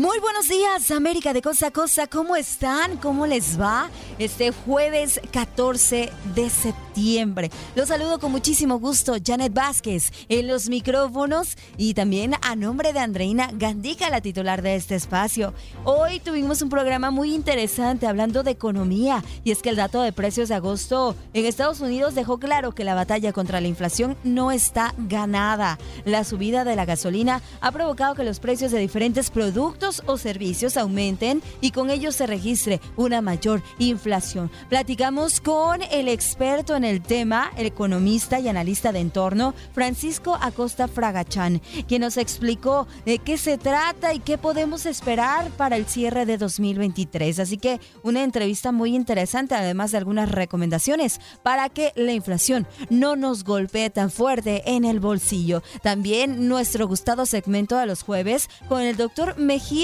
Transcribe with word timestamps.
Muy 0.00 0.18
buenos 0.18 0.48
días, 0.48 0.90
América 0.92 1.34
de 1.34 1.42
Cosa 1.42 1.66
a 1.66 1.70
Cosa. 1.70 2.06
¿Cómo 2.06 2.34
están? 2.34 2.96
¿Cómo 2.96 3.26
les 3.26 3.60
va? 3.60 3.90
Este 4.18 4.50
jueves 4.50 5.20
14 5.30 6.10
de 6.34 6.48
septiembre. 6.48 7.50
Los 7.74 7.88
saludo 7.88 8.18
con 8.18 8.32
muchísimo 8.32 8.78
gusto, 8.78 9.16
Janet 9.22 9.52
Vázquez, 9.52 10.10
en 10.30 10.46
los 10.46 10.70
micrófonos 10.70 11.58
y 11.76 11.92
también 11.92 12.32
a 12.40 12.56
nombre 12.56 12.94
de 12.94 13.00
Andreina 13.00 13.50
Gandica, 13.52 14.08
la 14.08 14.22
titular 14.22 14.62
de 14.62 14.76
este 14.76 14.94
espacio. 14.94 15.52
Hoy 15.84 16.18
tuvimos 16.18 16.62
un 16.62 16.70
programa 16.70 17.10
muy 17.10 17.34
interesante 17.34 18.06
hablando 18.06 18.42
de 18.42 18.52
economía 18.52 19.22
y 19.44 19.50
es 19.50 19.60
que 19.60 19.68
el 19.68 19.76
dato 19.76 20.00
de 20.00 20.14
precios 20.14 20.48
de 20.48 20.54
agosto 20.54 21.14
en 21.34 21.44
Estados 21.44 21.80
Unidos 21.80 22.14
dejó 22.14 22.38
claro 22.38 22.74
que 22.74 22.84
la 22.84 22.94
batalla 22.94 23.34
contra 23.34 23.60
la 23.60 23.68
inflación 23.68 24.16
no 24.24 24.50
está 24.50 24.94
ganada. 24.96 25.78
La 26.06 26.24
subida 26.24 26.64
de 26.64 26.74
la 26.74 26.86
gasolina 26.86 27.42
ha 27.60 27.70
provocado 27.70 28.14
que 28.14 28.24
los 28.24 28.40
precios 28.40 28.72
de 28.72 28.78
diferentes 28.78 29.30
productos 29.30 29.89
o 30.06 30.16
servicios 30.16 30.76
aumenten 30.76 31.42
y 31.60 31.72
con 31.72 31.90
ello 31.90 32.12
se 32.12 32.26
registre 32.26 32.80
una 32.96 33.20
mayor 33.20 33.62
inflación. 33.78 34.50
Platicamos 34.68 35.40
con 35.40 35.82
el 35.82 36.08
experto 36.08 36.76
en 36.76 36.84
el 36.84 37.02
tema, 37.02 37.50
el 37.56 37.66
economista 37.66 38.38
y 38.38 38.48
analista 38.48 38.92
de 38.92 39.00
entorno, 39.00 39.54
Francisco 39.72 40.38
Acosta 40.40 40.88
Fragachán, 40.88 41.60
quien 41.88 42.02
nos 42.02 42.16
explicó 42.16 42.86
de 43.04 43.18
qué 43.18 43.36
se 43.36 43.58
trata 43.58 44.14
y 44.14 44.20
qué 44.20 44.38
podemos 44.38 44.86
esperar 44.86 45.50
para 45.50 45.76
el 45.76 45.86
cierre 45.86 46.26
de 46.26 46.38
2023. 46.38 47.40
Así 47.40 47.56
que 47.56 47.80
una 48.02 48.22
entrevista 48.22 48.72
muy 48.72 48.94
interesante, 48.94 49.54
además 49.54 49.90
de 49.90 49.98
algunas 49.98 50.30
recomendaciones 50.30 51.20
para 51.42 51.68
que 51.68 51.92
la 51.96 52.12
inflación 52.12 52.66
no 52.90 53.16
nos 53.16 53.44
golpee 53.44 53.90
tan 53.90 54.10
fuerte 54.10 54.62
en 54.66 54.84
el 54.84 55.00
bolsillo. 55.00 55.62
También 55.82 56.48
nuestro 56.48 56.86
gustado 56.86 57.26
segmento 57.26 57.76
de 57.76 57.86
los 57.86 58.02
jueves 58.02 58.48
con 58.68 58.82
el 58.82 58.96
doctor 58.96 59.38
Mejía 59.38 59.79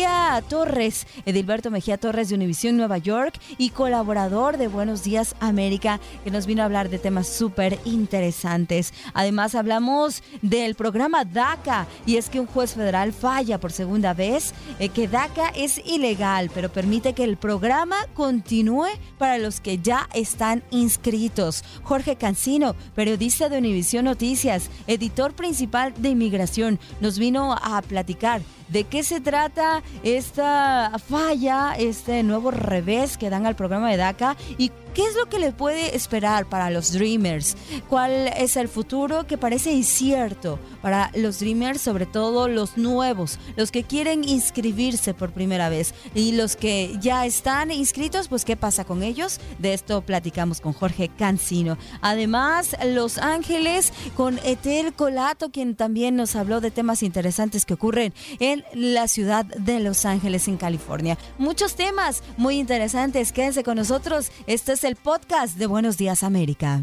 Torres, 0.49 1.07
Edilberto 1.25 1.71
Mejía 1.71 1.97
Torres 1.97 2.29
de 2.29 2.35
Univisión 2.35 2.77
Nueva 2.77 2.99
York 2.99 3.41
y 3.57 3.71
colaborador 3.71 4.59
de 4.59 4.69
Buenos 4.69 5.03
Días 5.03 5.35
América, 5.41 6.01
que 6.23 6.31
nos 6.31 6.45
vino 6.45 6.61
a 6.61 6.67
hablar 6.67 6.91
de 6.91 6.99
temas 6.99 7.27
súper 7.29 7.79
interesantes. 7.87 8.93
Además 9.15 9.55
hablamos 9.55 10.23
del 10.43 10.75
programa 10.75 11.25
DACA 11.25 11.87
y 12.05 12.17
es 12.17 12.29
que 12.29 12.41
un 12.41 12.47
juez 12.47 12.75
federal 12.75 13.15
falla 13.15 13.59
por 13.59 13.73
segunda 13.73 14.13
vez 14.13 14.53
eh, 14.79 14.91
que 14.91 15.09
DACA 15.09 15.49
es 15.49 15.81
ilegal, 15.87 16.51
pero 16.53 16.71
permite 16.71 17.15
que 17.15 17.25
el 17.25 17.39
programa 17.39 17.97
continúe 18.13 18.89
para 19.17 19.39
los 19.39 19.61
que 19.61 19.79
ya 19.79 20.09
están 20.13 20.63
inscritos. 20.71 21.65
Jorge 21.83 22.17
Cancino, 22.17 22.75
periodista 22.95 23.49
de 23.49 23.59
Univisión 23.59 24.05
Noticias, 24.05 24.69
editor 24.87 25.33
principal 25.33 25.95
de 25.97 26.11
inmigración, 26.11 26.79
nos 27.01 27.19
vino 27.19 27.55
a 27.55 27.81
platicar 27.81 28.43
de 28.69 28.85
qué 28.85 29.03
se 29.03 29.21
trata 29.21 29.83
esta 30.03 30.93
falla, 31.09 31.75
este 31.79 32.23
nuevo 32.23 32.51
revés 32.51 33.17
que 33.17 33.31
dan 33.31 33.47
al 33.47 33.57
programa 33.57 33.91
de 33.91 33.97
DACA 33.97 34.37
y 34.59 34.71
qué 34.97 35.03
es 35.03 35.15
lo 35.15 35.27
que 35.27 35.39
le 35.39 35.53
puede 35.53 35.95
esperar 35.95 36.47
para 36.47 36.71
los 36.71 36.91
Dreamers, 36.93 37.55
cuál 37.91 38.29
es 38.29 38.57
el 38.57 38.67
futuro 38.67 39.27
que 39.27 39.37
parece 39.37 39.71
incierto 39.71 40.59
para 40.81 41.11
los 41.15 41.39
Dreamers, 41.39 41.83
sobre 41.83 42.07
todo 42.07 42.49
los 42.49 42.79
nuevos, 42.79 43.39
los 43.57 43.71
que 43.71 43.85
quieren 43.85 44.27
inscribirse 44.27 45.13
por 45.13 45.33
primera 45.33 45.69
vez 45.69 45.93
y 46.15 46.33
los 46.33 46.57
que 46.57 46.97
ya 46.99 47.27
están 47.27 47.71
inscritos, 47.71 48.29
pues 48.29 48.47
qué 48.47 48.57
pasa 48.57 48.85
con 48.85 49.03
ellos. 49.03 49.39
De 49.59 49.75
esto 49.75 50.01
platicamos 50.01 50.63
con 50.63 50.73
Jorge 50.73 51.11
Cancino. 51.11 51.77
Además, 52.01 52.75
Los 52.87 53.19
Ángeles 53.19 53.93
con 54.15 54.39
Etel 54.45 54.95
Colato, 54.95 55.51
quien 55.51 55.77
también 55.77 56.17
nos 56.17 56.37
habló 56.37 56.63
de 56.63 56.71
temas 56.71 57.03
interesantes 57.03 57.67
que 57.67 57.75
ocurren 57.75 58.15
en 58.41 58.56
la 58.73 59.09
ciudad 59.09 59.45
de 59.45 59.81
Los 59.81 60.05
Ángeles, 60.05 60.49
en 60.49 60.57
California. 60.57 61.19
Muchos 61.39 61.75
temas 61.75 62.23
muy 62.37 62.59
interesantes. 62.59 63.33
Quédense 63.33 63.65
con 63.65 63.77
nosotros. 63.77 64.31
Este 64.47 64.73
es 64.73 64.85
el 64.85 64.97
podcast 64.97 65.57
de 65.57 65.67
Buenos 65.67 65.97
Días 65.97 66.23
América. 66.23 66.83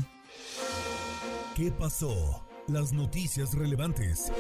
¿Qué 1.56 1.72
pasó? 1.72 2.44
Las 2.68 2.94
noticias 2.94 3.54
relevantes. 3.54 4.32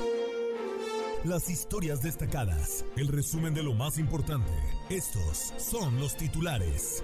Las 1.23 1.49
historias 1.49 2.01
destacadas. 2.01 2.85
El 2.97 3.07
resumen 3.07 3.53
de 3.53 3.63
lo 3.63 3.73
más 3.73 3.97
importante. 3.97 4.51
Estos 4.89 5.53
son 5.57 5.99
los 5.99 6.17
titulares. 6.17 7.03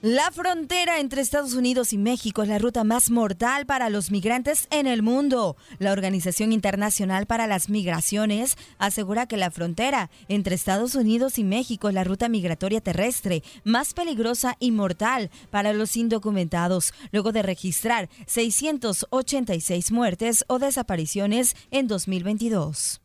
La 0.00 0.30
frontera 0.30 1.00
entre 1.00 1.20
Estados 1.20 1.54
Unidos 1.54 1.92
y 1.92 1.98
México 1.98 2.44
es 2.44 2.48
la 2.48 2.60
ruta 2.60 2.84
más 2.84 3.10
mortal 3.10 3.66
para 3.66 3.90
los 3.90 4.12
migrantes 4.12 4.68
en 4.70 4.86
el 4.86 5.02
mundo. 5.02 5.56
La 5.80 5.90
Organización 5.90 6.52
Internacional 6.52 7.26
para 7.26 7.48
las 7.48 7.68
Migraciones 7.68 8.56
asegura 8.78 9.26
que 9.26 9.36
la 9.36 9.50
frontera 9.50 10.08
entre 10.28 10.54
Estados 10.54 10.94
Unidos 10.94 11.36
y 11.36 11.42
México 11.42 11.88
es 11.88 11.96
la 11.96 12.04
ruta 12.04 12.28
migratoria 12.28 12.80
terrestre 12.80 13.42
más 13.64 13.92
peligrosa 13.92 14.54
y 14.60 14.70
mortal 14.70 15.30
para 15.50 15.72
los 15.72 15.96
indocumentados, 15.96 16.94
luego 17.10 17.32
de 17.32 17.42
registrar 17.42 18.08
686 18.26 19.90
muertes 19.90 20.44
o 20.46 20.60
desapariciones 20.60 21.56
en 21.72 21.88
2022. 21.88 23.00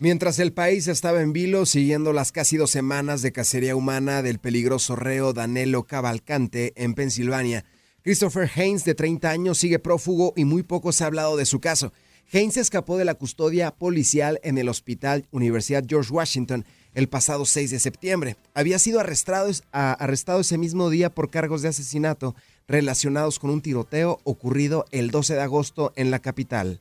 Mientras 0.00 0.38
el 0.38 0.52
país 0.52 0.86
estaba 0.86 1.22
en 1.22 1.32
vilo 1.32 1.66
siguiendo 1.66 2.12
las 2.12 2.30
casi 2.30 2.56
dos 2.56 2.70
semanas 2.70 3.20
de 3.20 3.32
cacería 3.32 3.74
humana 3.74 4.22
del 4.22 4.38
peligroso 4.38 4.94
reo 4.94 5.32
Danilo 5.32 5.88
Cavalcante 5.88 6.72
en 6.76 6.94
Pensilvania, 6.94 7.64
Christopher 8.04 8.48
Haynes, 8.54 8.84
de 8.84 8.94
30 8.94 9.28
años, 9.28 9.58
sigue 9.58 9.80
prófugo 9.80 10.34
y 10.36 10.44
muy 10.44 10.62
poco 10.62 10.92
se 10.92 11.02
ha 11.02 11.08
hablado 11.08 11.36
de 11.36 11.46
su 11.46 11.58
caso. 11.58 11.92
Haynes 12.32 12.58
escapó 12.58 12.96
de 12.96 13.04
la 13.04 13.16
custodia 13.16 13.72
policial 13.72 14.38
en 14.44 14.56
el 14.58 14.68
Hospital 14.68 15.26
Universidad 15.32 15.82
George 15.84 16.12
Washington 16.12 16.64
el 16.94 17.08
pasado 17.08 17.44
6 17.44 17.72
de 17.72 17.80
septiembre. 17.80 18.36
Había 18.54 18.78
sido 18.78 19.00
arrestado, 19.00 19.50
arrestado 19.72 20.42
ese 20.42 20.58
mismo 20.58 20.90
día 20.90 21.10
por 21.10 21.28
cargos 21.28 21.62
de 21.62 21.70
asesinato 21.70 22.36
relacionados 22.68 23.40
con 23.40 23.50
un 23.50 23.62
tiroteo 23.62 24.20
ocurrido 24.22 24.84
el 24.92 25.10
12 25.10 25.34
de 25.34 25.42
agosto 25.42 25.92
en 25.96 26.12
la 26.12 26.20
capital. 26.20 26.80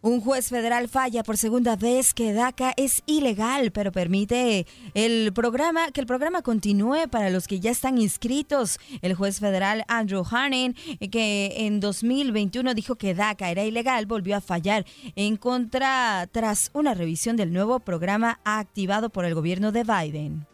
Un 0.00 0.20
juez 0.20 0.48
federal 0.48 0.88
falla 0.88 1.24
por 1.24 1.36
segunda 1.36 1.74
vez 1.74 2.14
que 2.14 2.32
DACA 2.32 2.72
es 2.76 3.02
ilegal, 3.06 3.72
pero 3.72 3.90
permite 3.90 4.64
el 4.94 5.32
programa 5.32 5.90
que 5.90 6.00
el 6.00 6.06
programa 6.06 6.42
continúe 6.42 7.08
para 7.10 7.30
los 7.30 7.48
que 7.48 7.58
ya 7.58 7.72
están 7.72 7.98
inscritos. 7.98 8.78
El 9.02 9.14
juez 9.14 9.40
federal 9.40 9.84
Andrew 9.88 10.22
Harnan, 10.24 10.76
que 11.10 11.52
en 11.66 11.80
2021 11.80 12.74
dijo 12.74 12.94
que 12.94 13.16
DACA 13.16 13.50
era 13.50 13.64
ilegal, 13.64 14.06
volvió 14.06 14.36
a 14.36 14.40
fallar 14.40 14.86
en 15.16 15.36
contra 15.36 16.28
tras 16.30 16.70
una 16.74 16.94
revisión 16.94 17.36
del 17.36 17.52
nuevo 17.52 17.80
programa 17.80 18.38
activado 18.44 19.10
por 19.10 19.24
el 19.24 19.34
gobierno 19.34 19.72
de 19.72 19.82
Biden. 19.82 20.46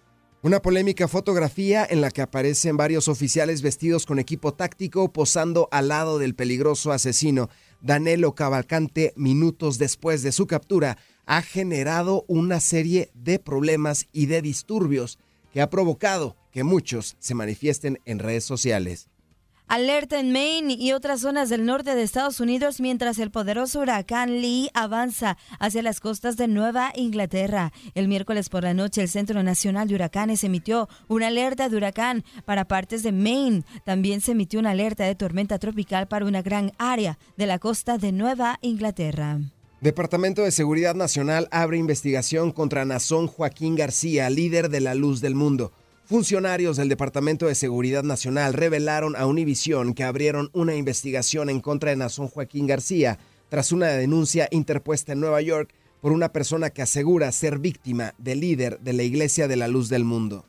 Una 0.45 0.61
polémica 0.61 1.09
fotografía 1.09 1.87
en 1.89 2.03
la 2.03 2.11
que 2.11 2.21
aparecen 2.21 2.77
varios 2.77 3.09
oficiales 3.09 3.63
vestidos 3.63 4.05
con 4.05 4.19
equipo 4.19 4.53
táctico 4.53 5.11
posando 5.11 5.71
al 5.71 5.89
lado 5.89 6.19
del 6.19 6.35
peligroso 6.35 6.93
asesino 6.93 7.49
Danilo 7.85 8.35
Cavalcante 8.35 9.13
minutos 9.15 9.77
después 9.77 10.23
de 10.23 10.33
su 10.33 10.47
captura 10.47 10.97
ha 11.27 11.43
generado 11.43 12.25
una 12.29 12.59
serie 12.59 13.11
de 13.13 13.39
problemas 13.39 14.07
y 14.11 14.25
de 14.25 14.41
disturbios 14.41 15.19
que 15.53 15.61
ha 15.61 15.69
provocado 15.69 16.35
que 16.51 16.65
muchos 16.65 17.15
se 17.19 17.35
manifiesten 17.35 18.01
en 18.07 18.21
redes 18.21 18.45
sociales. 18.45 19.11
Alerta 19.67 20.21
en 20.21 20.31
Maine 20.31 20.77
y 20.79 20.93
otras 20.93 21.21
zonas 21.21 21.49
del 21.49 21.65
norte 21.65 21.95
de 21.95 22.03
Estados 22.03 22.39
Unidos 22.39 22.81
mientras 22.81 23.19
el 23.19 23.31
poderoso 23.31 23.81
huracán 23.81 24.43
Lee 24.43 24.69
avanza 24.75 25.39
hacia 25.59 25.83
las 25.83 26.01
costas 26.01 26.37
de 26.37 26.49
Nueva 26.49 26.93
Inglaterra. 26.95 27.73
El 27.95 28.07
miércoles 28.07 28.51
por 28.51 28.63
la 28.63 28.75
noche 28.75 29.01
el 29.01 29.09
Centro 29.09 29.43
Nacional 29.43 29.89
de 29.89 29.95
Huracanes 29.95 30.45
emitió 30.45 30.89
una 31.09 31.29
alerta 31.29 31.71
de 31.71 31.77
huracán 31.79 32.25
para 32.45 32.67
partes 32.67 33.03
de 33.03 33.13
Maine. 33.13 33.65
También 33.85 34.21
se 34.21 34.33
emitió 34.33 34.61
una 34.61 34.73
alerta 34.73 35.05
de 35.05 35.15
tormenta 35.15 35.59
tropical 35.59 36.09
para 36.09 36.27
una 36.27 36.43
gran 36.43 36.73
área 36.77 37.19
de 37.39 37.47
la 37.47 37.59
costa 37.59 37.97
de 37.97 38.13
Nueva 38.13 38.59
Inglaterra. 38.61 39.41
Departamento 39.81 40.43
de 40.43 40.51
Seguridad 40.51 40.95
Nacional 40.95 41.49
abre 41.51 41.79
investigación 41.79 42.53
contra 42.53 42.85
Nazón 42.85 43.29
Joaquín 43.29 43.77
García, 43.77 44.29
líder 44.29 44.69
de 44.69 44.81
la 44.81 44.95
Luz 44.95 45.23
del 45.23 45.35
Mundo. 45.35 45.73
Funcionarios 46.07 46.77
del 46.77 46.91
Departamento 46.91 47.47
de 47.47 47.55
Seguridad 47.55 48.03
Nacional 48.03 48.53
revelaron 48.53 49.17
a 49.17 49.25
Univisión 49.25 49.95
que 49.95 50.05
abrieron 50.05 50.51
una 50.53 50.75
investigación 50.75 51.49
en 51.49 51.61
contra 51.61 51.91
de 51.91 51.97
Nazón 51.97 52.29
Joaquín 52.29 52.67
García 52.67 53.19
tras 53.49 53.73
una 53.73 53.87
denuncia 53.87 54.47
interpuesta 54.51 55.15
en 55.15 55.21
Nueva 55.21 55.41
York 55.41 55.73
por 56.03 56.13
una 56.13 56.31
persona 56.31 56.69
que 56.69 56.83
asegura 56.83 57.33
ser 57.33 57.59
víctima 57.59 58.13
del 58.19 58.41
líder 58.41 58.81
de 58.81 58.93
la 58.93 59.03
Iglesia 59.03 59.49
de 59.49 59.57
la 59.57 59.67
Luz 59.67 59.89
del 59.89 60.05
Mundo. 60.05 60.45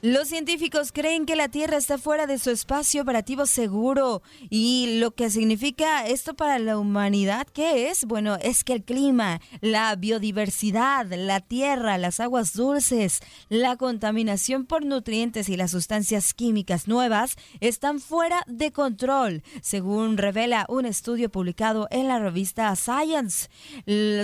Los 0.00 0.28
científicos 0.28 0.92
creen 0.92 1.26
que 1.26 1.34
la 1.34 1.48
Tierra 1.48 1.76
está 1.76 1.98
fuera 1.98 2.28
de 2.28 2.38
su 2.38 2.50
espacio 2.50 3.02
operativo 3.02 3.46
seguro 3.46 4.22
y 4.48 5.00
lo 5.00 5.10
que 5.10 5.28
significa 5.28 6.06
esto 6.06 6.34
para 6.34 6.60
la 6.60 6.78
humanidad, 6.78 7.48
¿qué 7.52 7.90
es? 7.90 8.04
Bueno, 8.04 8.36
es 8.40 8.62
que 8.62 8.74
el 8.74 8.84
clima, 8.84 9.40
la 9.60 9.96
biodiversidad, 9.96 11.06
la 11.12 11.40
tierra, 11.40 11.98
las 11.98 12.20
aguas 12.20 12.52
dulces, 12.52 13.18
la 13.48 13.74
contaminación 13.74 14.66
por 14.66 14.84
nutrientes 14.84 15.48
y 15.48 15.56
las 15.56 15.72
sustancias 15.72 16.32
químicas 16.32 16.86
nuevas 16.86 17.34
están 17.58 17.98
fuera 17.98 18.44
de 18.46 18.70
control, 18.70 19.42
según 19.62 20.16
revela 20.16 20.64
un 20.68 20.86
estudio 20.86 21.28
publicado 21.28 21.88
en 21.90 22.06
la 22.06 22.20
revista 22.20 22.72
Science. 22.76 23.48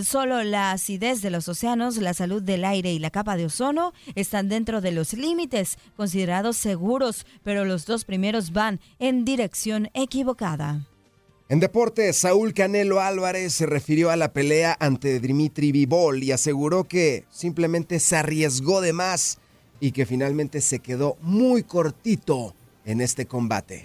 Solo 0.05 0.45
la 0.45 0.71
acidez 0.71 1.21
de 1.21 1.31
los 1.31 1.49
océanos, 1.49 1.97
la 1.97 2.15
salud 2.15 2.41
del 2.41 2.65
aire 2.65 2.93
y 2.93 3.01
la 3.01 3.11
capa 3.11 3.37
de 3.37 3.47
ozono 3.47 3.93
están 4.15 4.49
dentro 4.49 4.81
de 4.81 4.93
los 4.93 5.15
límites 5.15 5.64
considerados 5.97 6.57
seguros, 6.57 7.27
pero 7.43 7.65
los 7.65 7.87
dos 7.87 8.05
primeros 8.05 8.53
van 8.53 8.81
en 8.99 9.25
dirección 9.25 9.91
equivocada. 9.95 10.87
En 11.49 11.61
deporte, 11.61 12.13
Saúl 12.13 12.55
Canelo 12.55 13.01
Álvarez 13.01 13.53
se 13.53 13.67
refirió 13.67 14.11
a 14.11 14.17
la 14.17 14.33
pelea 14.33 14.77
ante 14.81 15.21
Dimitri 15.21 15.73
Vivol 15.73 16.23
y 16.23 16.33
aseguró 16.33 16.85
que 16.85 17.25
simplemente 17.31 18.01
se 18.01 18.17
arriesgó 18.17 18.81
de 18.81 18.95
más 18.95 19.39
y 19.79 19.93
que 19.93 20.07
finalmente 20.07 20.63
se 20.63 20.79
quedó 20.79 21.19
muy 21.21 21.63
cortito 21.63 22.55
en 22.87 23.03
este 23.03 23.27
combate. 23.27 23.85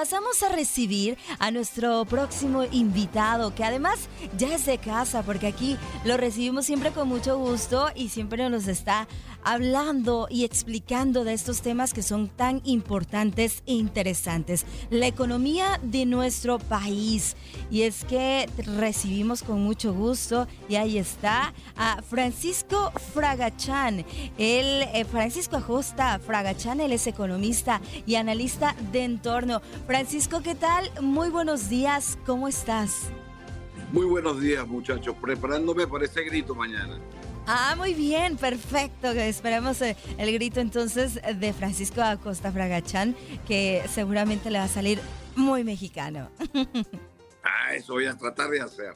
Pasamos 0.00 0.42
a 0.42 0.48
recibir 0.48 1.18
a 1.38 1.50
nuestro 1.50 2.06
próximo 2.06 2.64
invitado, 2.72 3.54
que 3.54 3.64
además 3.64 4.08
ya 4.38 4.54
es 4.54 4.64
de 4.64 4.78
casa, 4.78 5.22
porque 5.22 5.46
aquí 5.46 5.76
lo 6.06 6.16
recibimos 6.16 6.64
siempre 6.64 6.90
con 6.90 7.06
mucho 7.06 7.36
gusto 7.36 7.90
y 7.94 8.08
siempre 8.08 8.48
nos 8.48 8.66
está 8.66 9.06
hablando 9.44 10.26
y 10.30 10.44
explicando 10.44 11.24
de 11.24 11.32
estos 11.32 11.62
temas 11.62 11.94
que 11.94 12.02
son 12.02 12.28
tan 12.28 12.60
importantes 12.64 13.62
e 13.66 13.74
interesantes. 13.74 14.64
La 14.90 15.06
economía 15.06 15.80
de 15.82 16.06
nuestro 16.06 16.58
país. 16.58 17.36
Y 17.70 17.82
es 17.82 18.04
que 18.04 18.48
recibimos 18.76 19.42
con 19.42 19.60
mucho 19.60 19.92
gusto, 19.92 20.46
y 20.68 20.76
ahí 20.76 20.98
está, 20.98 21.54
a 21.76 22.02
Francisco 22.02 22.92
Fragachán. 23.14 24.04
El 24.38 24.82
eh, 24.82 25.04
Francisco 25.10 25.56
Ajusta 25.56 26.18
Fragachán, 26.18 26.80
él 26.80 26.92
es 26.92 27.06
economista 27.06 27.80
y 28.06 28.16
analista 28.16 28.74
de 28.92 29.04
entorno. 29.04 29.60
Francisco, 29.86 30.42
¿qué 30.42 30.54
tal? 30.54 30.90
Muy 31.00 31.30
buenos 31.30 31.68
días, 31.68 32.18
¿cómo 32.26 32.48
estás? 32.48 33.10
Muy 33.92 34.06
buenos 34.06 34.40
días, 34.40 34.66
muchachos. 34.68 35.16
Preparándome 35.20 35.86
para 35.86 36.04
ese 36.04 36.22
grito 36.22 36.54
mañana. 36.54 37.00
Ah, 37.52 37.74
muy 37.76 37.94
bien, 37.94 38.36
perfecto. 38.36 39.08
Esperemos 39.10 39.82
eh, 39.82 39.96
el 40.18 40.32
grito 40.32 40.60
entonces 40.60 41.14
de 41.14 41.52
Francisco 41.52 42.00
Acosta 42.00 42.52
Fragachán, 42.52 43.16
que 43.48 43.82
seguramente 43.92 44.50
le 44.50 44.58
va 44.58 44.66
a 44.66 44.68
salir 44.68 45.00
muy 45.34 45.64
mexicano. 45.64 46.30
Ah, 47.42 47.74
eso 47.74 47.94
voy 47.94 48.04
a 48.04 48.14
tratar 48.14 48.50
de 48.50 48.60
hacer. 48.60 48.94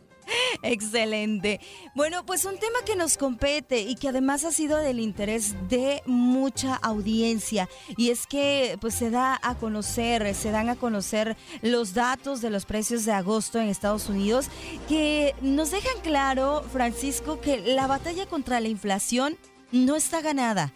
Excelente. 0.62 1.60
Bueno, 1.94 2.24
pues 2.24 2.44
un 2.44 2.58
tema 2.58 2.78
que 2.86 2.96
nos 2.96 3.16
compete 3.16 3.80
y 3.80 3.94
que 3.96 4.08
además 4.08 4.44
ha 4.44 4.52
sido 4.52 4.78
del 4.78 5.00
interés 5.00 5.54
de 5.68 6.02
mucha 6.06 6.76
audiencia 6.76 7.68
y 7.96 8.10
es 8.10 8.26
que 8.26 8.78
pues 8.80 8.94
se 8.94 9.10
da 9.10 9.38
a 9.42 9.54
conocer, 9.56 10.34
se 10.34 10.50
dan 10.50 10.68
a 10.68 10.76
conocer 10.76 11.36
los 11.62 11.94
datos 11.94 12.40
de 12.40 12.50
los 12.50 12.64
precios 12.64 13.04
de 13.04 13.12
agosto 13.12 13.60
en 13.60 13.68
Estados 13.68 14.08
Unidos 14.08 14.48
que 14.88 15.34
nos 15.40 15.70
dejan 15.70 16.00
claro, 16.02 16.64
Francisco, 16.72 17.40
que 17.40 17.58
la 17.58 17.86
batalla 17.86 18.26
contra 18.26 18.60
la 18.60 18.68
inflación 18.68 19.36
no 19.72 19.96
está 19.96 20.20
ganada 20.20 20.72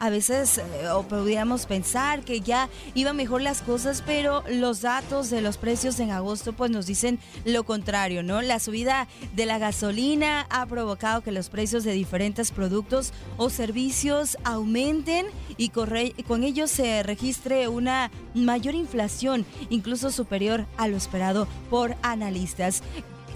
a 0.00 0.10
veces 0.10 0.58
eh, 0.58 0.88
o 0.88 1.04
podríamos 1.04 1.66
pensar 1.66 2.22
que 2.22 2.40
ya 2.40 2.68
iban 2.94 3.16
mejor 3.16 3.42
las 3.42 3.62
cosas, 3.62 4.02
pero 4.04 4.42
los 4.48 4.80
datos 4.80 5.30
de 5.30 5.42
los 5.42 5.58
precios 5.58 6.00
en 6.00 6.10
agosto 6.10 6.54
pues 6.54 6.70
nos 6.70 6.86
dicen 6.86 7.20
lo 7.44 7.64
contrario, 7.64 8.22
¿no? 8.22 8.42
La 8.42 8.58
subida 8.58 9.06
de 9.36 9.46
la 9.46 9.58
gasolina 9.58 10.46
ha 10.50 10.66
provocado 10.66 11.20
que 11.20 11.32
los 11.32 11.50
precios 11.50 11.84
de 11.84 11.92
diferentes 11.92 12.50
productos 12.50 13.12
o 13.36 13.50
servicios 13.50 14.38
aumenten 14.42 15.26
y 15.58 15.68
con 15.68 16.42
ello 16.42 16.66
se 16.66 17.02
registre 17.02 17.68
una 17.68 18.10
mayor 18.34 18.74
inflación, 18.74 19.44
incluso 19.68 20.10
superior 20.10 20.66
a 20.78 20.88
lo 20.88 20.96
esperado 20.96 21.46
por 21.68 21.94
analistas. 22.02 22.82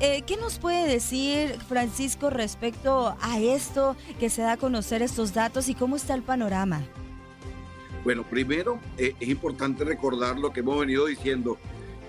Eh, 0.00 0.22
¿Qué 0.26 0.36
nos 0.36 0.58
puede 0.58 0.88
decir 0.88 1.56
Francisco 1.68 2.28
respecto 2.28 3.16
a 3.20 3.40
esto 3.40 3.96
que 4.18 4.28
se 4.28 4.42
da 4.42 4.52
a 4.52 4.56
conocer 4.56 5.02
estos 5.02 5.32
datos 5.32 5.68
y 5.68 5.74
cómo 5.74 5.96
está 5.96 6.14
el 6.14 6.22
panorama? 6.22 6.82
Bueno, 8.02 8.24
primero 8.28 8.80
eh, 8.98 9.14
es 9.20 9.28
importante 9.28 9.84
recordar 9.84 10.38
lo 10.38 10.52
que 10.52 10.60
hemos 10.60 10.80
venido 10.80 11.06
diciendo, 11.06 11.58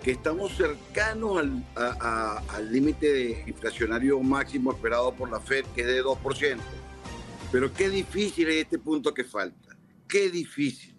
que 0.03 0.11
estamos 0.11 0.55
cercanos 0.55 1.45
al 1.75 2.71
límite 2.71 3.43
inflacionario 3.47 4.19
máximo 4.19 4.71
esperado 4.71 5.13
por 5.13 5.31
la 5.31 5.39
Fed, 5.39 5.65
que 5.73 5.81
es 5.81 5.87
de 5.87 6.03
2%. 6.03 6.57
Pero 7.51 7.73
qué 7.73 7.89
difícil 7.89 8.49
es 8.49 8.63
este 8.63 8.77
punto 8.77 9.13
que 9.13 9.23
falta, 9.23 9.77
qué 10.07 10.29
difícil. 10.29 10.93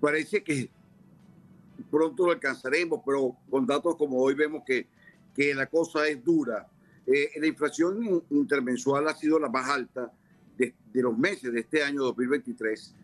Parece 0.00 0.42
que 0.42 0.68
pronto 1.90 2.26
lo 2.26 2.32
alcanzaremos, 2.32 3.00
pero 3.06 3.36
con 3.48 3.66
datos 3.66 3.96
como 3.96 4.18
hoy 4.18 4.34
vemos 4.34 4.62
que 4.66 4.88
que 5.34 5.54
la 5.54 5.66
cosa 5.66 6.06
es 6.08 6.22
dura. 6.22 6.68
Eh, 7.06 7.30
la 7.40 7.46
inflación 7.46 8.24
intermensual 8.30 9.08
ha 9.08 9.14
sido 9.14 9.38
la 9.38 9.48
más 9.48 9.68
alta 9.68 10.12
de, 10.56 10.74
los 10.94 11.16
meses 11.16 11.52
de 11.52 11.60
este 11.60 11.82
año 11.82 12.02
2023. 12.02 12.94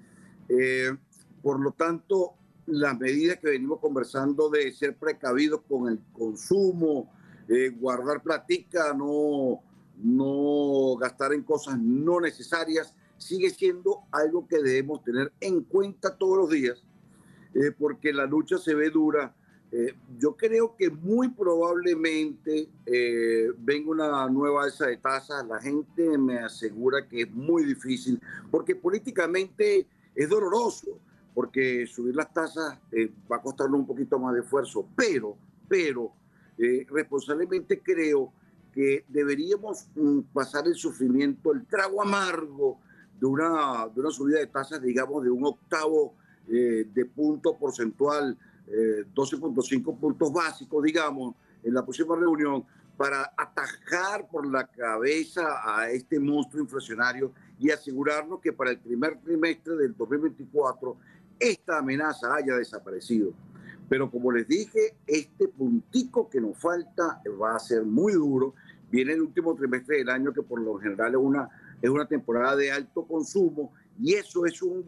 Eh, 0.48 0.96
por 1.42 1.60
lo 1.60 1.72
tanto, 1.72 2.34
las 2.66 2.98
medidas 2.98 3.38
que 3.38 3.50
venimos 3.50 3.80
conversando 3.80 4.50
de 4.50 4.70
ser 4.72 4.96
precavidos 4.96 5.62
con 5.68 5.88
el 5.88 6.00
consumo, 6.12 7.10
eh, 7.48 7.70
guardar 7.70 8.22
platica, 8.22 8.92
no, 8.92 9.60
no 9.96 10.96
gastar 10.96 11.32
en 11.32 11.42
cosas 11.42 11.78
no 11.78 12.20
necesarias, 12.20 12.94
sigue 13.16 13.50
siendo 13.50 14.02
algo 14.12 14.46
que 14.46 14.62
debemos 14.62 15.02
tener 15.02 15.32
en 15.40 15.62
cuenta 15.62 16.16
todos 16.16 16.36
los 16.36 16.50
días, 16.50 16.84
porque 17.76 18.12
la 18.12 18.26
lucha 18.26 18.56
se 18.58 18.72
ve 18.74 18.90
dura 18.90 19.34
eh, 19.70 19.94
yo 20.18 20.34
creo 20.34 20.74
que 20.76 20.88
muy 20.88 21.28
probablemente 21.28 22.70
eh, 22.86 23.48
venga 23.58 23.90
una 23.90 24.28
nueva 24.28 24.64
alza 24.64 24.86
de 24.86 24.96
tasas. 24.96 25.46
La 25.46 25.60
gente 25.60 26.16
me 26.16 26.38
asegura 26.38 27.06
que 27.06 27.22
es 27.22 27.30
muy 27.30 27.64
difícil, 27.64 28.20
porque 28.50 28.74
políticamente 28.74 29.86
es 30.14 30.28
doloroso, 30.28 30.98
porque 31.34 31.86
subir 31.86 32.16
las 32.16 32.32
tasas 32.32 32.78
eh, 32.92 33.12
va 33.30 33.36
a 33.36 33.42
costarle 33.42 33.76
un 33.76 33.86
poquito 33.86 34.18
más 34.18 34.34
de 34.34 34.40
esfuerzo, 34.40 34.88
pero, 34.96 35.36
pero 35.68 36.12
responsablemente 36.88 37.80
creo 37.80 38.32
que 38.74 39.04
deberíamos 39.06 39.86
mm, 39.94 40.20
pasar 40.32 40.66
el 40.66 40.74
sufrimiento, 40.74 41.52
el 41.52 41.66
trago 41.66 42.02
amargo 42.02 42.80
de 43.20 43.26
una, 43.26 43.86
de 43.94 44.00
una 44.00 44.10
subida 44.10 44.38
de 44.38 44.46
tasas, 44.46 44.82
digamos, 44.82 45.22
de 45.22 45.30
un 45.30 45.44
octavo 45.44 46.14
de 46.48 47.04
punto 47.14 47.58
porcentual 47.58 48.38
12.5 49.14 49.92
eh, 49.92 49.96
puntos 50.00 50.32
básicos, 50.32 50.82
digamos, 50.82 51.34
en 51.62 51.74
la 51.74 51.82
próxima 51.82 52.16
reunión 52.16 52.64
para 52.96 53.32
atajar 53.36 54.28
por 54.28 54.46
la 54.50 54.66
cabeza 54.66 55.60
a 55.64 55.88
este 55.90 56.18
monstruo 56.18 56.62
inflacionario 56.62 57.32
y 57.58 57.70
asegurarnos 57.70 58.40
que 58.40 58.52
para 58.52 58.72
el 58.72 58.78
primer 58.78 59.18
trimestre 59.20 59.76
del 59.76 59.96
2024 59.96 60.96
esta 61.38 61.78
amenaza 61.78 62.34
haya 62.34 62.56
desaparecido. 62.56 63.32
Pero 63.88 64.10
como 64.10 64.32
les 64.32 64.46
dije, 64.48 64.96
este 65.06 65.48
puntico 65.48 66.28
que 66.28 66.40
nos 66.40 66.58
falta 66.58 67.22
va 67.40 67.54
a 67.54 67.58
ser 67.58 67.84
muy 67.84 68.12
duro 68.12 68.54
viene 68.90 69.12
el 69.12 69.22
último 69.22 69.54
trimestre 69.54 69.98
del 69.98 70.08
año 70.08 70.32
que 70.32 70.42
por 70.42 70.60
lo 70.60 70.78
general 70.78 71.12
es 71.12 71.20
una, 71.20 71.48
es 71.80 71.90
una 71.90 72.06
temporada 72.06 72.56
de 72.56 72.72
alto 72.72 73.06
consumo 73.06 73.72
y 74.00 74.14
eso 74.14 74.46
es 74.46 74.62
un 74.62 74.84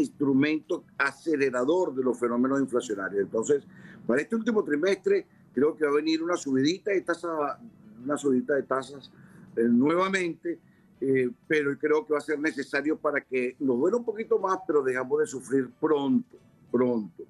instrumento 0.00 0.84
acelerador 0.98 1.94
de 1.94 2.02
los 2.02 2.18
fenómenos 2.18 2.60
inflacionarios. 2.60 3.22
Entonces, 3.22 3.64
para 4.06 4.22
este 4.22 4.36
último 4.36 4.64
trimestre 4.64 5.26
creo 5.52 5.76
que 5.76 5.84
va 5.84 5.90
a 5.90 5.94
venir 5.94 6.22
una 6.22 6.36
subidita 6.36 6.90
de 6.90 7.00
tasas, 7.02 7.58
una 8.04 8.16
subidita 8.16 8.54
de 8.54 8.62
tasas 8.62 9.10
eh, 9.56 9.62
nuevamente, 9.64 10.58
eh, 11.00 11.30
pero 11.46 11.76
creo 11.78 12.06
que 12.06 12.12
va 12.12 12.18
a 12.18 12.22
ser 12.22 12.38
necesario 12.38 12.98
para 12.98 13.20
que 13.22 13.56
nos 13.58 13.78
duele 13.78 13.96
un 13.96 14.04
poquito 14.04 14.38
más, 14.38 14.58
pero 14.66 14.82
dejamos 14.82 15.20
de 15.20 15.26
sufrir 15.26 15.70
pronto, 15.80 16.36
pronto. 16.70 17.24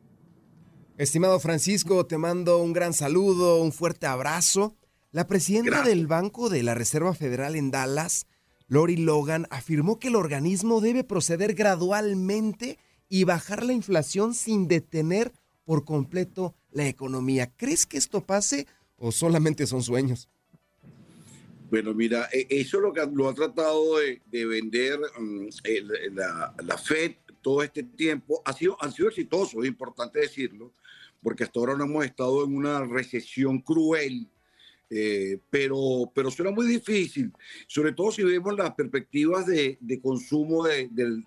Estimado 0.97 1.41
Francisco, 1.41 2.05
te 2.05 2.19
mando 2.19 2.59
un 2.59 2.73
gran 2.73 2.93
saludo, 2.93 3.63
un 3.63 3.73
fuerte 3.73 4.07
abrazo. 4.07 4.77
La 5.13 5.27
presidenta 5.27 5.83
del 5.83 6.07
Banco 6.07 6.51
de 6.51 6.63
la 6.63 6.75
Reserva 6.75 7.15
Federal 7.15 7.57
en 7.57 7.71
Dallas, 7.71 8.27
Lori 8.71 8.97
Logan, 8.97 9.49
afirmó 9.51 9.99
que 9.99 10.09
el 10.09 10.15
organismo 10.15 10.81
debe 10.81 11.03
proceder 11.03 11.55
gradualmente 11.55 12.79
y 13.09 13.25
bajar 13.25 13.65
la 13.65 13.73
inflación 13.73 14.33
sin 14.33 14.69
detener 14.69 15.33
por 15.65 15.85
completo 15.85 16.55
la 16.71 16.87
economía. 16.87 17.51
¿Crees 17.57 17.85
que 17.85 17.99
esto 17.99 18.21
pase 18.21 18.69
o 18.97 19.11
solamente 19.11 19.67
son 19.67 19.83
sueños? 19.83 20.29
Bueno, 21.69 21.93
mira, 21.95 22.29
e, 22.33 22.47
eso 22.49 22.77
es 22.77 22.83
lo 22.85 22.93
que 22.93 23.05
lo 23.13 23.29
ha 23.29 23.35
tratado 23.35 23.97
de, 23.99 24.47
vender 24.47 25.01
mm, 25.19 25.49
la, 26.13 26.55
la, 26.65 26.79
Fed 26.79 27.17
todo 27.43 27.65
este 27.65 27.83
tiempo. 27.83 28.41
Ha 28.45 28.53
sido, 28.53 28.77
han 28.81 28.93
sido 28.93 29.09
exitosos, 29.09 29.65
es 29.65 29.69
importante 29.69 30.21
decirlo, 30.21 30.73
porque 31.21 31.43
hasta 31.43 31.59
ahora 31.59 31.77
no 31.77 31.87
hemos 31.87 32.05
estado 32.05 32.45
en 32.45 32.55
una 32.55 32.85
recesión 32.85 33.59
cruel 33.59 34.29
eh, 34.93 35.39
pero, 35.51 36.11
pero 36.13 36.33
suena 36.33 36.51
muy 36.51 36.67
difícil, 36.67 37.33
sobre 37.69 37.93
todo 37.93 38.11
si 38.11 38.25
vemos 38.25 38.57
las 38.57 38.75
perspectivas 38.75 39.47
de, 39.47 39.79
consumo 40.03 40.65
del, 40.65 41.25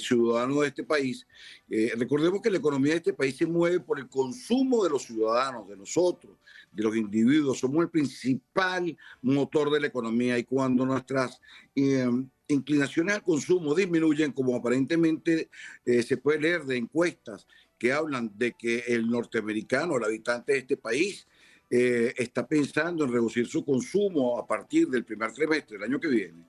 ciudadano 0.00 0.60
de 0.60 0.68
este 0.68 0.84
país. 0.84 1.26
Eh, 1.68 1.92
recordemos 1.96 2.40
que 2.40 2.50
la 2.50 2.58
economía 2.58 2.92
de 2.92 2.98
este 2.98 3.12
país 3.12 3.36
se 3.36 3.44
mueve 3.44 3.80
por 3.80 3.98
el 3.98 4.08
consumo 4.08 4.84
de 4.84 4.90
los 4.90 5.02
ciudadanos, 5.02 5.68
de 5.68 5.76
nosotros, 5.76 6.36
de 6.70 6.82
los 6.84 6.94
individuos. 6.94 7.58
Somos 7.58 7.82
el 7.82 7.90
principal 7.90 8.96
motor 9.20 9.72
de 9.72 9.80
la 9.80 9.88
economía 9.88 10.38
y 10.38 10.44
cuando 10.44 10.86
nuestras 10.86 11.40
eh, 11.74 12.08
inclinaciones 12.46 13.16
al 13.16 13.22
consumo 13.24 13.74
disminuyen, 13.74 14.30
como 14.30 14.54
aparentemente 14.54 15.50
se 15.84 16.16
puede 16.18 16.40
leer 16.40 16.64
de 16.64 16.76
encuestas 16.76 17.48
que 17.78 17.92
hablan 17.92 18.30
de 18.36 18.52
que 18.52 18.84
el 18.86 19.10
norteamericano, 19.10 19.96
el 19.96 20.04
habitante 20.04 20.52
de 20.52 20.58
este 20.58 20.76
país, 20.76 21.26
eh, 21.74 22.12
está 22.18 22.46
pensando 22.46 23.04
en 23.04 23.12
reducir 23.12 23.46
su 23.46 23.64
consumo 23.64 24.38
a 24.38 24.46
partir 24.46 24.88
del 24.88 25.06
primer 25.06 25.32
trimestre 25.32 25.78
del 25.78 25.88
año 25.88 25.98
que 25.98 26.08
viene, 26.08 26.44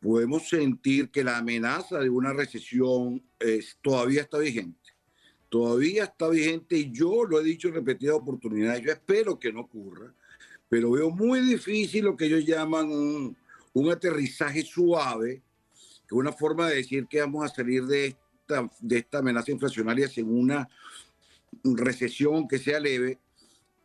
podemos 0.00 0.48
sentir 0.48 1.10
que 1.10 1.24
la 1.24 1.38
amenaza 1.38 1.98
de 1.98 2.08
una 2.08 2.32
recesión 2.32 3.20
todavía 3.82 4.20
está 4.20 4.38
vigente. 4.38 4.94
Todavía 5.48 6.04
está 6.04 6.28
vigente 6.28 6.76
y 6.76 6.92
yo 6.92 7.24
lo 7.24 7.40
he 7.40 7.44
dicho 7.44 7.66
en 7.66 7.74
repetidas 7.74 8.14
oportunidades. 8.14 8.82
Yo 8.82 8.92
espero 8.92 9.36
que 9.36 9.52
no 9.52 9.62
ocurra, 9.62 10.14
pero 10.68 10.92
veo 10.92 11.10
muy 11.10 11.40
difícil 11.40 12.04
lo 12.04 12.16
que 12.16 12.26
ellos 12.26 12.44
llaman 12.44 12.88
un, 12.88 13.36
un 13.72 13.90
aterrizaje 13.90 14.62
suave, 14.62 15.42
que 15.72 16.06
es 16.06 16.12
una 16.12 16.32
forma 16.32 16.68
de 16.68 16.76
decir 16.76 17.08
que 17.08 17.20
vamos 17.20 17.44
a 17.44 17.52
salir 17.52 17.84
de 17.86 18.06
esta, 18.06 18.70
de 18.78 18.98
esta 18.98 19.18
amenaza 19.18 19.50
inflacionaria 19.50 20.08
sin 20.08 20.28
una 20.28 20.68
recesión 21.64 22.46
que 22.46 22.58
sea 22.58 22.78
leve, 22.78 23.18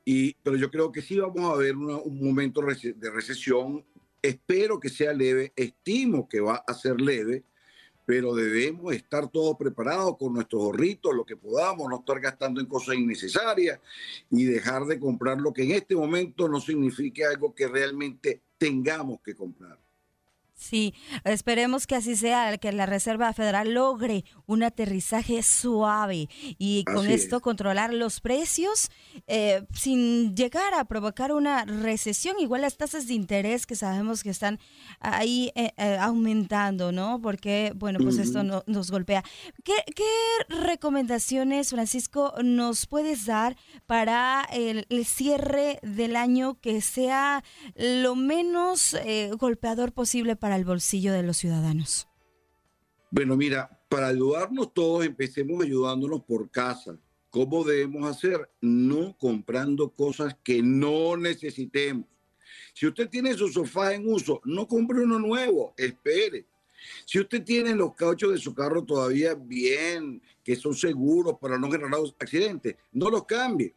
y, 0.03 0.33
pero 0.43 0.55
yo 0.55 0.71
creo 0.71 0.91
que 0.91 1.01
sí 1.01 1.17
vamos 1.17 1.53
a 1.53 1.57
ver 1.57 1.75
un 1.75 2.19
momento 2.19 2.61
de 2.61 3.09
recesión. 3.11 3.85
Espero 4.21 4.79
que 4.79 4.89
sea 4.89 5.13
leve, 5.13 5.51
estimo 5.55 6.27
que 6.27 6.39
va 6.39 6.63
a 6.67 6.73
ser 6.73 6.99
leve, 7.01 7.43
pero 8.05 8.33
debemos 8.33 8.93
estar 8.93 9.29
todos 9.29 9.55
preparados 9.57 10.17
con 10.17 10.33
nuestros 10.33 10.61
ahorritos, 10.61 11.15
lo 11.15 11.25
que 11.25 11.37
podamos, 11.37 11.89
no 11.89 11.99
estar 11.99 12.19
gastando 12.19 12.59
en 12.59 12.67
cosas 12.67 12.95
innecesarias 12.95 13.79
y 14.29 14.45
dejar 14.45 14.85
de 14.85 14.99
comprar 14.99 15.39
lo 15.39 15.53
que 15.53 15.63
en 15.63 15.71
este 15.71 15.95
momento 15.95 16.47
no 16.47 16.59
signifique 16.59 17.25
algo 17.25 17.53
que 17.55 17.67
realmente 17.67 18.41
tengamos 18.57 19.21
que 19.21 19.35
comprar. 19.35 19.79
Sí, 20.61 20.93
esperemos 21.23 21.87
que 21.87 21.95
así 21.95 22.15
sea, 22.15 22.55
que 22.59 22.71
la 22.71 22.85
Reserva 22.85 23.33
Federal 23.33 23.73
logre 23.73 24.25
un 24.45 24.61
aterrizaje 24.61 25.41
suave 25.41 26.29
y 26.59 26.83
con 26.85 27.07
esto 27.07 27.41
controlar 27.41 27.91
los 27.91 28.21
precios 28.21 28.91
eh, 29.25 29.65
sin 29.73 30.35
llegar 30.35 30.75
a 30.75 30.85
provocar 30.85 31.31
una 31.31 31.65
recesión. 31.65 32.39
Igual 32.39 32.61
las 32.61 32.77
tasas 32.77 33.07
de 33.07 33.15
interés 33.15 33.65
que 33.65 33.75
sabemos 33.75 34.21
que 34.21 34.29
están 34.29 34.59
ahí 34.99 35.51
eh, 35.55 35.71
eh, 35.77 35.97
aumentando, 35.99 36.91
¿no? 36.91 37.19
Porque, 37.19 37.73
bueno, 37.75 37.97
pues 37.99 38.19
esto 38.19 38.43
nos 38.43 38.91
golpea. 38.91 39.23
¿Qué, 39.63 39.73
recomendaciones, 40.47 41.71
Francisco, 41.71 42.35
nos 42.43 42.85
puedes 42.85 43.25
dar 43.25 43.57
para 43.87 44.47
el, 44.53 44.85
cierre 45.05 45.79
del 45.81 46.15
año 46.15 46.59
que 46.61 46.81
sea 46.81 47.43
lo 47.75 48.15
menos 48.15 48.95
golpeador 49.39 49.91
posible 49.91 50.35
para 50.35 50.50
el 50.55 50.65
bolsillo 50.65 51.13
de 51.13 51.23
los 51.23 51.37
ciudadanos? 51.37 52.07
Bueno, 53.09 53.35
mira, 53.35 53.81
para 53.89 54.07
ayudarnos 54.07 54.73
todos, 54.73 55.05
empecemos 55.05 55.63
ayudándonos 55.63 56.23
por 56.23 56.49
casa. 56.49 56.97
¿Cómo 57.29 57.63
debemos 57.63 58.09
hacer? 58.09 58.49
No 58.61 59.17
comprando 59.17 59.89
cosas 59.89 60.35
que 60.43 60.61
no 60.61 61.17
necesitemos. 61.17 62.05
Si 62.73 62.87
usted 62.87 63.09
tiene 63.09 63.33
su 63.33 63.47
sofá 63.47 63.93
en 63.93 64.07
uso, 64.07 64.41
no 64.45 64.67
compre 64.67 65.01
uno 65.01 65.19
nuevo, 65.19 65.73
espere. 65.77 66.45
Si 67.05 67.19
usted 67.19 67.43
tiene 67.43 67.75
los 67.75 67.93
cauchos 67.95 68.31
de 68.31 68.37
su 68.37 68.53
carro 68.53 68.83
todavía 68.83 69.35
bien, 69.35 70.21
que 70.43 70.55
son 70.55 70.73
seguros 70.73 71.37
para 71.39 71.57
no 71.57 71.69
generar 71.69 71.99
accidentes, 72.19 72.75
no 72.91 73.09
los 73.09 73.25
cambie. 73.25 73.73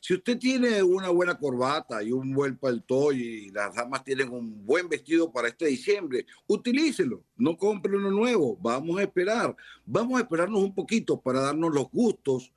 Si 0.00 0.14
usted 0.14 0.38
tiene 0.38 0.82
una 0.82 1.10
buena 1.10 1.38
corbata 1.38 2.02
y 2.02 2.12
un 2.12 2.32
buen 2.32 2.56
palto 2.56 3.12
y 3.12 3.50
las 3.50 3.74
damas 3.74 4.04
tienen 4.04 4.30
un 4.30 4.64
buen 4.64 4.88
vestido 4.88 5.32
para 5.32 5.48
este 5.48 5.66
diciembre, 5.66 6.26
utilícelo, 6.46 7.24
no 7.36 7.56
compre 7.56 7.96
uno 7.96 8.10
nuevo, 8.10 8.56
vamos 8.60 8.98
a 8.98 9.02
esperar, 9.02 9.56
vamos 9.84 10.18
a 10.18 10.22
esperarnos 10.22 10.62
un 10.62 10.74
poquito 10.74 11.20
para 11.20 11.40
darnos 11.40 11.74
los 11.74 11.90
gustos 11.90 12.52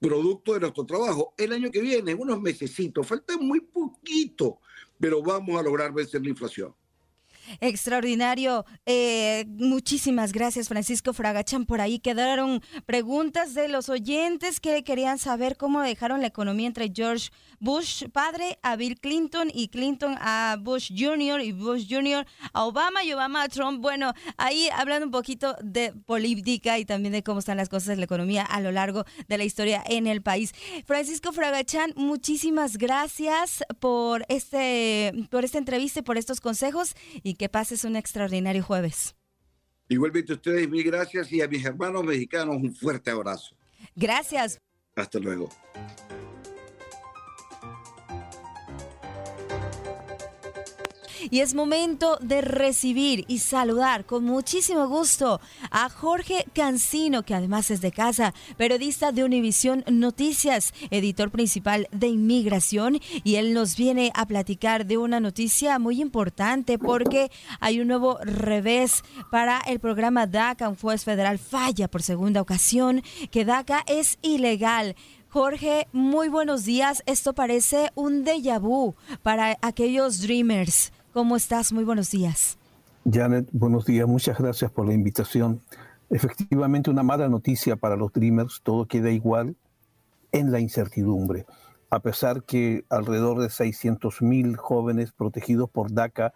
producto 0.00 0.54
de 0.54 0.60
nuestro 0.60 0.84
trabajo. 0.86 1.34
El 1.36 1.52
año 1.52 1.70
que 1.70 1.80
viene, 1.80 2.14
unos 2.14 2.40
mesecitos, 2.40 3.06
falta 3.06 3.36
muy 3.36 3.60
poquito, 3.60 4.60
pero 4.98 5.22
vamos 5.22 5.58
a 5.58 5.62
lograr 5.62 5.92
vencer 5.92 6.22
la 6.22 6.30
inflación. 6.30 6.74
Extraordinario. 7.60 8.64
Eh, 8.86 9.44
muchísimas 9.48 10.32
gracias, 10.32 10.68
Francisco 10.68 11.12
Fragachan. 11.12 11.66
Por 11.66 11.80
ahí 11.80 11.98
quedaron 11.98 12.62
preguntas 12.86 13.54
de 13.54 13.68
los 13.68 13.88
oyentes 13.88 14.60
que 14.60 14.84
querían 14.84 15.18
saber 15.18 15.56
cómo 15.56 15.80
dejaron 15.80 16.20
la 16.20 16.28
economía 16.28 16.66
entre 16.66 16.90
George 16.94 17.30
Bush 17.60 18.04
padre 18.12 18.58
a 18.62 18.76
Bill 18.76 19.00
Clinton 19.00 19.50
y 19.52 19.68
Clinton 19.68 20.16
a 20.20 20.56
Bush 20.60 20.92
Jr. 20.96 21.40
y 21.40 21.52
Bush 21.52 21.86
Jr. 21.88 22.24
a 22.52 22.64
Obama 22.64 23.02
y 23.02 23.12
Obama 23.12 23.42
a 23.42 23.48
Trump. 23.48 23.80
Bueno, 23.80 24.12
ahí 24.36 24.68
hablando 24.74 25.06
un 25.06 25.12
poquito 25.12 25.56
de 25.62 25.92
política 25.92 26.78
y 26.78 26.84
también 26.84 27.12
de 27.12 27.22
cómo 27.22 27.40
están 27.40 27.56
las 27.56 27.68
cosas 27.68 27.88
de 27.88 27.96
la 27.96 28.04
economía 28.04 28.44
a 28.44 28.60
lo 28.60 28.70
largo 28.70 29.04
de 29.26 29.38
la 29.38 29.44
historia 29.44 29.82
en 29.86 30.06
el 30.06 30.22
país. 30.22 30.52
Francisco 30.86 31.32
Fragachan, 31.32 31.92
muchísimas 31.96 32.76
gracias 32.76 33.64
por 33.80 34.24
este 34.28 35.12
por 35.30 35.44
esta 35.44 35.58
entrevista 35.58 36.00
y 36.00 36.02
por 36.02 36.16
estos 36.16 36.40
consejos 36.40 36.94
y 37.22 37.34
que 37.38 37.48
pases 37.48 37.84
un 37.84 37.96
extraordinario 37.96 38.62
jueves. 38.62 39.14
Igualmente 39.88 40.34
ustedes, 40.34 40.68
mil 40.68 40.84
gracias 40.84 41.32
y 41.32 41.40
a 41.40 41.48
mis 41.48 41.64
hermanos 41.64 42.04
mexicanos 42.04 42.56
un 42.56 42.74
fuerte 42.74 43.10
abrazo. 43.10 43.56
Gracias. 43.94 44.58
Hasta 44.94 45.18
luego. 45.18 45.48
Y 51.30 51.40
es 51.40 51.54
momento 51.54 52.18
de 52.20 52.40
recibir 52.40 53.24
y 53.28 53.38
saludar 53.38 54.06
con 54.06 54.24
muchísimo 54.24 54.88
gusto 54.88 55.40
a 55.70 55.88
Jorge 55.88 56.46
Cancino, 56.54 57.24
que 57.24 57.34
además 57.34 57.70
es 57.70 57.80
de 57.80 57.92
casa, 57.92 58.34
periodista 58.56 59.12
de 59.12 59.24
Univisión 59.24 59.84
Noticias, 59.90 60.72
editor 60.90 61.30
principal 61.30 61.88
de 61.92 62.08
inmigración, 62.08 63.00
y 63.24 63.36
él 63.36 63.54
nos 63.54 63.76
viene 63.76 64.12
a 64.14 64.26
platicar 64.26 64.86
de 64.86 64.98
una 64.98 65.20
noticia 65.20 65.78
muy 65.78 66.00
importante 66.00 66.78
porque 66.78 67.30
hay 67.60 67.80
un 67.80 67.88
nuevo 67.88 68.18
revés 68.22 69.02
para 69.30 69.60
el 69.60 69.80
programa 69.80 70.26
DACA. 70.26 70.68
Un 70.68 70.76
juez 70.76 71.04
federal 71.04 71.38
falla 71.38 71.88
por 71.88 72.02
segunda 72.02 72.40
ocasión 72.40 73.02
que 73.30 73.44
DACA 73.44 73.84
es 73.86 74.18
ilegal. 74.22 74.96
Jorge, 75.30 75.88
muy 75.92 76.28
buenos 76.28 76.64
días. 76.64 77.02
Esto 77.04 77.34
parece 77.34 77.90
un 77.94 78.24
déjà 78.24 78.58
vu 78.58 78.94
para 79.22 79.58
aquellos 79.60 80.22
dreamers. 80.22 80.90
¿Cómo 81.18 81.34
estás? 81.34 81.72
Muy 81.72 81.82
buenos 81.82 82.12
días. 82.12 82.58
Janet, 83.04 83.48
buenos 83.50 83.84
días. 83.84 84.06
Muchas 84.06 84.38
gracias 84.38 84.70
por 84.70 84.86
la 84.86 84.94
invitación. 84.94 85.60
Efectivamente, 86.10 86.90
una 86.90 87.02
mala 87.02 87.28
noticia 87.28 87.74
para 87.74 87.96
los 87.96 88.12
Dreamers. 88.12 88.60
Todo 88.62 88.86
queda 88.86 89.10
igual 89.10 89.56
en 90.30 90.52
la 90.52 90.60
incertidumbre. 90.60 91.44
a 91.90 91.98
pesar 91.98 92.44
que 92.44 92.84
alrededor 92.88 93.40
de 93.40 93.48
600.000 93.48 94.54
jóvenes 94.54 95.10
protegidos 95.10 95.68
por 95.68 95.92
DACA 95.92 96.34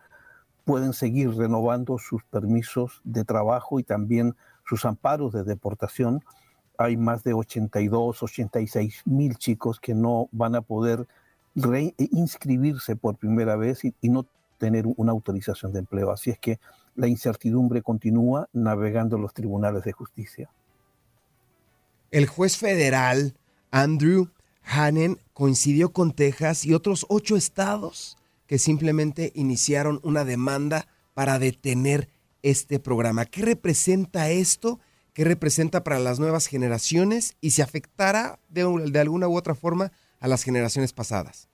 pueden 0.64 0.94
seguir 0.94 1.30
renovando 1.32 1.98
sus 1.98 2.24
permisos 2.24 3.02
de 3.04 3.24
trabajo 3.24 3.78
y 3.78 3.84
también 3.84 4.34
sus 4.66 4.84
amparos 4.84 5.32
de 5.32 5.44
deportación, 5.44 6.24
hay 6.76 6.96
más 6.96 7.22
de 7.22 7.34
82, 7.34 8.20
86 8.20 9.02
mil 9.04 9.36
chicos 9.36 9.78
que 9.78 9.94
no 9.94 10.28
van 10.32 10.56
a 10.56 10.60
poder 10.60 11.06
reinscribirse 11.54 12.96
por 12.96 13.14
primera 13.14 13.54
vez 13.54 13.84
y, 13.84 13.94
y 14.00 14.08
no 14.08 14.26
tener 14.62 14.84
una 14.96 15.10
autorización 15.10 15.72
de 15.72 15.80
empleo. 15.80 16.12
Así 16.12 16.30
es 16.30 16.38
que 16.38 16.60
la 16.94 17.08
incertidumbre 17.08 17.82
continúa 17.82 18.48
navegando 18.52 19.18
los 19.18 19.34
tribunales 19.34 19.82
de 19.82 19.90
justicia. 19.90 20.50
El 22.12 22.28
juez 22.28 22.56
federal 22.56 23.34
Andrew 23.72 24.28
Hanen 24.62 25.18
coincidió 25.32 25.92
con 25.92 26.12
Texas 26.12 26.64
y 26.64 26.74
otros 26.74 27.06
ocho 27.08 27.34
estados 27.36 28.16
que 28.46 28.60
simplemente 28.60 29.32
iniciaron 29.34 29.98
una 30.04 30.24
demanda 30.24 30.86
para 31.12 31.40
detener 31.40 32.08
este 32.44 32.78
programa. 32.78 33.24
¿Qué 33.24 33.42
representa 33.42 34.30
esto? 34.30 34.78
¿Qué 35.12 35.24
representa 35.24 35.82
para 35.82 35.98
las 35.98 36.20
nuevas 36.20 36.46
generaciones? 36.46 37.34
¿Y 37.40 37.50
se 37.50 37.62
afectará 37.62 38.38
de 38.48 39.00
alguna 39.00 39.26
u 39.26 39.36
otra 39.36 39.56
forma 39.56 39.90
a 40.20 40.28
las 40.28 40.44
generaciones 40.44 40.92
pasadas? 40.92 41.48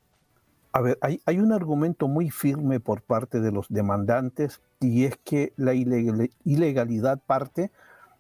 A 0.73 0.81
ver, 0.81 0.99
hay, 1.01 1.39
un 1.39 1.53
argumento 1.53 2.09
muy 2.09 2.31
firme 2.31 2.79
por 2.79 3.03
parte 3.03 3.41
de 3.41 3.51
los 3.51 3.67
demandantes 3.69 4.61
y 4.81 5.05
es 5.05 5.17
que 5.25 5.53
la 5.57 5.73
ilegalidad 5.75 7.19
parte 7.27 7.71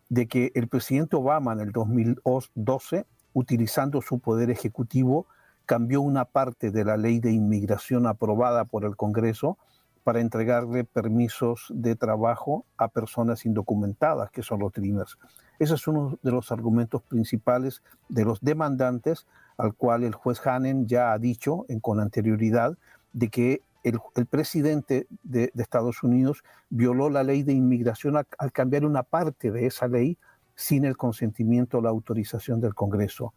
de 0.08 0.26
que 0.26 0.50
el 0.54 0.66
presidente 0.68 1.16
Obama 1.16 1.52
en 1.52 1.60
el 1.60 1.72
2012, 1.72 3.06
utilizando 3.34 4.00
su 4.00 4.18
poder 4.18 4.50
ejecutivo, 4.50 5.26
cambió 5.66 6.00
una 6.00 6.24
parte 6.24 6.70
de 6.70 6.84
la 6.84 6.96
ley 6.96 7.20
de 7.20 7.32
inmigración 7.32 8.06
aprobada 8.06 8.64
por 8.64 8.86
el 8.86 8.96
Congreso 8.96 9.58
para 10.02 10.20
entregarle 10.20 10.84
permisos 10.84 11.66
de 11.68 11.94
trabajo 11.94 12.64
a 12.78 12.88
personas 12.88 13.44
indocumentadas, 13.44 14.30
que 14.30 14.42
son 14.42 14.60
los 14.60 14.72
dreamers. 14.72 15.18
Ese 15.58 15.74
es 15.74 15.86
uno 15.86 16.18
de 16.22 16.30
los 16.30 16.50
argumentos 16.50 17.02
principales 17.02 17.82
de 18.08 18.24
los 18.24 18.40
demandantes, 18.40 19.26
al 19.58 19.74
cual 19.74 20.04
el 20.04 20.14
juez 20.14 20.44
Hanen 20.46 20.86
ya 20.86 21.12
ha 21.12 21.18
dicho 21.18 21.66
con 21.82 22.00
anterioridad 22.00 22.78
de 23.12 23.28
que 23.28 23.62
el, 23.82 24.26
presidente 24.26 25.06
de, 25.22 25.52
Estados 25.56 26.02
Unidos 26.02 26.42
violó 26.68 27.10
la 27.10 27.22
ley 27.22 27.42
de 27.42 27.52
inmigración 27.52 28.16
al, 28.16 28.26
al 28.38 28.52
cambiar 28.52 28.84
una 28.84 29.02
parte 29.02 29.50
de 29.50 29.66
esa 29.66 29.88
ley 29.88 30.18
sin 30.54 30.84
el 30.84 30.96
consentimiento 30.96 31.78
o 31.78 31.80
la 31.82 31.88
autorización 31.88 32.60
del 32.60 32.74
Congreso. 32.74 33.34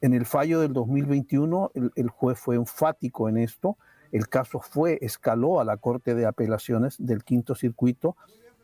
En 0.00 0.12
el 0.12 0.26
fallo 0.26 0.60
del 0.60 0.72
2021, 0.72 1.70
el, 1.74 1.92
el, 1.94 2.08
juez 2.08 2.38
fue 2.38 2.56
enfático 2.56 3.28
en 3.28 3.38
esto. 3.38 3.78
El 4.12 4.28
caso 4.28 4.60
fue, 4.60 4.98
escaló 5.00 5.60
a 5.60 5.64
la 5.64 5.76
Corte 5.76 6.14
de 6.14 6.26
Apelaciones 6.26 6.96
del 6.98 7.24
Quinto 7.24 7.54
Circuito, 7.54 8.16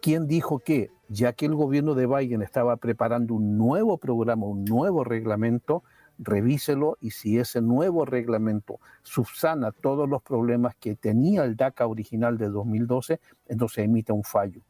quien 0.02 0.26
dijo 0.26 0.58
que, 0.58 0.90
ya 1.08 1.32
que 1.32 1.46
el 1.46 1.54
gobierno 1.54 1.94
de 1.94 2.06
Biden 2.06 2.42
estaba 2.42 2.76
preparando 2.76 3.34
un 3.34 3.56
nuevo 3.56 3.98
programa, 3.98 4.46
un 4.46 4.64
nuevo 4.64 5.04
reglamento, 5.04 5.82
revíselo 6.20 6.98
y 7.00 7.10
si 7.10 7.38
ese 7.38 7.60
nuevo 7.60 8.04
reglamento 8.04 8.78
subsana 9.02 9.72
todos 9.72 10.08
los 10.08 10.22
problemas 10.22 10.76
que 10.76 10.94
tenía 10.94 11.44
el 11.44 11.56
DACA 11.56 11.86
original 11.86 12.36
de 12.38 12.48
2012, 12.50 13.20
entonces 13.48 13.84
emite 13.84 14.12
un 14.12 14.22
fallo. 14.22 14.60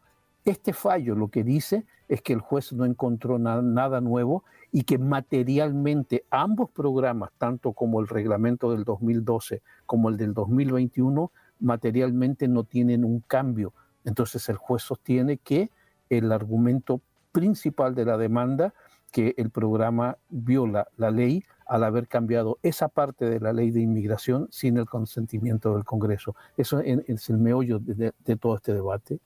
Este 0.45 0.73
fallo 0.73 1.14
lo 1.14 1.28
que 1.28 1.45
dice 1.45 1.85
es 2.09 2.23
que 2.23 2.33
el 2.33 2.40
juez 2.40 2.73
no 2.73 2.85
encontró 2.85 3.38
na 3.38 3.61
nada 3.61 4.00
nuevo 4.00 4.45
y 4.73 4.85
que 4.85 4.99
materialmente 4.99 6.25
ambos 6.30 6.71
programas, 6.71 7.30
tanto 7.37 7.73
como 7.73 8.00
el 8.00 8.09
reglamento 8.09 8.71
del 8.73 8.85
2012 8.85 9.62
como 9.85 10.09
el 10.09 10.16
del 10.16 10.33
2021, 10.33 11.30
materialmente 11.59 12.49
no 12.49 12.64
tienen 12.64 13.04
un 13.04 13.21
cambio. 13.21 13.75
Entonces 14.04 14.49
el 14.49 14.57
juez 14.57 14.83
sostiene 14.83 15.37
que 15.37 15.71
el 16.09 16.33
argumento 16.33 17.00
principal 17.33 17.95
de 17.95 18.04
la 18.04 18.16
demanda, 18.16 18.75
que 19.11 19.35
el 19.37 19.50
programa 19.50 20.17
viola 20.29 20.88
la 20.97 21.11
ley 21.11 21.45
al 21.67 21.85
haber 21.85 22.09
cambiado 22.09 22.59
esa 22.62 22.88
parte 22.88 23.26
de 23.26 23.40
la 23.40 23.52
ley 23.52 23.71
de 23.71 23.81
inmigración 23.81 24.49
sin 24.50 24.76
el 24.76 24.87
consentimiento 24.87 25.75
del 25.75 25.85
Congreso. 25.85 26.35
Eso 26.57 26.81
es 26.81 27.30
el 27.30 27.39
meollo 27.39 27.78
de, 27.78 28.13
de 28.19 28.37
todo 28.37 28.56
este 28.56 28.73
debate. 28.73 29.21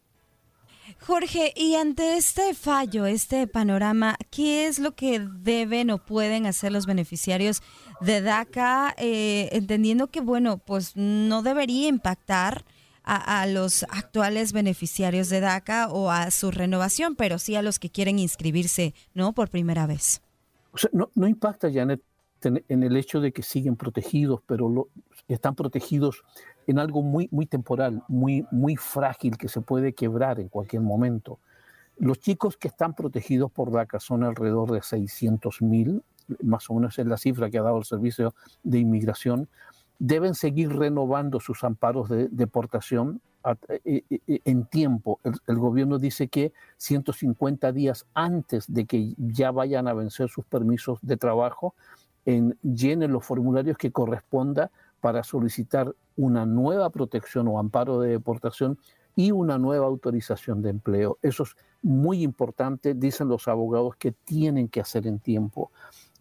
Jorge, 1.01 1.53
y 1.57 1.75
ante 1.75 2.17
este 2.17 2.55
fallo, 2.55 3.07
este 3.07 3.47
panorama, 3.47 4.17
¿qué 4.31 4.67
es 4.67 4.79
lo 4.79 4.95
que 4.95 5.19
deben 5.19 5.91
o 5.91 5.99
pueden 5.99 6.47
hacer 6.47 6.73
los 6.73 6.87
beneficiarios 6.87 7.63
de 8.01 8.21
DACA, 8.21 8.95
eh, 8.99 9.49
entendiendo 9.53 10.09
que, 10.09 10.21
bueno, 10.21 10.59
pues 10.59 10.97
no 10.97 11.43
debería 11.43 11.89
impactar 11.89 12.65
a, 13.05 13.43
a, 13.43 13.47
los 13.47 13.85
actuales 13.85 14.53
beneficiarios 14.53 15.29
de 15.29 15.41
DACA 15.41 15.89
o 15.89 16.11
a 16.11 16.31
su 16.31 16.51
renovación, 16.51 17.17
pero 17.17 17.39
sí 17.39 17.55
a 17.55 17.63
los 17.63 17.79
que 17.79 17.91
quieren 17.91 18.19
inscribirse, 18.19 18.95
¿no? 19.15 19.33
Por 19.33 19.51
primera 19.51 19.87
vez. 19.87 20.23
O 20.73 20.79
sea, 20.79 20.91
no, 20.93 21.11
no 21.15 21.29
impacta, 21.29 21.71
Janet, 21.73 22.03
en, 22.45 22.83
el 22.83 22.97
hecho 22.97 23.21
de 23.21 23.33
que 23.33 23.43
siguen 23.43 23.77
protegidos, 23.77 24.41
pero 24.47 24.69
lo, 24.69 24.89
están 25.29 25.55
protegidos 25.55 26.23
en 26.67 26.79
algo 26.79 27.03
muy, 27.03 27.29
muy 27.31 27.47
temporal, 27.47 28.03
muy, 28.09 28.47
muy 28.51 28.77
frágil, 28.77 29.37
que 29.37 29.49
se 29.49 29.61
puede 29.61 29.93
quebrar 29.93 30.41
en 30.41 30.49
cualquier 30.49 30.83
momento. 30.83 31.39
Los 31.97 32.19
chicos 32.19 32.57
que 32.57 32.69
están 32.69 32.95
protegidos 32.95 33.51
por 33.53 33.71
DACA 33.71 34.01
son 34.01 34.25
alrededor 34.25 34.73
de 34.73 34.83
600 34.83 35.63
mil, 35.63 36.03
más 36.43 36.69
o 36.71 36.75
menos 36.75 36.99
es 36.99 37.07
la 37.07 37.19
cifra 37.19 37.51
que 37.51 37.59
ha 37.59 37.63
dado 37.63 37.79
el 37.79 37.85
Servicio 37.85 38.35
de 38.63 38.79
Inmigración, 38.79 39.49
deben 39.99 40.35
seguir 40.35 40.71
renovando 40.71 41.41
sus 41.41 41.65
amparos 41.65 42.09
de 42.09 42.29
deportación 42.29 43.21
e, 43.69 44.05
e, 44.09 44.21
e, 44.27 44.41
en 44.45 44.65
tiempo. 44.65 45.21
El, 45.47 45.59
gobierno 45.59 45.99
dice 45.99 46.29
que 46.29 46.53
150 46.79 47.73
días 47.73 48.07
antes 48.15 48.73
de 48.73 48.87
que 48.87 49.15
ya 49.19 49.51
vayan 49.51 49.87
a 49.87 49.93
vencer 49.93 50.31
sus 50.31 50.45
permisos 50.47 50.99
de 51.03 51.17
trabajo, 51.17 51.75
en, 52.25 52.57
llenen 52.63 53.13
los 53.13 53.25
formularios 53.25 53.77
que 53.77 53.93
corresponda 53.93 54.71
para 55.01 55.23
solicitar 55.23 55.95
una 56.17 56.47
nueva 56.47 56.89
protección 56.89 57.47
o 57.49 57.59
amparo 57.59 58.01
de 58.01 58.11
deportación 58.11 58.79
y 59.15 59.31
una 59.31 59.59
nueva 59.59 59.87
autorización 59.87 60.63
de 60.63 60.71
empleo. 60.71 61.19
Eso 61.21 61.43
es 61.43 61.57
muy 61.83 62.23
importante, 62.23 62.95
dicen 62.95 63.29
los 63.29 63.47
abogados, 63.47 63.97
que 63.97 64.13
tienen 64.13 64.69
que 64.69 64.81
hacer 64.81 65.07
en 65.07 65.19
tiempo. 65.19 65.71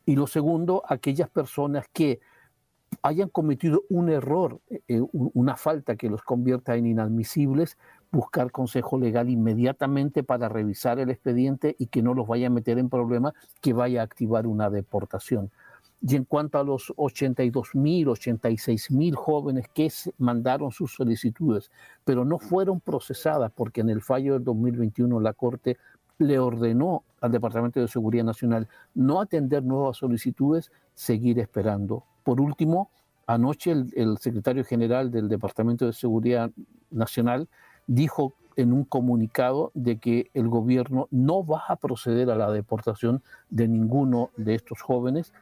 Y 0.05 0.15
lo 0.17 0.27
segundo, 0.27 0.83
aquellas 0.87 1.29
personas 1.29 1.85
que 1.93 2.19
hayan 3.01 3.29
cometido 3.29 3.83
un 3.89 4.09
error, 4.09 4.59
eh, 4.87 5.01
una 5.11 5.55
falta 5.55 5.95
que 5.95 6.09
los 6.09 6.21
convierta 6.21 6.75
en 6.75 6.85
inadmisibles, 6.85 7.77
buscar 8.11 8.51
consejo 8.51 8.99
legal 8.99 9.29
inmediatamente 9.29 10.23
para 10.23 10.49
revisar 10.49 10.99
el 10.99 11.09
expediente 11.09 11.75
y 11.79 11.87
que 11.87 12.01
no 12.01 12.13
los 12.13 12.27
vaya 12.27 12.47
a 12.47 12.49
meter 12.49 12.77
en 12.77 12.89
problemas, 12.89 13.33
que 13.61 13.73
vaya 13.73 14.01
a 14.01 14.03
activar 14.03 14.47
una 14.47 14.69
deportación. 14.69 15.51
Y 16.05 16.17
en 16.17 16.25
cuanto 16.25 16.59
a 16.59 16.63
los 16.63 16.93
82 16.97 17.75
mil, 17.75 18.09
86 18.09 18.91
mil 18.91 19.15
jóvenes 19.15 19.67
que 19.73 19.89
mandaron 20.17 20.71
sus 20.71 20.93
solicitudes, 20.93 21.71
pero 22.03 22.25
no 22.25 22.39
fueron 22.39 22.81
procesadas 22.81 23.51
porque 23.55 23.81
en 23.81 23.89
el 23.89 24.01
fallo 24.01 24.33
del 24.33 24.43
2021 24.43 25.19
la 25.21 25.33
Corte 25.33 25.77
le 26.17 26.39
ordenó 26.39 27.03
al 27.21 27.31
Departamento 27.31 27.79
de 27.79 27.87
Seguridad 27.87 28.25
Nacional 28.25 28.67
no 28.93 29.21
atender 29.21 29.63
nuevas 29.63 29.97
solicitudes, 29.97 30.71
seguir 30.93 31.39
esperando. 31.39 32.03
Por 32.23 32.41
último, 32.41 32.89
anoche 33.27 33.71
el, 33.71 33.91
el 33.95 34.17
secretario 34.17 34.63
general 34.63 35.11
del 35.11 35.29
Departamento 35.29 35.85
de 35.85 35.93
Seguridad 35.93 36.51
Nacional 36.91 37.47
dijo 37.87 38.33
en 38.55 38.71
un 38.71 38.83
comunicado 38.83 39.71
de 39.73 39.97
que 39.97 40.29
el 40.33 40.47
gobierno 40.47 41.07
no 41.09 41.45
va 41.45 41.63
a 41.67 41.75
proceder 41.75 42.29
a 42.29 42.35
la 42.35 42.51
deportación 42.51 43.23
de 43.49 43.67
ninguno 43.67 44.29
de 44.37 44.55
estos 44.55 44.81
jóvenes 44.81 45.33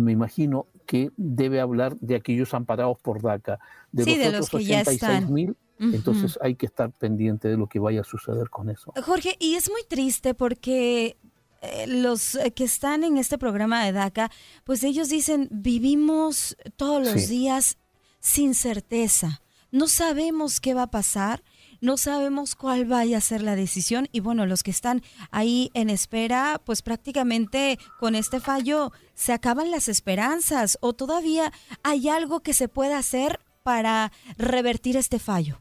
me 0.00 0.12
imagino 0.12 0.66
que 0.86 1.12
debe 1.16 1.60
hablar 1.60 1.96
de 2.00 2.16
aquellos 2.16 2.54
amparados 2.54 2.98
por 3.00 3.22
DACA, 3.22 3.60
de 3.92 4.04
sí, 4.04 4.10
los 4.10 4.18
de 4.18 4.28
otros 4.28 4.52
los 4.52 4.62
que 4.62 4.66
ya 4.66 4.80
86 4.80 5.30
mil. 5.30 5.50
Uh 5.50 5.84
-huh. 5.84 5.94
Entonces 5.94 6.38
hay 6.42 6.56
que 6.56 6.66
estar 6.66 6.90
pendiente 6.90 7.48
de 7.48 7.56
lo 7.56 7.66
que 7.66 7.78
vaya 7.78 8.02
a 8.02 8.04
suceder 8.04 8.50
con 8.50 8.68
eso. 8.68 8.92
Jorge, 9.02 9.36
y 9.38 9.54
es 9.54 9.70
muy 9.70 9.82
triste 9.84 10.34
porque 10.34 11.16
eh, 11.60 11.86
los 11.86 12.38
que 12.54 12.64
están 12.64 13.04
en 13.04 13.18
este 13.18 13.38
programa 13.38 13.84
de 13.84 13.92
DACA, 13.92 14.30
pues 14.64 14.82
ellos 14.84 15.08
dicen, 15.08 15.48
vivimos 15.50 16.56
todos 16.76 17.04
los 17.04 17.22
sí. 17.22 17.28
días 17.28 17.78
sin 18.20 18.54
certeza, 18.54 19.42
no 19.70 19.86
sabemos 19.86 20.60
qué 20.60 20.74
va 20.74 20.82
a 20.82 20.90
pasar 20.90 21.42
no 21.80 21.96
sabemos 21.96 22.54
cuál 22.54 22.84
vaya 22.84 23.18
a 23.18 23.22
ser 23.22 23.42
la 23.42 23.56
decisión 23.56 24.08
y 24.12 24.20
bueno, 24.20 24.46
los 24.46 24.62
que 24.62 24.70
están 24.70 25.02
ahí 25.30 25.70
en 25.74 25.90
espera, 25.90 26.60
pues 26.64 26.82
prácticamente 26.82 27.78
con 27.98 28.14
este 28.14 28.40
fallo 28.40 28.92
se 29.14 29.32
acaban 29.32 29.70
las 29.70 29.88
esperanzas 29.88 30.78
o 30.80 30.92
todavía 30.92 31.52
hay 31.82 32.08
algo 32.08 32.40
que 32.40 32.52
se 32.52 32.68
pueda 32.68 32.98
hacer 32.98 33.40
para 33.62 34.12
revertir 34.36 34.96
este 34.96 35.18
fallo. 35.18 35.60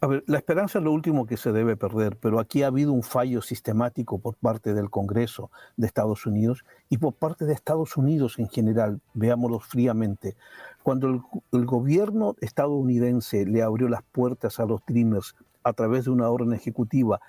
A 0.00 0.06
ver, 0.06 0.22
la 0.28 0.38
esperanza 0.38 0.78
es 0.78 0.84
lo 0.84 0.92
último 0.92 1.26
que 1.26 1.36
se 1.36 1.50
debe 1.50 1.76
perder, 1.76 2.16
pero 2.18 2.38
aquí 2.38 2.62
ha 2.62 2.68
habido 2.68 2.92
un 2.92 3.02
fallo 3.02 3.42
sistemático 3.42 4.20
por 4.20 4.36
parte 4.36 4.72
del 4.72 4.90
Congreso 4.90 5.50
de 5.76 5.88
Estados 5.88 6.24
Unidos 6.24 6.64
y 6.88 6.98
por 6.98 7.14
parte 7.14 7.46
de 7.46 7.52
Estados 7.52 7.96
Unidos 7.96 8.38
en 8.38 8.48
general, 8.48 9.00
veámoslo 9.14 9.58
fríamente. 9.58 10.36
Cuando 10.84 11.08
el, 11.50 11.66
gobierno 11.66 12.36
estadounidense 12.40 13.44
le 13.44 13.60
abrió 13.62 13.88
las 13.88 14.04
puertas 14.04 14.60
a 14.60 14.66
los 14.66 14.82
Dreamers 14.86 15.34
a 15.64 15.72
través 15.72 16.04
de 16.04 16.12
una 16.12 16.28
orden 16.28 16.52
ejecutiva 16.52 17.20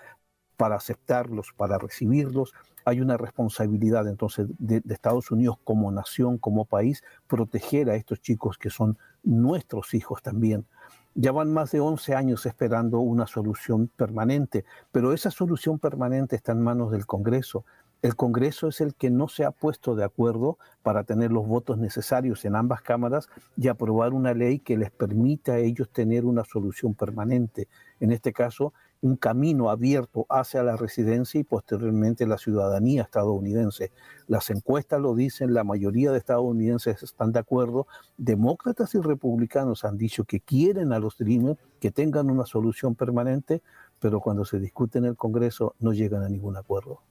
para 0.56 0.76
aceptarlos, 0.76 1.54
para 1.58 1.80
recibirlos, 1.80 2.54
hay 2.86 3.02
una 3.02 3.18
responsabilidad 3.18 4.08
entonces 4.08 4.48
de, 4.60 4.84
Estados 4.90 5.32
Unidos 5.32 5.58
como 5.64 5.92
nación, 5.92 6.38
como 6.38 6.66
país, 6.66 7.04
proteger 7.26 7.90
a 7.90 7.96
estos 7.96 8.22
chicos 8.22 8.60
que 8.60 8.70
son 8.70 9.00
nuestros 9.24 9.96
hijos 9.96 10.22
también. 10.22 10.68
Ya 11.16 11.32
van 11.32 11.52
más 11.52 11.72
de 11.72 11.80
11 11.80 12.14
años 12.16 12.46
esperando 12.46 13.00
una 13.00 13.26
solución 13.26 13.88
permanente, 13.88 14.64
pero 14.92 15.12
esa 15.12 15.32
solución 15.32 15.80
permanente 15.80 16.36
está 16.36 16.52
en 16.52 16.62
manos 16.62 16.92
del 16.92 17.06
Congreso. 17.06 17.66
El 18.02 18.16
Congreso 18.16 18.70
es 18.70 18.80
el 18.80 18.96
que 18.96 19.10
no 19.10 19.28
se 19.28 19.44
ha 19.44 19.52
puesto 19.52 19.96
de 19.96 20.06
acuerdo 20.06 20.58
para 20.84 21.04
tener 21.04 21.32
los 21.32 21.46
votos 21.46 21.78
necesarios 21.78 22.46
en 22.46 22.56
ambas 22.56 22.82
cámaras 22.82 23.28
y 23.58 23.68
aprobar 23.68 24.14
una 24.14 24.34
ley 24.34 24.60
que 24.60 24.78
les 24.78 24.92
permita 24.92 25.54
a 25.54 25.58
ellos 25.58 25.90
tener 25.90 26.24
una 26.24 26.46
solución 26.46 26.94
permanente. 26.94 27.68
En 28.00 28.14
este 28.14 28.32
caso, 28.32 28.74
un 29.02 29.16
camino 29.16 29.70
abierto 29.70 30.26
hacia 30.30 30.64
la 30.64 30.76
residencia 30.76 31.40
y 31.40 31.44
posteriormente 31.44 32.28
la 32.28 32.38
ciudadanía 32.38 33.04
estadounidense. 33.04 33.92
Las 34.28 34.50
encuestas 34.50 35.00
lo 35.00 35.16
dicen, 35.16 35.54
la 35.54 35.64
mayoría 35.64 36.12
de 36.12 36.18
estadounidenses 36.18 37.02
están 37.04 37.32
de 37.32 37.40
acuerdo. 37.40 37.88
Demócratas 38.18 38.94
y 38.96 39.00
republicanos 39.00 39.86
han 39.86 39.98
dicho 39.98 40.26
que 40.26 40.42
quieren 40.42 40.92
a 40.92 41.00
los 41.00 41.18
Dreamers 41.18 41.60
que 41.80 41.92
tengan 41.92 42.30
una 42.30 42.46
solución 42.46 42.96
permanente, 42.96 43.62
pero 44.00 44.20
cuando 44.20 44.44
se 44.46 44.60
discute 44.60 44.98
en 44.98 45.06
el 45.06 45.16
Congreso 45.16 45.76
no 45.80 45.94
llegan 45.94 46.24
a 46.24 46.30
ningún 46.30 46.58
acuerdo. 46.58 47.02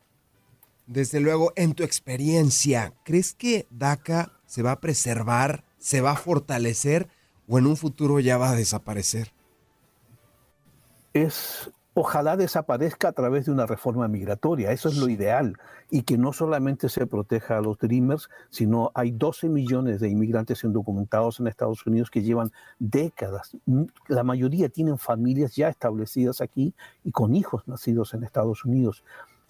Desde 0.86 1.20
luego, 1.20 1.52
en 1.56 1.74
tu 1.74 1.82
experiencia, 1.82 2.94
¿crees 3.04 3.34
que 3.34 3.66
DACA 3.70 4.32
se 4.46 4.62
va 4.62 4.72
a 4.72 4.80
preservar, 4.80 5.64
se 5.78 6.00
va 6.00 6.12
a 6.12 6.16
fortalecer 6.16 7.08
o 7.46 7.58
en 7.58 7.66
un 7.66 7.76
futuro 7.76 8.20
ya 8.20 8.38
va 8.38 8.50
a 8.50 8.56
desaparecer? 8.56 9.32
Es 11.12 11.70
ojalá 12.00 12.36
desaparezca 12.36 13.08
a 13.08 13.12
través 13.12 13.46
de 13.46 13.50
una 13.50 13.66
reforma 13.66 14.06
migratoria. 14.06 14.70
Eso 14.70 14.88
es 14.88 14.98
lo 14.98 15.08
ideal. 15.08 15.56
Y 15.90 16.02
que 16.02 16.16
no 16.16 16.32
solamente 16.32 16.88
se 16.88 17.08
proteja 17.08 17.58
a 17.58 17.60
los 17.60 17.76
Dreamers, 17.78 18.28
sino 18.50 18.92
hay 18.94 19.10
12 19.10 19.48
millones 19.48 19.98
de 19.98 20.08
inmigrantes 20.08 20.62
indocumentados 20.62 21.40
en 21.40 21.48
Estados 21.48 21.84
Unidos 21.86 22.08
que 22.10 22.22
llevan 22.22 22.52
décadas. 22.78 23.56
La 24.06 24.22
mayoría 24.22 24.68
tienen 24.68 24.96
familias 24.96 25.56
ya 25.56 25.68
establecidas 25.68 26.40
aquí 26.40 26.72
y 27.02 27.10
con 27.10 27.34
hijos 27.34 27.66
nacidos 27.66 28.14
en 28.14 28.22
Estados 28.22 28.64
Unidos. 28.64 29.02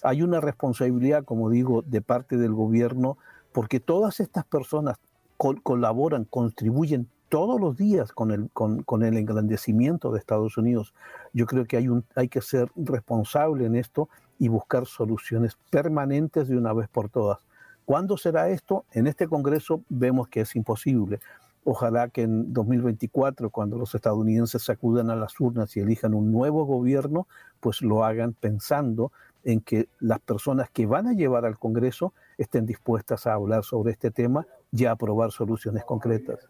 Hay 0.02 0.22
una 0.22 0.40
responsabilidad, 0.40 1.24
como 1.24 1.50
digo, 1.50 1.82
de 1.82 2.00
parte 2.00 2.38
del 2.38 2.54
gobierno, 2.54 3.18
porque 3.52 3.78
todas 3.78 4.20
estas 4.20 4.46
personas 4.46 4.96
col 5.36 5.62
colaboran, 5.62 6.24
contribuyen 6.24 7.10
todos 7.28 7.60
los 7.60 7.76
días 7.76 8.12
con 8.12 8.30
el, 8.30 8.50
con, 8.52 9.02
el 9.02 9.16
engrandecimiento 9.16 10.10
de 10.10 10.18
Estados 10.18 10.56
Unidos. 10.56 10.94
Yo 11.32 11.46
creo 11.46 11.66
que 11.66 11.76
hay, 11.76 11.88
un, 11.88 12.04
hay 12.14 12.28
que 12.28 12.40
ser 12.40 12.70
responsable 12.76 13.66
en 13.66 13.76
esto 13.76 14.08
y 14.38 14.48
buscar 14.48 14.86
soluciones 14.86 15.58
permanentes 15.70 16.48
de 16.48 16.56
una 16.56 16.72
vez 16.72 16.88
por 16.88 17.10
todas. 17.10 17.38
¿Cuándo 17.84 18.16
será 18.16 18.48
esto? 18.48 18.84
En 18.92 19.06
este 19.06 19.26
Congreso 19.28 19.82
vemos 19.88 20.28
que 20.28 20.42
es 20.42 20.56
imposible. 20.56 21.20
Ojalá 21.64 22.08
que 22.08 22.22
en 22.22 22.52
2024, 22.52 23.50
cuando 23.50 23.76
los 23.76 23.94
estadounidenses 23.94 24.70
acudan 24.70 25.10
a 25.10 25.16
las 25.16 25.38
urnas 25.38 25.76
y 25.76 25.80
elijan 25.80 26.14
un 26.14 26.32
nuevo 26.32 26.64
gobierno, 26.64 27.26
pues 27.60 27.82
lo 27.82 28.04
hagan 28.04 28.32
pensando 28.32 29.12
en 29.44 29.60
que 29.60 29.88
las 30.00 30.20
personas 30.20 30.70
que 30.70 30.86
van 30.86 31.06
a 31.08 31.12
llevar 31.12 31.44
al 31.44 31.58
Congreso 31.58 32.12
estén 32.38 32.66
dispuestas 32.66 33.26
a 33.26 33.34
hablar 33.34 33.64
sobre 33.64 33.92
este 33.92 34.10
tema 34.10 34.46
y 34.72 34.84
a 34.84 34.92
aprobar 34.92 35.30
soluciones 35.30 35.84
concretas. 35.84 36.48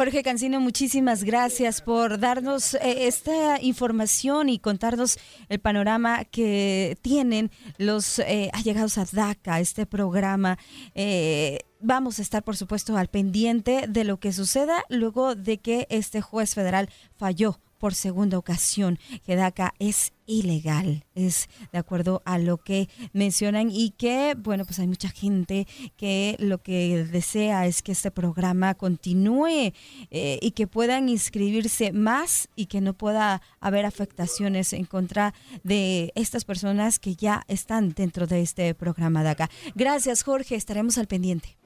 Jorge 0.00 0.22
Cancino, 0.22 0.60
muchísimas 0.60 1.24
gracias 1.24 1.82
por 1.82 2.18
darnos 2.18 2.72
eh, 2.72 3.06
esta 3.06 3.60
información 3.60 4.48
y 4.48 4.58
contarnos 4.58 5.18
el 5.50 5.58
panorama 5.58 6.24
que 6.24 6.96
tienen 7.02 7.50
los 7.76 8.18
eh, 8.20 8.48
allegados 8.54 8.96
a 8.96 9.04
DACA, 9.04 9.60
este 9.60 9.84
programa. 9.84 10.56
Eh, 10.94 11.58
vamos 11.80 12.18
a 12.18 12.22
estar, 12.22 12.42
por 12.42 12.56
supuesto, 12.56 12.96
al 12.96 13.08
pendiente 13.08 13.84
de 13.90 14.04
lo 14.04 14.18
que 14.18 14.32
suceda 14.32 14.86
luego 14.88 15.34
de 15.34 15.58
que 15.58 15.86
este 15.90 16.22
juez 16.22 16.54
federal 16.54 16.88
falló 17.18 17.60
por 17.80 17.94
segunda 17.94 18.38
ocasión 18.38 18.98
que 19.24 19.34
DACA 19.34 19.74
es 19.80 20.12
ilegal, 20.26 21.04
es 21.14 21.48
de 21.72 21.78
acuerdo 21.78 22.22
a 22.24 22.38
lo 22.38 22.58
que 22.58 22.88
mencionan 23.12 23.70
y 23.72 23.90
que, 23.90 24.36
bueno, 24.38 24.64
pues 24.64 24.78
hay 24.78 24.86
mucha 24.86 25.08
gente 25.08 25.66
que 25.96 26.36
lo 26.38 26.62
que 26.62 27.04
desea 27.04 27.66
es 27.66 27.82
que 27.82 27.92
este 27.92 28.12
programa 28.12 28.74
continúe 28.74 29.72
eh, 30.10 30.38
y 30.40 30.52
que 30.52 30.68
puedan 30.68 31.08
inscribirse 31.08 31.90
más 31.92 32.48
y 32.54 32.66
que 32.66 32.80
no 32.80 32.94
pueda 32.94 33.42
haber 33.58 33.86
afectaciones 33.86 34.72
en 34.72 34.84
contra 34.84 35.34
de 35.64 36.12
estas 36.14 36.44
personas 36.44 37.00
que 37.00 37.16
ya 37.16 37.44
están 37.48 37.90
dentro 37.90 38.28
de 38.28 38.42
este 38.42 38.74
programa 38.74 39.24
DACA. 39.24 39.50
Gracias, 39.74 40.22
Jorge, 40.22 40.54
estaremos 40.54 40.96
al 40.98 41.08
pendiente. 41.08 41.59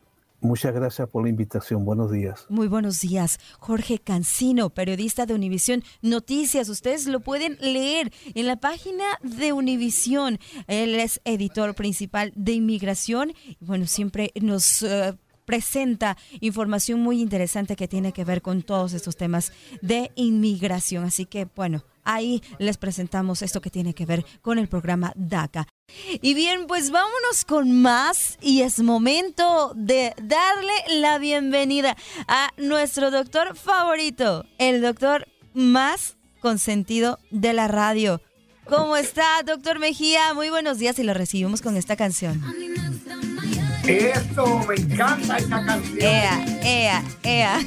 Muchas 0.44 0.74
gracias 0.74 1.09
por 1.09 1.22
la 1.22 1.30
invitación. 1.30 1.87
Buenos 1.87 2.12
días. 2.12 2.44
Muy 2.50 2.68
buenos 2.68 3.00
días. 3.00 3.40
Jorge 3.59 3.98
Cancino, 3.98 4.68
periodista 4.68 5.24
de 5.24 5.33
Univisión 5.33 5.83
Noticias. 6.02 6.68
Ustedes 6.68 7.07
lo 7.07 7.20
pueden 7.20 7.57
leer 7.62 8.12
en 8.35 8.46
la 8.46 8.57
página 8.57 9.04
de 9.22 9.54
Univisión. 9.54 10.38
Él 10.66 10.96
es 10.96 11.22
editor 11.24 11.74
principal 11.74 12.30
de 12.37 12.52
inmigración. 12.52 13.33
Bueno, 13.61 13.87
siempre 13.87 14.33
nos... 14.40 14.83
Uh, 14.83 15.16
presenta 15.46 16.16
información 16.40 17.00
muy 17.00 17.20
interesante 17.20 17.76
que 17.76 17.87
tiene 17.87 18.12
que 18.12 18.24
ver 18.24 18.40
con 18.40 18.62
todos 18.62 18.94
estos 18.94 19.14
temas 19.14 19.52
de 19.83 20.11
inmigración. 20.14 21.04
Así 21.04 21.26
que, 21.26 21.46
bueno, 21.54 21.85
ahí 22.02 22.42
les 22.59 22.78
presentamos 22.78 23.42
esto 23.42 23.61
que 23.61 23.68
tiene 23.68 23.92
que 23.92 24.07
ver 24.07 24.24
con 24.40 24.59
el 24.59 24.68
programa 24.68 25.12
DACA. 25.16 25.66
Y 26.23 26.35
bien, 26.35 26.66
pues 26.66 26.90
vámonos 26.90 27.44
con 27.47 27.83
más 27.83 28.38
y 28.40 28.62
es 28.62 28.81
momento 28.81 29.73
de 29.75 30.14
darle 30.23 30.73
la 30.88 31.18
bienvenida 31.18 31.97
a 32.29 32.51
nuestro 32.57 33.11
doctor 33.11 33.57
favorito, 33.57 34.44
el 34.59 34.81
doctor 34.81 35.27
más 35.55 36.16
consentido 36.40 37.18
de 37.31 37.53
la 37.53 37.68
radio. 37.68 38.20
¿Cómo 38.64 38.97
está, 38.97 39.42
doctor 39.44 39.79
Mejía? 39.79 40.35
Muy 40.35 40.51
buenos 40.51 40.79
días 40.79 40.99
y 40.99 41.03
lo 41.03 41.14
recibimos 41.14 41.62
con 41.62 41.77
esta 41.77 41.97
canción. 41.97 42.42
Eso, 43.87 44.61
me 44.66 44.75
encanta 44.77 45.37
esta 45.37 45.64
canción. 45.66 45.99
Ea, 46.01 46.44
ea, 46.62 47.05
ea. 47.23 47.61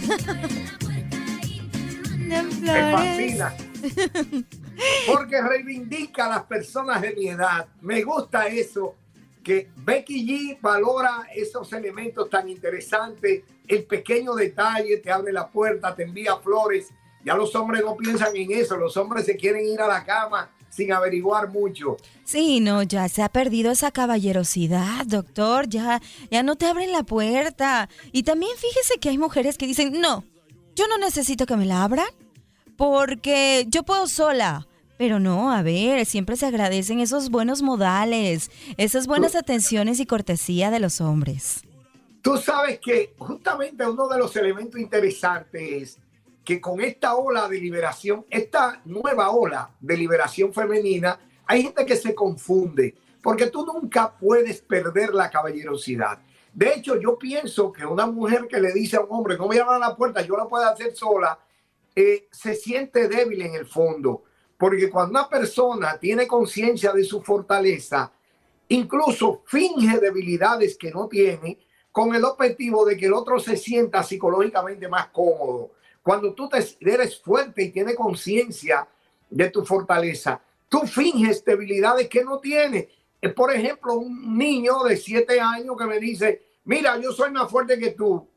Me 2.19 2.91
fascina. 2.91 3.53
Porque 5.05 5.41
reivindica 5.41 6.25
a 6.25 6.29
las 6.29 6.43
personas 6.43 7.01
de 7.01 7.13
mi 7.13 7.27
edad. 7.27 7.67
Me 7.81 8.03
gusta 8.03 8.47
eso, 8.47 8.95
que 9.43 9.69
Becky 9.77 10.27
G 10.27 10.61
valora 10.61 11.27
esos 11.33 11.71
elementos 11.73 12.29
tan 12.29 12.49
interesantes. 12.49 13.43
El 13.67 13.85
pequeño 13.85 14.33
detalle 14.35 14.97
te 14.97 15.11
abre 15.11 15.31
la 15.31 15.49
puerta, 15.49 15.95
te 15.95 16.03
envía 16.03 16.35
flores. 16.37 16.89
Ya 17.23 17.35
los 17.35 17.55
hombres 17.55 17.83
no 17.83 17.95
piensan 17.95 18.35
en 18.35 18.51
eso. 18.51 18.77
Los 18.77 18.97
hombres 18.97 19.25
se 19.25 19.35
quieren 19.35 19.65
ir 19.65 19.81
a 19.81 19.87
la 19.87 20.03
cama 20.03 20.49
sin 20.69 20.91
averiguar 20.91 21.49
mucho. 21.49 21.97
Sí, 22.23 22.59
no, 22.59 22.83
ya 22.83 23.07
se 23.09 23.23
ha 23.23 23.29
perdido 23.29 23.71
esa 23.71 23.91
caballerosidad, 23.91 25.05
doctor. 25.05 25.67
Ya, 25.67 26.01
ya 26.29 26.43
no 26.43 26.55
te 26.55 26.65
abren 26.65 26.91
la 26.91 27.03
puerta. 27.03 27.89
Y 28.11 28.23
también 28.23 28.51
fíjese 28.57 28.99
que 28.99 29.09
hay 29.09 29.17
mujeres 29.17 29.57
que 29.57 29.65
dicen, 29.65 29.99
no, 29.99 30.23
yo 30.75 30.87
no 30.87 30.97
necesito 30.97 31.45
que 31.45 31.55
me 31.55 31.65
la 31.65 31.83
abran 31.83 32.07
porque 32.77 33.65
yo 33.67 33.83
puedo 33.83 34.07
sola. 34.07 34.67
Pero 34.97 35.19
no, 35.19 35.51
a 35.51 35.61
ver, 35.61 36.05
siempre 36.05 36.37
se 36.37 36.47
agradecen 36.47 36.99
esos 36.99 37.29
buenos 37.29 37.61
modales, 37.61 38.49
esas 38.77 39.05
buenas 39.05 39.35
atenciones 39.35 39.99
y 39.99 40.07
cortesía 40.07 40.71
de 40.71 40.79
los 40.79 41.01
hombres. 41.01 41.61
Tú 42.21 42.37
sabes 42.37 42.79
que 42.79 43.13
justamente 43.17 43.85
uno 43.85 44.07
de 44.07 44.17
los 44.17 44.35
elementos 44.35 44.79
interesantes 44.79 45.71
es 45.71 45.99
que 46.43 46.59
con 46.59 46.81
esta 46.81 47.15
ola 47.15 47.47
de 47.47 47.59
liberación, 47.59 48.25
esta 48.29 48.81
nueva 48.85 49.29
ola 49.29 49.69
de 49.79 49.97
liberación 49.97 50.51
femenina, 50.51 51.19
hay 51.45 51.61
gente 51.61 51.85
que 51.85 51.95
se 51.95 52.15
confunde, 52.15 52.95
porque 53.21 53.47
tú 53.47 53.65
nunca 53.65 54.11
puedes 54.17 54.61
perder 54.61 55.13
la 55.13 55.29
caballerosidad. 55.29 56.19
De 56.53 56.73
hecho, 56.73 56.99
yo 56.99 57.19
pienso 57.19 57.71
que 57.71 57.85
una 57.85 58.07
mujer 58.07 58.47
que 58.47 58.59
le 58.59 58.71
dice 58.73 58.97
a 58.97 59.01
un 59.01 59.07
hombre, 59.11 59.37
no 59.37 59.47
me 59.47 59.57
llama 59.57 59.75
a 59.75 59.79
la 59.79 59.95
puerta, 59.95 60.21
yo 60.21 60.35
la 60.35 60.47
puedo 60.47 60.65
hacer 60.65 60.95
sola, 60.95 61.37
eh, 61.99 62.27
se 62.31 62.53
siente 62.53 63.07
débil 63.07 63.41
en 63.41 63.55
el 63.55 63.65
fondo, 63.65 64.23
porque 64.55 64.87
cuando 64.87 65.19
una 65.19 65.27
persona 65.27 65.97
tiene 65.97 66.27
conciencia 66.27 66.93
de 66.93 67.03
su 67.03 67.23
fortaleza, 67.23 68.11
incluso 68.67 69.41
finge 69.47 69.99
debilidades 69.99 70.77
que 70.77 70.91
no 70.91 71.07
tiene, 71.07 71.57
con 71.91 72.13
el 72.13 72.23
objetivo 72.23 72.85
de 72.85 72.97
que 72.97 73.07
el 73.07 73.13
otro 73.13 73.39
se 73.39 73.57
sienta 73.57 74.03
psicológicamente 74.03 74.87
más 74.87 75.07
cómodo. 75.07 75.71
Cuando 76.03 76.35
tú 76.35 76.47
te, 76.47 76.59
eres 76.81 77.19
fuerte 77.19 77.63
y 77.63 77.71
tienes 77.71 77.95
conciencia 77.95 78.87
de 79.27 79.49
tu 79.49 79.65
fortaleza. 79.65 80.39
Tú 80.69 80.81
finges 80.81 81.43
debilidades 81.43 82.07
que 82.09 82.23
no 82.23 82.37
tienes. 82.37 82.89
Eh, 83.19 83.29
por 83.29 83.51
ejemplo, 83.51 83.95
un 83.95 84.37
niño 84.37 84.83
de 84.83 84.97
siete 84.97 85.41
años 85.41 85.75
que 85.75 85.85
me 85.85 85.99
dice, 85.99 86.43
mira, 86.65 86.95
yo 86.99 87.11
soy 87.11 87.31
más 87.31 87.49
fuerte 87.49 87.79
que 87.79 87.89
tú. 87.89 88.29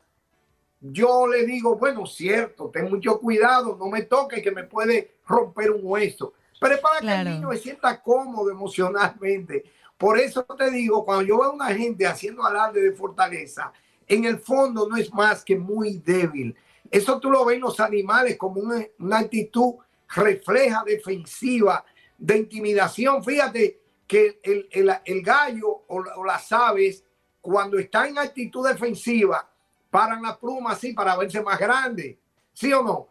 Yo 0.80 1.26
le 1.26 1.44
digo, 1.44 1.76
bueno, 1.76 2.06
cierto, 2.06 2.70
ten 2.70 2.88
mucho 2.88 3.20
cuidado, 3.20 3.76
no 3.78 3.88
me 3.88 4.02
toque 4.02 4.40
que 4.40 4.50
me 4.50 4.64
puede 4.64 5.16
romper 5.26 5.70
un 5.70 5.80
hueso. 5.82 6.32
Pero 6.58 6.74
es 6.74 6.80
para 6.80 7.00
que 7.00 7.06
el 7.06 7.34
niño 7.36 7.52
se 7.52 7.58
sienta 7.58 8.02
cómodo 8.02 8.50
emocionalmente. 8.50 9.64
Por 9.98 10.18
eso 10.18 10.44
te 10.44 10.70
digo, 10.70 11.04
cuando 11.04 11.24
yo 11.24 11.38
veo 11.38 11.50
a 11.50 11.54
una 11.54 11.74
gente 11.74 12.06
haciendo 12.06 12.44
alarde 12.44 12.82
de 12.82 12.92
fortaleza, 12.92 13.72
en 14.06 14.24
el 14.24 14.38
fondo 14.38 14.88
no 14.88 14.96
es 14.96 15.12
más 15.12 15.44
que 15.44 15.56
muy 15.56 15.98
débil. 15.98 16.56
Eso 16.90 17.20
tú 17.20 17.30
lo 17.30 17.44
ves 17.44 17.56
en 17.56 17.62
los 17.62 17.78
animales 17.80 18.36
como 18.36 18.60
una, 18.60 19.18
actitud 19.18 19.74
refleja 20.08 20.82
defensiva 20.84 21.84
de 22.18 22.38
intimidación. 22.38 23.22
Fíjate 23.22 23.80
que 24.06 24.40
el, 24.42 25.22
gallo 25.22 25.84
o, 25.86 26.24
las 26.24 26.50
aves, 26.50 27.04
cuando 27.40 27.78
están 27.78 28.08
en 28.08 28.18
actitud 28.18 28.66
defensiva, 28.66 29.48
paran 29.90 30.22
la 30.22 30.38
pluma 30.38 30.72
así 30.72 30.92
para 30.92 31.16
verse 31.16 31.42
más 31.42 31.58
grande. 31.58 32.18
¿Sí 32.52 32.72
o 32.72 32.82
no? 32.82 33.08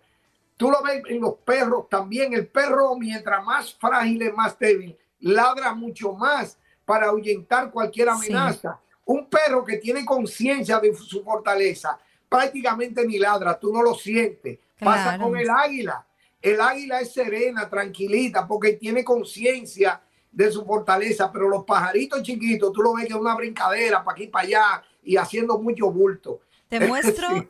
Tú 0.57 0.69
lo 0.69 0.81
ves 0.81 1.03
en 1.07 1.21
los 1.21 1.35
perros 1.35 1.87
también. 1.89 2.33
El 2.33 2.47
perro, 2.47 2.95
mientras 2.95 3.43
más 3.45 3.73
frágil 3.73 4.21
y 4.21 4.31
más 4.31 4.57
débil, 4.57 4.97
ladra 5.19 5.73
mucho 5.73 6.13
más 6.13 6.57
para 6.85 7.07
ahuyentar 7.07 7.71
cualquier 7.71 8.09
amenaza. 8.09 8.79
Un 9.05 9.29
perro 9.29 9.63
que 9.63 9.77
tiene 9.77 10.05
conciencia 10.05 10.79
de 10.79 10.93
su 10.95 11.23
fortaleza 11.23 11.97
prácticamente 12.29 13.05
ni 13.05 13.17
ladra, 13.17 13.59
tú 13.59 13.73
no 13.73 13.81
lo 13.81 13.95
sientes. 13.95 14.59
Pasa 14.79 15.17
con 15.17 15.35
el 15.35 15.49
águila. 15.49 16.05
El 16.41 16.61
águila 16.61 17.01
es 17.01 17.11
serena, 17.11 17.67
tranquilita, 17.67 18.47
porque 18.47 18.73
tiene 18.73 19.03
conciencia 19.03 19.99
de 20.31 20.51
su 20.51 20.63
fortaleza, 20.63 21.31
pero 21.31 21.49
los 21.49 21.65
pajaritos 21.65 22.21
chiquitos, 22.21 22.71
tú 22.71 22.81
lo 22.81 22.93
ves 22.93 23.07
que 23.07 23.13
es 23.13 23.19
una 23.19 23.35
brincadera 23.35 24.03
para 24.03 24.15
aquí 24.15 24.27
para 24.27 24.45
allá 24.45 24.83
y 25.03 25.17
haciendo 25.17 25.57
mucho 25.57 25.91
bulto. 25.91 26.41
Te 26.69 26.79
muestro, 26.87 27.47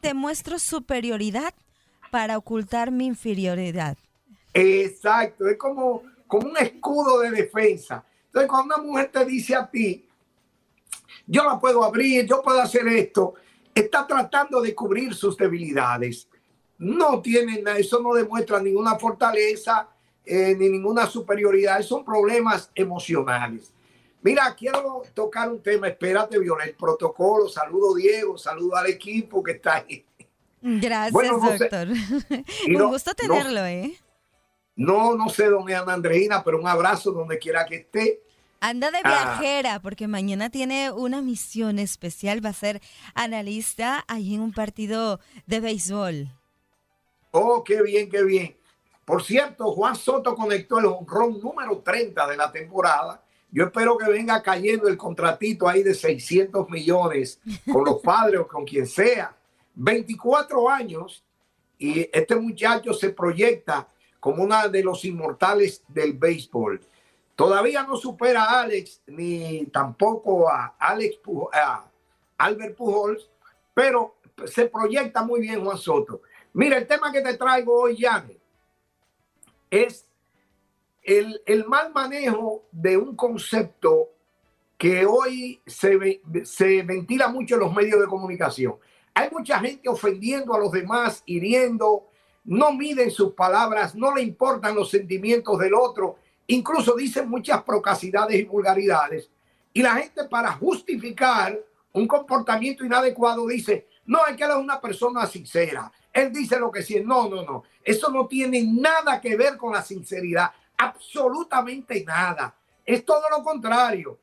te 0.00 0.14
muestro 0.14 0.58
superioridad 0.58 1.54
para 2.10 2.38
ocultar 2.38 2.90
mi 2.90 3.06
inferioridad. 3.06 3.96
Exacto, 4.54 5.48
es 5.48 5.56
como, 5.56 6.02
como 6.26 6.48
un 6.48 6.56
escudo 6.56 7.20
de 7.20 7.30
defensa. 7.30 8.04
Entonces, 8.26 8.48
cuando 8.48 8.76
una 8.76 8.84
mujer 8.84 9.10
te 9.12 9.24
dice 9.24 9.54
a 9.54 9.68
ti, 9.68 10.06
yo 11.26 11.44
la 11.44 11.58
puedo 11.58 11.84
abrir, 11.84 12.26
yo 12.26 12.42
puedo 12.42 12.60
hacer 12.60 12.86
esto. 12.88 13.34
Está 13.74 14.06
tratando 14.06 14.60
de 14.60 14.74
cubrir 14.74 15.14
sus 15.14 15.36
debilidades. 15.36 16.28
No 16.78 17.20
tiene, 17.20 17.62
eso 17.76 18.00
no 18.00 18.14
demuestra 18.14 18.60
ninguna 18.60 18.98
fortaleza 18.98 19.88
eh, 20.24 20.54
ni 20.58 20.68
ninguna 20.68 21.06
superioridad. 21.06 21.82
Son 21.82 22.04
problemas 22.04 22.70
emocionales. 22.74 23.72
Mira, 24.22 24.54
quiero 24.54 25.02
tocar 25.14 25.48
un 25.50 25.62
tema. 25.62 25.88
Espérate, 25.88 26.38
Viola, 26.38 26.64
el 26.64 26.74
protocolo. 26.74 27.48
Saludo, 27.48 27.94
Diego. 27.94 28.36
Saludo 28.36 28.76
al 28.76 28.86
equipo 28.86 29.42
que 29.42 29.52
está 29.52 29.76
ahí. 29.76 30.04
Gracias, 30.60 31.12
doctor. 31.12 31.88
un 32.68 32.88
gusto 32.88 33.14
tenerlo, 33.14 33.64
¿eh? 33.64 33.96
No, 34.74 35.14
no 35.16 35.28
sé 35.28 35.46
dónde 35.46 35.74
anda 35.74 35.92
Andreina, 35.92 36.42
pero 36.44 36.60
un 36.60 36.66
abrazo 36.66 37.12
donde 37.12 37.38
quiera 37.38 37.66
que 37.66 37.76
esté. 37.76 38.22
Anda 38.60 38.90
de 38.90 38.98
ah. 39.04 39.36
viajera 39.38 39.80
porque 39.80 40.08
mañana 40.08 40.50
tiene 40.50 40.90
una 40.90 41.22
misión 41.22 41.78
especial, 41.78 42.44
va 42.44 42.50
a 42.50 42.54
ser 42.54 42.80
analista 43.14 44.04
ahí 44.08 44.34
en 44.34 44.40
un 44.40 44.52
partido 44.52 45.20
de 45.46 45.60
béisbol. 45.60 46.28
Oh, 47.30 47.62
qué 47.62 47.82
bien, 47.82 48.10
qué 48.10 48.22
bien. 48.24 48.56
Por 49.04 49.22
cierto, 49.22 49.72
Juan 49.72 49.96
Soto 49.96 50.34
conectó 50.34 50.78
el 50.78 50.86
honrón 50.86 51.40
número 51.40 51.78
30 51.78 52.26
de 52.26 52.36
la 52.36 52.50
temporada. 52.50 53.22
Yo 53.50 53.64
espero 53.64 53.96
que 53.96 54.10
venga 54.10 54.42
cayendo 54.42 54.88
el 54.88 54.96
contratito 54.96 55.68
ahí 55.68 55.82
de 55.82 55.94
600 55.94 56.68
millones 56.68 57.40
con 57.70 57.84
los 57.84 58.00
padres 58.02 58.40
o 58.40 58.48
con 58.48 58.64
quien 58.64 58.86
sea. 58.86 59.34
24 59.74 60.68
años 60.68 61.24
y 61.78 62.10
este 62.12 62.36
muchacho 62.36 62.92
se 62.92 63.10
proyecta 63.10 63.88
como 64.20 64.42
uno 64.42 64.68
de 64.68 64.82
los 64.82 65.04
inmortales 65.04 65.82
del 65.88 66.12
béisbol. 66.12 66.80
Todavía 67.36 67.84
no 67.84 67.96
supera 67.96 68.44
a 68.44 68.62
Alex 68.62 69.00
ni 69.06 69.64
tampoco 69.66 70.48
a 70.48 70.74
Alex 70.78 71.20
Albert 72.36 72.76
Pujols, 72.76 73.30
pero 73.72 74.16
se 74.46 74.66
proyecta 74.66 75.22
muy 75.22 75.40
bien 75.40 75.64
Juan 75.64 75.78
Soto. 75.78 76.22
Mira, 76.52 76.76
el 76.76 76.86
tema 76.86 77.12
que 77.12 77.20
te 77.20 77.34
traigo 77.34 77.82
hoy, 77.82 77.96
Yane, 77.96 78.36
es 79.70 80.07
el, 81.08 81.64
mal 81.66 81.92
manejo 81.92 82.64
de 82.70 82.96
un 82.96 83.16
concepto 83.16 84.10
que 84.76 85.06
hoy 85.06 85.60
se, 85.66 86.20
se 86.44 86.82
ventila 86.82 87.28
mucho 87.28 87.54
en 87.54 87.60
los 87.60 87.74
medios 87.74 88.00
de 88.00 88.06
comunicación. 88.06 88.76
Hay 89.14 89.28
mucha 89.30 89.58
gente 89.58 89.88
ofendiendo 89.88 90.54
a 90.54 90.58
los 90.58 90.70
demás, 90.70 91.22
hiriendo, 91.26 92.06
no 92.44 92.72
miden 92.72 93.10
sus 93.10 93.32
palabras, 93.32 93.94
no 93.94 94.14
le 94.14 94.22
importan 94.22 94.74
los 94.74 94.90
sentimientos 94.90 95.58
del 95.58 95.74
otro 95.74 96.16
Incluso 96.50 96.96
dicen 96.96 97.28
muchas 97.28 97.62
procacidades 97.62 98.40
y 98.40 98.44
vulgaridades. 98.44 99.30
Y 99.74 99.82
la 99.82 99.96
gente 99.96 100.24
para 100.24 100.52
justificar 100.52 101.58
un 101.92 102.08
comportamiento 102.08 102.86
inadecuado 102.86 103.46
dice, 103.46 103.86
no, 104.06 104.26
es 104.26 104.34
que 104.34 104.44
él 104.44 104.50
una 104.58 104.80
persona 104.80 105.26
sincera. 105.26 105.92
Él 106.10 106.32
dice 106.32 106.58
lo 106.58 106.70
que 106.70 106.82
sí. 106.82 107.00
No, 107.04 107.28
no, 107.28 107.42
no. 107.42 107.64
Eso 107.84 108.10
no 108.10 108.26
tiene 108.26 108.64
nada 108.64 109.20
que 109.20 109.36
ver 109.36 109.58
con 109.58 109.74
la 109.74 109.82
sinceridad. 109.82 110.50
Absolutamente 110.78 112.04
nada. 112.04 112.54
Es 112.84 113.04
todo 113.04 113.22
lo 113.30 113.42
contrario. 113.42 114.18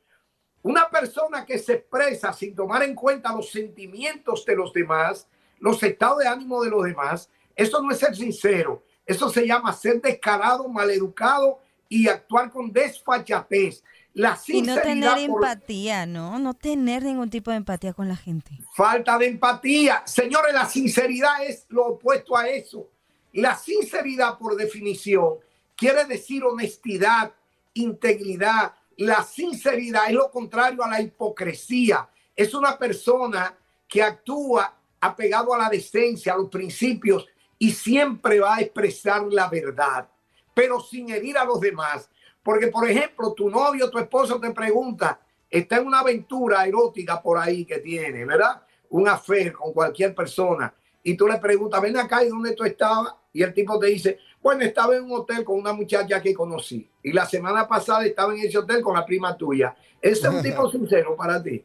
Una 0.62 0.88
persona 0.90 1.46
que 1.46 1.58
se 1.58 1.74
expresa 1.74 2.32
sin 2.32 2.54
tomar 2.54 2.82
en 2.82 2.94
cuenta 2.94 3.32
los 3.32 3.50
sentimientos 3.50 4.44
de 4.44 4.56
los 4.56 4.72
demás, 4.72 5.28
los 5.60 5.80
estados 5.82 6.18
de 6.18 6.26
ánimo 6.26 6.64
de 6.64 6.70
los 6.70 6.82
demás, 6.82 7.30
eso 7.54 7.80
no 7.80 7.92
es 7.92 7.98
ser 7.98 8.16
sincero. 8.16 8.82
Eso 9.06 9.30
se 9.30 9.46
llama 9.46 9.72
ser 9.72 10.00
descarado, 10.00 10.68
maleducado 10.68 11.60
y 11.88 12.08
actuar 12.08 12.50
con 12.50 12.72
desfachatez. 12.72 13.84
La 14.12 14.38
y 14.48 14.62
no 14.62 14.80
tener 14.80 15.18
empatía, 15.18 16.06
¿no? 16.06 16.38
No 16.38 16.54
tener 16.54 17.02
ningún 17.04 17.28
tipo 17.28 17.50
de 17.50 17.58
empatía 17.58 17.92
con 17.92 18.08
la 18.08 18.16
gente. 18.16 18.58
Falta 18.74 19.18
de 19.18 19.26
empatía. 19.26 20.02
Señores, 20.06 20.54
la 20.54 20.66
sinceridad 20.66 21.44
es 21.44 21.66
lo 21.68 21.86
opuesto 21.86 22.36
a 22.36 22.48
eso. 22.48 22.88
La 23.34 23.54
sinceridad, 23.56 24.38
por 24.38 24.56
definición, 24.56 25.34
quiere 25.76 26.04
decir 26.04 26.42
honestidad, 26.44 27.32
integridad. 27.74 28.74
La 28.96 29.22
sinceridad 29.22 30.08
es 30.08 30.14
lo 30.14 30.30
contrario 30.30 30.82
a 30.82 30.88
la 30.88 31.00
hipocresía. 31.00 32.08
Es 32.34 32.54
una 32.54 32.78
persona 32.78 33.56
que 33.86 34.02
actúa 34.02 34.74
apegado 35.00 35.54
a 35.54 35.58
la 35.58 35.68
decencia, 35.68 36.32
a 36.32 36.38
los 36.38 36.48
principios 36.48 37.26
y 37.58 37.70
siempre 37.72 38.40
va 38.40 38.56
a 38.56 38.60
expresar 38.60 39.22
la 39.30 39.48
verdad 39.48 40.08
pero 40.56 40.80
sin 40.80 41.10
herir 41.10 41.36
a 41.36 41.44
los 41.44 41.60
demás. 41.60 42.08
Porque, 42.42 42.68
por 42.68 42.88
ejemplo, 42.88 43.34
tu 43.34 43.50
novio, 43.50 43.90
tu 43.90 43.98
esposo 43.98 44.40
te 44.40 44.52
pregunta, 44.52 45.20
está 45.50 45.76
en 45.76 45.86
una 45.86 46.00
aventura 46.00 46.64
erótica 46.64 47.20
por 47.20 47.36
ahí 47.36 47.66
que 47.66 47.80
tiene, 47.80 48.24
¿verdad? 48.24 48.62
Una 48.88 49.18
fe 49.18 49.52
con 49.52 49.74
cualquier 49.74 50.14
persona. 50.14 50.72
Y 51.02 51.14
tú 51.14 51.28
le 51.28 51.36
preguntas, 51.36 51.82
ven 51.82 51.98
acá, 51.98 52.24
¿y 52.24 52.28
dónde 52.28 52.54
tú 52.54 52.64
estabas? 52.64 53.14
Y 53.34 53.42
el 53.42 53.52
tipo 53.52 53.78
te 53.78 53.88
dice, 53.88 54.18
bueno, 54.42 54.62
estaba 54.62 54.96
en 54.96 55.04
un 55.04 55.12
hotel 55.12 55.44
con 55.44 55.58
una 55.58 55.72
muchacha 55.72 56.20
que 56.20 56.34
conocí. 56.34 56.88
Y 57.02 57.12
la 57.12 57.26
semana 57.26 57.66
pasada 57.66 58.04
estaba 58.04 58.32
en 58.34 58.40
ese 58.40 58.58
hotel 58.58 58.80
con 58.82 58.94
la 58.94 59.04
prima 59.04 59.36
tuya. 59.36 59.74
Ese 60.00 60.28
es 60.28 60.34
un 60.34 60.42
tipo 60.42 60.70
sincero 60.72 61.16
para 61.16 61.42
ti. 61.42 61.64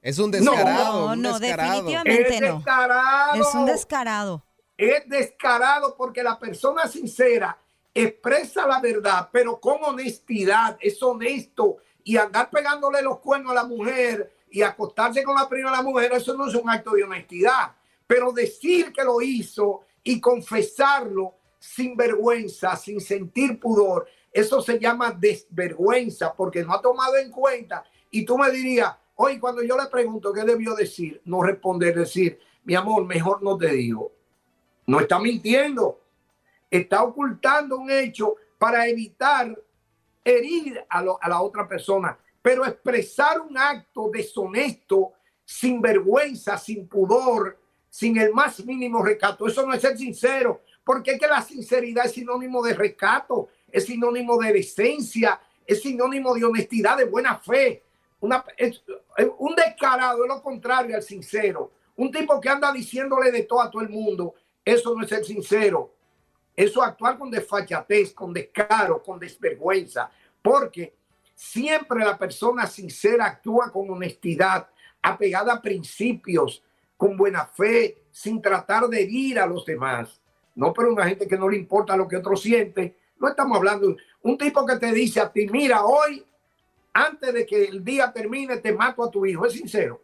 Es 0.00 0.18
un 0.18 0.30
descarado. 0.30 1.14
No, 1.14 1.16
no, 1.16 1.38
definitivamente 1.38 2.40
no. 2.40 2.62
Es 3.34 3.54
un 3.54 3.66
descarado 3.66 4.42
es 4.76 5.08
descarado 5.08 5.94
porque 5.96 6.22
la 6.22 6.38
persona 6.38 6.88
sincera 6.88 7.56
expresa 7.94 8.66
la 8.66 8.80
verdad, 8.80 9.28
pero 9.30 9.60
con 9.60 9.78
honestidad, 9.84 10.76
es 10.80 11.02
honesto. 11.02 11.76
Y 12.04 12.16
andar 12.16 12.50
pegándole 12.50 13.00
los 13.00 13.20
cuernos 13.20 13.52
a 13.52 13.56
la 13.56 13.64
mujer 13.64 14.34
y 14.50 14.62
acostarse 14.62 15.22
con 15.22 15.36
la 15.36 15.48
prima 15.48 15.70
de 15.70 15.76
la 15.76 15.82
mujer, 15.82 16.12
eso 16.12 16.34
no 16.34 16.48
es 16.48 16.54
un 16.54 16.68
acto 16.68 16.92
de 16.92 17.04
honestidad. 17.04 17.72
Pero 18.06 18.32
decir 18.32 18.92
que 18.92 19.04
lo 19.04 19.20
hizo 19.20 19.82
y 20.04 20.20
confesarlo 20.20 21.34
sin 21.58 21.96
vergüenza, 21.96 22.76
sin 22.76 23.00
sentir 23.00 23.60
pudor, 23.60 24.06
eso 24.32 24.60
se 24.60 24.78
llama 24.78 25.12
desvergüenza 25.12 26.34
porque 26.34 26.64
no 26.64 26.72
ha 26.72 26.80
tomado 26.80 27.16
en 27.16 27.30
cuenta. 27.30 27.84
Y 28.10 28.24
tú 28.24 28.36
me 28.38 28.50
dirías, 28.50 28.94
hoy 29.16 29.38
cuando 29.38 29.62
yo 29.62 29.76
le 29.76 29.86
pregunto 29.86 30.32
qué 30.32 30.42
debió 30.42 30.74
decir, 30.74 31.20
no 31.24 31.42
responder, 31.42 31.94
decir, 31.94 32.38
mi 32.64 32.74
amor, 32.74 33.04
mejor 33.04 33.42
no 33.42 33.56
te 33.56 33.68
digo 33.68 34.12
no 34.86 35.00
está 35.00 35.18
mintiendo, 35.18 36.00
está 36.70 37.02
ocultando 37.02 37.78
un 37.78 37.90
hecho 37.90 38.36
para 38.58 38.86
evitar 38.86 39.56
herir 40.24 40.84
a, 40.88 41.02
la 41.02 41.40
otra 41.40 41.68
persona, 41.68 42.18
pero 42.40 42.64
expresar 42.64 43.40
un 43.40 43.56
acto 43.56 44.10
deshonesto, 44.12 45.12
sin 45.44 45.80
vergüenza, 45.80 46.56
sin 46.58 46.86
pudor, 46.88 47.58
sin 47.92 48.16
el 48.16 48.32
más 48.32 48.64
mínimo 48.64 49.04
recato, 49.04 49.46
eso 49.46 49.66
no 49.66 49.74
es 49.74 49.82
ser 49.82 49.98
sincero, 49.98 50.62
porque 50.82 51.10
es 51.10 51.20
que 51.20 51.26
la 51.26 51.42
sinceridad 51.42 52.06
es 52.06 52.12
sinónimo 52.12 52.62
de 52.62 52.72
rescato, 52.72 53.50
es 53.70 53.84
sinónimo 53.84 54.38
de 54.38 54.50
decencia, 54.50 55.38
es 55.66 55.82
sinónimo 55.82 56.34
de 56.34 56.42
honestidad, 56.42 56.96
de 56.96 57.04
buena 57.04 57.36
fe. 57.36 57.82
Una, 58.20 58.42
un 59.36 59.54
descarado 59.54 60.24
es 60.24 60.28
lo 60.28 60.40
contrario 60.40 60.96
al 60.96 61.02
sincero. 61.02 61.70
Un 61.96 62.10
tipo 62.10 62.40
que 62.40 62.48
anda 62.48 62.72
diciéndole 62.72 63.30
de 63.30 63.42
todo 63.42 63.60
a 63.60 63.70
todo 63.70 63.82
el 63.82 63.90
mundo, 63.90 64.36
eso 64.64 64.94
no 64.94 65.02
es 65.02 65.10
ser 65.10 65.26
sincero. 65.26 65.92
Eso 66.56 66.80
es 66.80 66.88
actuar 66.88 67.18
con 67.18 67.30
desfachatez, 67.30 68.14
con 68.14 68.32
descaro, 68.32 69.02
con 69.02 69.18
desvergüenza. 69.18 70.10
Porque 70.40 70.94
siempre 71.34 72.06
la 72.06 72.16
persona 72.16 72.66
sincera 72.66 73.26
actúa 73.26 73.70
con 73.70 73.90
honestidad, 73.90 74.66
apegada 75.02 75.52
a 75.52 75.60
principios, 75.60 76.62
con 77.02 77.16
buena 77.16 77.44
fe, 77.46 78.04
sin 78.12 78.40
tratar 78.40 78.86
de 78.86 79.02
herir 79.02 79.40
a 79.40 79.46
los 79.48 79.66
demás. 79.66 80.20
No, 80.54 80.72
pero 80.72 80.92
una 80.92 81.08
gente 81.08 81.26
que 81.26 81.36
no 81.36 81.48
le 81.48 81.56
importa 81.56 81.96
lo 81.96 82.06
que 82.06 82.18
otro 82.18 82.36
siente. 82.36 82.96
No 83.18 83.26
estamos 83.26 83.56
hablando. 83.56 83.96
Un 84.22 84.38
tipo 84.38 84.64
que 84.64 84.76
te 84.76 84.92
dice 84.92 85.18
a 85.18 85.32
ti, 85.32 85.48
mira, 85.48 85.84
hoy, 85.84 86.24
antes 86.92 87.34
de 87.34 87.44
que 87.44 87.64
el 87.64 87.82
día 87.82 88.12
termine, 88.12 88.58
te 88.58 88.72
mato 88.72 89.02
a 89.02 89.10
tu 89.10 89.26
hijo. 89.26 89.44
Es 89.44 89.54
sincero. 89.54 90.00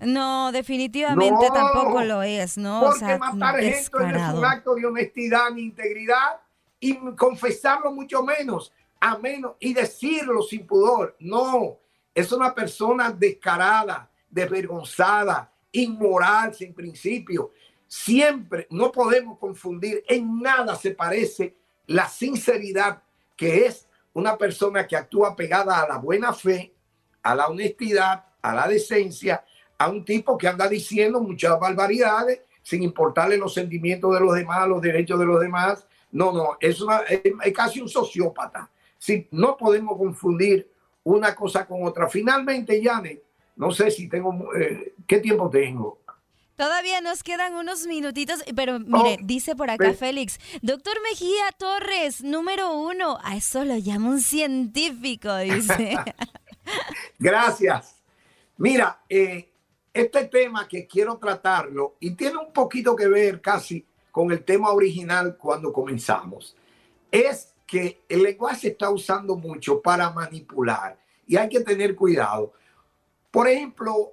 No, 0.00 0.50
definitivamente 0.50 1.46
tampoco 1.54 2.02
lo 2.02 2.24
es, 2.24 2.58
¿no? 2.58 2.80
Porque 2.80 3.16
matar 3.16 3.60
gente 3.60 3.78
es 3.78 4.34
un 4.34 4.44
acto 4.44 4.74
de 4.74 4.84
honestidad 4.84 5.48
ni 5.52 5.62
integridad 5.62 6.40
y 6.80 6.96
confesarlo 7.14 7.92
mucho 7.92 8.24
menos, 8.24 8.72
a 8.98 9.16
menos, 9.16 9.52
y 9.60 9.72
decirlo 9.74 10.42
sin 10.42 10.66
pudor. 10.66 11.14
No, 11.20 11.78
es 12.12 12.32
una 12.32 12.52
persona 12.52 13.12
descarada, 13.12 14.10
desvergonzada, 14.28 15.51
inmoral 15.72 16.54
sin 16.54 16.74
principio. 16.74 17.52
Siempre 17.86 18.66
no 18.70 18.92
podemos 18.92 19.38
confundir, 19.38 20.04
en 20.08 20.40
nada 20.40 20.76
se 20.76 20.92
parece 20.92 21.56
la 21.86 22.08
sinceridad, 22.08 23.02
que 23.36 23.66
es 23.66 23.88
una 24.14 24.36
persona 24.36 24.86
que 24.86 24.96
actúa 24.96 25.34
pegada 25.34 25.82
a 25.82 25.88
la 25.88 25.98
buena 25.98 26.32
fe, 26.32 26.74
a 27.22 27.34
la 27.34 27.48
honestidad, 27.48 28.24
a 28.40 28.54
la 28.54 28.68
decencia, 28.68 29.44
a 29.78 29.88
un 29.88 30.04
tipo 30.04 30.38
que 30.38 30.48
anda 30.48 30.68
diciendo 30.68 31.20
muchas 31.20 31.58
barbaridades 31.58 32.42
sin 32.62 32.82
importarle 32.82 33.36
los 33.36 33.54
sentimientos 33.54 34.14
de 34.14 34.20
los 34.20 34.34
demás, 34.34 34.68
los 34.68 34.80
derechos 34.80 35.18
de 35.18 35.26
los 35.26 35.40
demás. 35.40 35.86
No, 36.12 36.32
no, 36.32 36.56
es, 36.60 36.80
una, 36.80 37.00
es, 37.00 37.22
casi 37.54 37.80
un 37.80 37.88
sociópata. 37.88 38.70
Si 38.98 39.26
no 39.32 39.56
podemos 39.56 39.96
confundir 39.98 40.70
una 41.02 41.34
cosa 41.34 41.66
con 41.66 41.84
otra. 41.84 42.08
Finalmente, 42.08 42.80
Janet, 42.82 43.22
no 43.56 43.70
sé 43.72 43.90
si 43.90 44.08
tengo, 44.08 44.54
eh, 44.54 44.94
¿qué 45.06 45.18
tiempo 45.18 45.50
tengo? 45.50 46.00
Todavía 46.56 47.00
nos 47.00 47.22
quedan 47.22 47.54
unos 47.54 47.86
minutitos, 47.86 48.44
pero 48.54 48.78
mire, 48.78 49.16
oh, 49.20 49.24
dice 49.24 49.56
por 49.56 49.70
acá 49.70 49.94
Félix, 49.94 50.38
doctor 50.60 50.94
Mejía 51.02 51.50
Torres, 51.58 52.22
número 52.22 52.72
uno, 52.76 53.18
a 53.24 53.36
eso 53.36 53.64
lo 53.64 53.76
llama 53.78 54.10
un 54.10 54.20
científico, 54.20 55.34
dice. 55.38 55.96
Gracias. 57.18 57.96
Mira, 58.58 59.00
eh, 59.08 59.50
este 59.92 60.26
tema 60.26 60.68
que 60.68 60.86
quiero 60.86 61.16
tratarlo 61.16 61.96
y 62.00 62.12
tiene 62.12 62.36
un 62.36 62.52
poquito 62.52 62.94
que 62.94 63.08
ver 63.08 63.40
casi 63.40 63.84
con 64.10 64.30
el 64.30 64.44
tema 64.44 64.70
original 64.70 65.36
cuando 65.36 65.72
comenzamos, 65.72 66.54
es 67.10 67.54
que 67.66 68.02
el 68.08 68.22
lenguaje 68.22 68.60
se 68.60 68.68
está 68.68 68.90
usando 68.90 69.36
mucho 69.36 69.80
para 69.80 70.10
manipular 70.10 70.98
y 71.26 71.36
hay 71.36 71.48
que 71.48 71.60
tener 71.60 71.96
cuidado. 71.96 72.52
Por 73.32 73.48
ejemplo, 73.48 74.12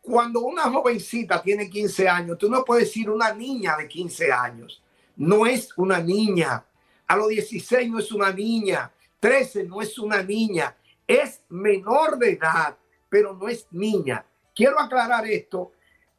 cuando 0.00 0.40
una 0.40 0.62
jovencita 0.70 1.42
tiene 1.42 1.68
15 1.68 2.08
años, 2.08 2.38
tú 2.38 2.48
no 2.48 2.64
puedes 2.64 2.84
decir 2.84 3.10
una 3.10 3.34
niña 3.34 3.76
de 3.76 3.88
15 3.88 4.32
años. 4.32 4.80
No 5.16 5.44
es 5.46 5.76
una 5.76 5.98
niña. 5.98 6.64
A 7.08 7.16
los 7.16 7.28
16 7.28 7.90
no 7.90 7.98
es 7.98 8.12
una 8.12 8.32
niña. 8.32 8.92
13 9.18 9.64
no 9.64 9.82
es 9.82 9.98
una 9.98 10.22
niña. 10.22 10.76
Es 11.08 11.42
menor 11.48 12.18
de 12.18 12.34
edad, 12.34 12.76
pero 13.08 13.34
no 13.34 13.48
es 13.48 13.66
niña. 13.72 14.24
Quiero 14.54 14.78
aclarar 14.78 15.26
esto. 15.26 15.72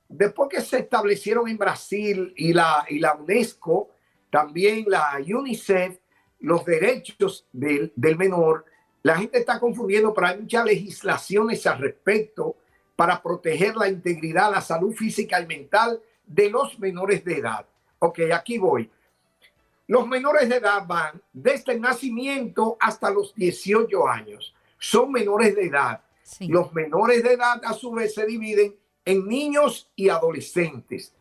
Después 0.09 0.49
que 0.49 0.61
se 0.61 0.79
establecieron 0.79 1.47
en 1.47 1.57
Brasil 1.57 2.33
y 2.35 2.51
la, 2.51 2.85
y 2.89 2.99
la 2.99 3.13
UNESCO, 3.13 3.91
también 4.29 4.83
la 4.87 5.17
UNICEF, 5.25 5.97
los 6.41 6.65
derechos 6.65 7.47
del, 7.53 7.93
del 7.95 8.17
menor, 8.17 8.65
la 9.07 9.15
gente 9.15 9.37
está 9.37 9.57
confundiendo, 9.57 10.13
pero 10.13 10.27
hay 10.27 10.41
muchas 10.41 10.65
legislaciones 10.65 11.65
al 11.65 11.79
respecto 11.79 12.57
para 12.93 13.23
proteger 13.23 13.77
la 13.77 13.87
integridad, 13.87 14.51
la 14.51 14.59
salud 14.59 14.93
física 14.93 15.39
y 15.39 15.45
mental 15.45 16.01
de 16.25 16.49
los 16.49 16.77
menores 16.77 17.23
de 17.23 17.37
edad. 17.37 17.65
Ok, 17.99 18.19
aquí 18.33 18.57
voy. 18.57 18.91
Los 19.87 20.05
menores 20.09 20.49
de 20.49 20.57
edad 20.57 20.85
van 20.85 21.21
desde 21.31 21.71
el 21.71 21.79
nacimiento 21.79 22.75
hasta 22.81 23.09
los 23.09 23.33
18 23.33 24.09
años. 24.09 24.53
Son 24.77 25.09
menores 25.09 25.55
de 25.55 25.67
edad. 25.67 26.01
Los 26.41 26.73
menores 26.73 27.23
de 27.23 27.31
edad 27.31 27.61
a 27.63 27.73
su 27.73 27.93
vez 27.93 28.13
se 28.13 28.25
dividen 28.25 28.75
en 29.05 29.25
niños 29.25 29.89
y 29.95 30.09
adolescentes. 30.09 31.15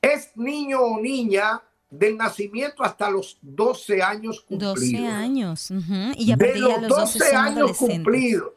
Es 0.00 0.36
niño 0.36 0.82
o 0.82 1.00
niña 1.00 1.60
del 1.98 2.16
nacimiento 2.16 2.82
hasta 2.82 3.10
los 3.10 3.38
12 3.42 4.02
años 4.02 4.40
cumplidos. 4.40 4.80
12 4.80 5.06
años. 5.06 5.70
Y 6.16 6.32
a 6.32 6.36
de 6.36 6.58
los, 6.58 6.88
12, 6.88 7.36
años 7.36 7.76
cumplidos. 7.76 8.52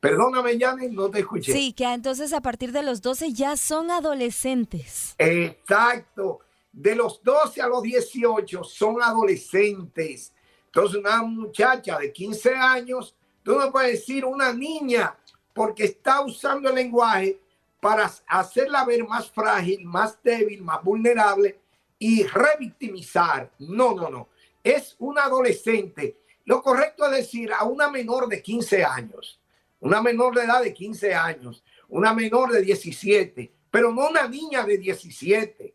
Perdóname, 0.00 0.58
Janet, 0.58 0.92
no 0.92 1.10
te 1.10 1.20
escuché. 1.20 1.52
Sí, 1.52 1.72
que 1.72 1.84
entonces 1.84 2.32
a 2.32 2.40
partir 2.40 2.72
de 2.72 2.82
los 2.82 3.02
12 3.02 3.32
ya 3.32 3.56
son 3.56 3.90
adolescentes. 3.90 5.14
Exacto. 5.18 6.40
De 6.72 6.94
los 6.94 7.22
12 7.22 7.62
a 7.62 7.68
los 7.68 7.82
18 7.82 8.64
son 8.64 9.02
adolescentes. 9.02 10.32
Entonces 10.66 10.98
una 10.98 11.22
muchacha 11.22 11.98
de 11.98 12.12
15 12.12 12.54
años 12.54 13.14
Tú 13.44 13.58
no 13.58 13.70
puedes 13.70 14.00
decir 14.00 14.24
una 14.24 14.52
niña 14.52 15.14
porque 15.52 15.84
está 15.84 16.22
usando 16.22 16.70
el 16.70 16.74
lenguaje 16.74 17.38
para 17.78 18.10
hacerla 18.26 18.86
ver 18.86 19.06
más 19.06 19.30
frágil, 19.30 19.84
más 19.84 20.18
débil, 20.24 20.62
más 20.62 20.82
vulnerable 20.82 21.60
y 22.06 22.22
revictimizar. 22.24 23.50
No, 23.60 23.94
no, 23.94 24.10
no. 24.10 24.28
Es 24.62 24.94
un 24.98 25.18
adolescente. 25.18 26.18
Lo 26.44 26.60
correcto 26.60 27.06
es 27.06 27.12
decir 27.12 27.50
a 27.50 27.64
una 27.64 27.90
menor 27.90 28.28
de 28.28 28.42
15 28.42 28.84
años, 28.84 29.40
una 29.80 30.02
menor 30.02 30.34
de 30.34 30.44
edad 30.44 30.62
de 30.62 30.74
15 30.74 31.14
años, 31.14 31.64
una 31.88 32.12
menor 32.12 32.52
de 32.52 32.60
17, 32.60 33.50
pero 33.70 33.90
no 33.90 34.10
una 34.10 34.28
niña 34.28 34.66
de 34.66 34.76
17. 34.76 35.74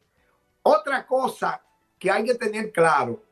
Otra 0.62 1.08
cosa 1.08 1.64
que 1.98 2.12
hay 2.12 2.26
que 2.26 2.36
tener 2.36 2.72
claro 2.72 3.24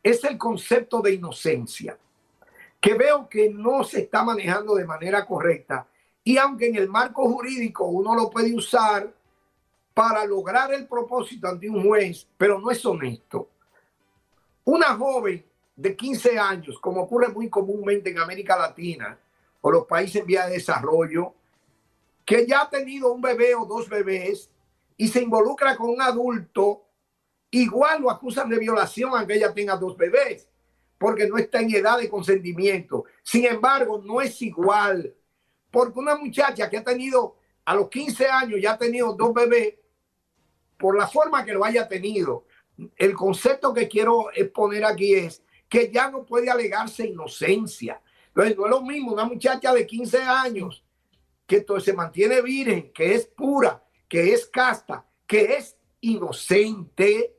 es 0.00 0.22
el 0.22 0.38
concepto 0.38 1.00
de 1.00 1.14
inocencia 1.14 1.98
que 2.80 2.94
veo 2.94 3.28
que 3.28 3.50
no 3.50 3.82
se 3.82 4.02
está 4.02 4.22
manejando 4.22 4.76
de 4.76 4.84
manera 4.84 5.26
correcta. 5.26 5.88
Y 6.22 6.36
aunque 6.36 6.68
en 6.68 6.76
el 6.76 6.88
marco 6.88 7.28
jurídico 7.28 7.84
uno 7.86 8.14
lo 8.14 8.30
puede 8.30 8.54
usar 8.54 9.12
para 9.94 10.24
lograr 10.26 10.74
el 10.74 10.86
propósito 10.86 11.48
ante 11.48 11.70
un 11.70 11.86
juez, 11.86 12.26
pero 12.36 12.60
no 12.60 12.70
es 12.70 12.84
honesto. 12.84 13.48
Una 14.64 14.96
joven 14.96 15.44
de 15.76 15.96
15 15.96 16.38
años, 16.38 16.78
como 16.80 17.02
ocurre 17.02 17.28
muy 17.28 17.48
comúnmente 17.48 18.10
en 18.10 18.18
América 18.18 18.56
Latina 18.56 19.18
o 19.60 19.70
los 19.70 19.86
países 19.86 20.20
en 20.20 20.26
vía 20.26 20.46
de 20.46 20.54
desarrollo, 20.54 21.32
que 22.24 22.46
ya 22.46 22.62
ha 22.62 22.70
tenido 22.70 23.12
un 23.12 23.20
bebé 23.20 23.54
o 23.54 23.64
dos 23.64 23.88
bebés 23.88 24.50
y 24.96 25.08
se 25.08 25.22
involucra 25.22 25.76
con 25.76 25.90
un 25.90 26.02
adulto, 26.02 26.82
igual 27.50 28.02
lo 28.02 28.10
acusan 28.10 28.48
de 28.48 28.58
violación 28.58 29.12
aunque 29.14 29.34
ella 29.34 29.54
tenga 29.54 29.76
dos 29.76 29.96
bebés 29.96 30.48
porque 30.98 31.26
no 31.26 31.36
está 31.36 31.60
en 31.60 31.74
edad 31.74 31.98
de 31.98 32.08
consentimiento. 32.08 33.04
Sin 33.22 33.44
embargo, 33.44 34.00
no 34.02 34.22
es 34.22 34.40
igual, 34.40 35.14
porque 35.70 35.98
una 35.98 36.16
muchacha 36.16 36.70
que 36.70 36.78
ha 36.78 36.84
tenido 36.84 37.36
a 37.64 37.74
los 37.74 37.90
15 37.90 38.26
años, 38.26 38.60
ya 38.62 38.72
ha 38.72 38.78
tenido 38.78 39.12
dos 39.12 39.34
bebés, 39.34 39.74
por 40.78 40.96
la 40.96 41.08
forma 41.08 41.44
que 41.44 41.52
lo 41.52 41.64
haya 41.64 41.88
tenido, 41.88 42.44
el 42.96 43.14
concepto 43.14 43.72
que 43.72 43.88
quiero 43.88 44.26
exponer 44.34 44.84
aquí 44.84 45.14
es 45.14 45.42
que 45.68 45.90
ya 45.90 46.10
no 46.10 46.24
puede 46.24 46.50
alegarse 46.50 47.06
inocencia. 47.06 48.00
Entonces, 48.28 48.56
no 48.56 48.64
es 48.64 48.70
lo 48.70 48.82
mismo 48.82 49.12
una 49.12 49.24
muchacha 49.24 49.72
de 49.72 49.86
15 49.86 50.22
años 50.22 50.84
que 51.46 51.64
se 51.80 51.92
mantiene 51.92 52.40
virgen, 52.42 52.92
que 52.92 53.14
es 53.14 53.26
pura, 53.26 53.82
que 54.08 54.32
es 54.32 54.46
casta, 54.46 55.04
que 55.26 55.56
es 55.56 55.76
inocente, 56.00 57.34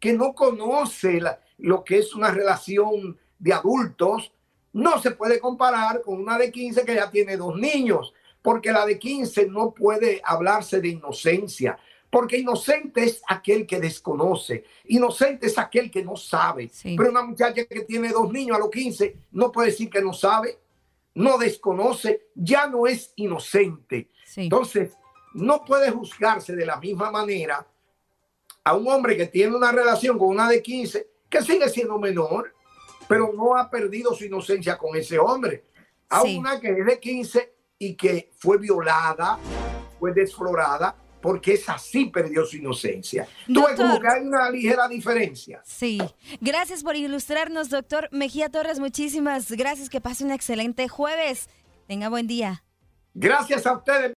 que 0.00 0.12
no 0.12 0.34
conoce 0.34 1.20
lo 1.58 1.84
que 1.84 1.98
es 1.98 2.14
una 2.14 2.30
relación 2.30 3.18
de 3.38 3.52
adultos, 3.52 4.32
no 4.72 5.00
se 5.00 5.12
puede 5.12 5.40
comparar 5.40 6.02
con 6.02 6.20
una 6.20 6.38
de 6.38 6.50
15 6.50 6.84
que 6.84 6.94
ya 6.94 7.10
tiene 7.10 7.36
dos 7.36 7.56
niños, 7.56 8.12
porque 8.42 8.72
la 8.72 8.86
de 8.86 8.98
15 8.98 9.46
no 9.46 9.72
puede 9.72 10.20
hablarse 10.24 10.80
de 10.80 10.88
inocencia, 10.88 11.78
porque 12.10 12.38
inocente 12.38 13.04
es 13.04 13.22
aquel 13.28 13.66
que 13.66 13.80
desconoce, 13.80 14.64
inocente 14.86 15.46
es 15.46 15.58
aquel 15.58 15.90
que 15.90 16.02
no 16.02 16.16
sabe. 16.16 16.70
Pero 16.82 17.10
una 17.10 17.22
muchacha 17.22 17.64
que 17.64 17.80
tiene 17.82 18.08
dos 18.10 18.32
niños 18.32 18.56
a 18.56 18.60
los 18.60 18.70
15 18.70 19.16
no 19.32 19.52
puede 19.52 19.70
decir 19.70 19.90
que 19.90 20.00
no 20.00 20.12
sabe, 20.12 20.58
no 21.14 21.36
desconoce, 21.36 22.28
ya 22.34 22.66
no 22.66 22.86
es 22.86 23.12
inocente. 23.16 24.08
Entonces, 24.36 24.92
no 25.34 25.64
puede 25.64 25.90
juzgarse 25.90 26.54
de 26.56 26.64
la 26.64 26.76
misma 26.78 27.10
manera 27.10 27.66
a 28.64 28.74
un 28.74 28.88
hombre 28.88 29.16
que 29.16 29.26
tiene 29.26 29.56
una 29.56 29.72
relación 29.72 30.18
con 30.18 30.28
una 30.28 30.48
de 30.48 30.62
15, 30.62 31.08
que 31.28 31.42
sigue 31.42 31.68
siendo 31.68 31.98
menor, 31.98 32.54
pero 33.06 33.32
no 33.34 33.56
ha 33.56 33.68
perdido 33.70 34.14
su 34.14 34.24
inocencia 34.24 34.76
con 34.78 34.96
ese 34.96 35.18
hombre. 35.18 35.64
A 36.08 36.22
una 36.22 36.58
que 36.58 36.70
es 36.70 36.86
de 36.86 36.98
15 36.98 37.52
y 37.78 37.94
que 37.94 38.30
fue 38.36 38.58
violada, 38.58 39.38
fue 39.98 40.12
desflorada, 40.12 40.96
porque 41.20 41.54
esa 41.54 41.78
sí 41.78 42.06
perdió 42.06 42.44
su 42.44 42.56
inocencia. 42.56 43.26
Tú 43.46 43.64
ves 43.66 43.76
como 43.76 44.00
que 44.00 44.08
hay 44.08 44.22
una 44.22 44.50
ligera 44.50 44.88
diferencia. 44.88 45.60
Sí. 45.64 45.98
Gracias 46.40 46.82
por 46.82 46.96
ilustrarnos, 46.96 47.70
doctor 47.70 48.08
Mejía 48.12 48.48
Torres. 48.48 48.78
Muchísimas 48.78 49.50
gracias. 49.52 49.90
Que 49.90 50.00
pase 50.00 50.24
un 50.24 50.30
excelente 50.30 50.88
jueves. 50.88 51.48
Tenga 51.86 52.08
buen 52.08 52.26
día. 52.26 52.64
Gracias 53.14 53.66
a 53.66 53.76
ustedes. 53.76 54.17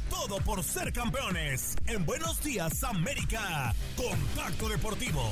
Todo 0.27 0.37
por 0.43 0.63
ser 0.63 0.93
campeones. 0.93 1.75
En 1.87 2.05
Buenos 2.05 2.39
Días 2.43 2.83
América. 2.83 3.73
Contacto 3.97 4.69
Deportivo. 4.69 5.23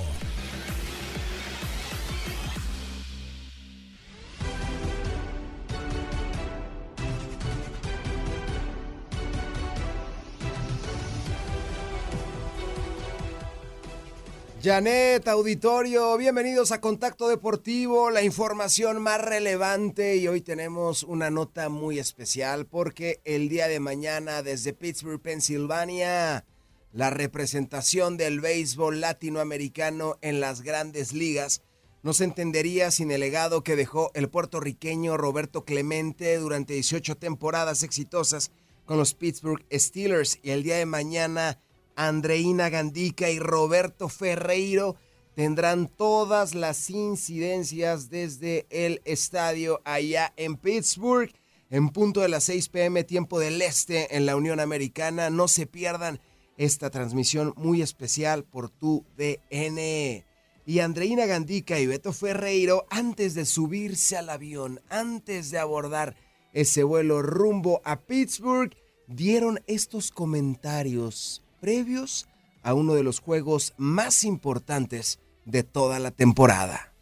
Janet, 14.62 15.26
auditorio, 15.30 16.18
bienvenidos 16.18 16.74
a 16.74 16.82
Contacto 16.82 17.30
Deportivo, 17.30 18.10
la 18.10 18.24
información 18.24 19.02
más 19.02 19.22
relevante. 19.22 20.18
Y 20.18 20.28
hoy 20.28 20.42
tenemos 20.42 21.04
una 21.04 21.30
nota 21.30 21.70
muy 21.70 21.98
especial 21.98 22.66
porque 22.66 23.22
el 23.24 23.48
día 23.48 23.70
de 23.70 23.80
mañana 23.80 24.44
desde 24.44 24.74
Pittsburgh, 24.74 25.22
Pensilvania, 25.22 26.44
la 26.92 27.10
representación 27.10 28.18
del 28.18 28.42
béisbol 28.42 29.00
latinoamericano 29.00 30.18
en 30.20 30.42
las 30.42 30.62
grandes 30.62 31.14
ligas 31.14 31.62
no 32.04 32.14
se 32.14 32.26
entendería 32.26 32.92
sin 32.92 33.12
el 33.12 33.22
legado 33.22 33.64
que 33.64 33.78
dejó 33.78 34.12
el 34.14 34.28
puertorriqueño 34.28 35.16
Roberto 35.16 35.64
Clemente 35.64 36.38
durante 36.38 36.74
18 36.74 37.16
temporadas 37.16 37.82
exitosas 37.84 38.52
con 38.84 38.98
los 38.98 39.14
Pittsburgh 39.14 39.64
Steelers. 39.72 40.38
Y 40.44 40.50
el 40.50 40.64
día 40.64 40.76
de 40.76 40.86
mañana 40.86 41.60
Andreina 42.00 42.70
Gandica 42.70 43.30
y 43.30 43.40
Roberto 43.40 44.08
Ferreiro 44.08 44.96
tendrán 45.36 45.90
todas 45.90 46.56
las 46.56 46.90
incidencias 46.90 48.10
desde 48.10 48.66
el 48.70 49.02
estadio 49.04 49.82
allá 49.84 50.32
en 50.38 50.56
Pittsburgh. 50.56 51.30
En 51.70 51.90
punto 51.90 52.22
de 52.22 52.30
las 52.30 52.46
6 52.46 52.70
pm 52.70 53.04
tiempo 53.04 53.38
del 53.38 53.62
este 53.62 54.16
en 54.16 54.26
la 54.26 54.38
Unión 54.38 54.62
Americana. 54.62 55.30
No 55.30 55.50
se 55.50 55.68
pierdan 55.68 56.22
esta 56.56 56.90
transmisión 56.90 57.54
muy 57.58 57.82
especial 57.82 58.46
por 58.46 58.70
tu 58.70 59.04
DN. 59.18 60.24
Y 60.66 60.80
Andreina 60.80 61.26
Gandica 61.26 61.82
y 61.82 61.88
Beto 61.88 62.14
Ferreiro, 62.14 62.86
antes 62.90 63.34
de 63.34 63.44
subirse 63.44 64.16
al 64.16 64.30
avión, 64.30 64.80
antes 64.88 65.52
de 65.52 65.60
abordar 65.60 66.16
ese 66.54 66.82
vuelo 66.84 67.22
rumbo 67.22 67.82
a 67.84 68.00
Pittsburgh, 68.00 68.74
dieron 69.08 69.60
estos 69.68 70.12
comentarios 70.12 71.44
previos 71.60 72.28
a 72.64 72.74
uno 72.74 72.94
de 72.94 73.04
los 73.04 73.20
juegos 73.20 73.74
más 73.78 74.24
importantes 74.24 75.20
de 75.46 75.64
toda 75.64 76.00
la 76.00 76.12
temporada. 76.12 76.94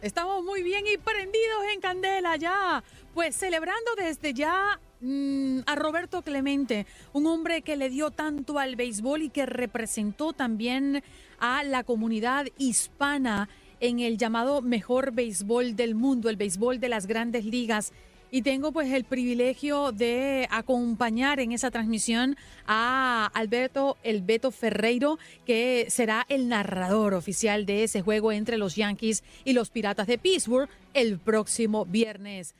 Estamos 0.00 0.44
muy 0.44 0.62
bien 0.62 0.84
y 0.86 0.96
prendidos 0.96 1.64
en 1.74 1.80
candela 1.80 2.36
ya, 2.36 2.84
pues 3.14 3.34
celebrando 3.34 3.96
desde 3.96 4.32
ya 4.32 4.80
mm, 5.00 5.60
a 5.66 5.74
Roberto 5.74 6.22
Clemente, 6.22 6.86
un 7.12 7.26
hombre 7.26 7.62
que 7.62 7.76
le 7.76 7.90
dio 7.90 8.12
tanto 8.12 8.60
al 8.60 8.76
béisbol 8.76 9.22
y 9.22 9.30
que 9.30 9.44
representó 9.44 10.32
también 10.32 11.02
a 11.40 11.64
la 11.64 11.82
comunidad 11.82 12.46
hispana 12.58 13.48
en 13.80 13.98
el 13.98 14.18
llamado 14.18 14.62
mejor 14.62 15.12
béisbol 15.12 15.74
del 15.74 15.96
mundo, 15.96 16.30
el 16.30 16.36
béisbol 16.36 16.78
de 16.78 16.88
las 16.88 17.06
grandes 17.06 17.44
ligas 17.44 17.92
y 18.30 18.42
tengo 18.42 18.72
pues 18.72 18.92
el 18.92 19.04
privilegio 19.04 19.92
de 19.92 20.46
acompañar 20.50 21.40
en 21.40 21.52
esa 21.52 21.70
transmisión 21.70 22.36
a 22.66 23.30
Alberto 23.34 23.96
El 24.02 24.22
Beto 24.22 24.50
Ferreiro, 24.50 25.18
que 25.46 25.86
será 25.88 26.26
el 26.28 26.48
narrador 26.48 27.14
oficial 27.14 27.64
de 27.66 27.84
ese 27.84 28.02
juego 28.02 28.32
entre 28.32 28.58
los 28.58 28.76
Yankees 28.76 29.24
y 29.44 29.52
los 29.52 29.70
Piratas 29.70 30.06
de 30.06 30.18
Pittsburgh 30.18 30.68
el 30.94 31.18
próximo 31.18 31.86
viernes. 31.86 32.54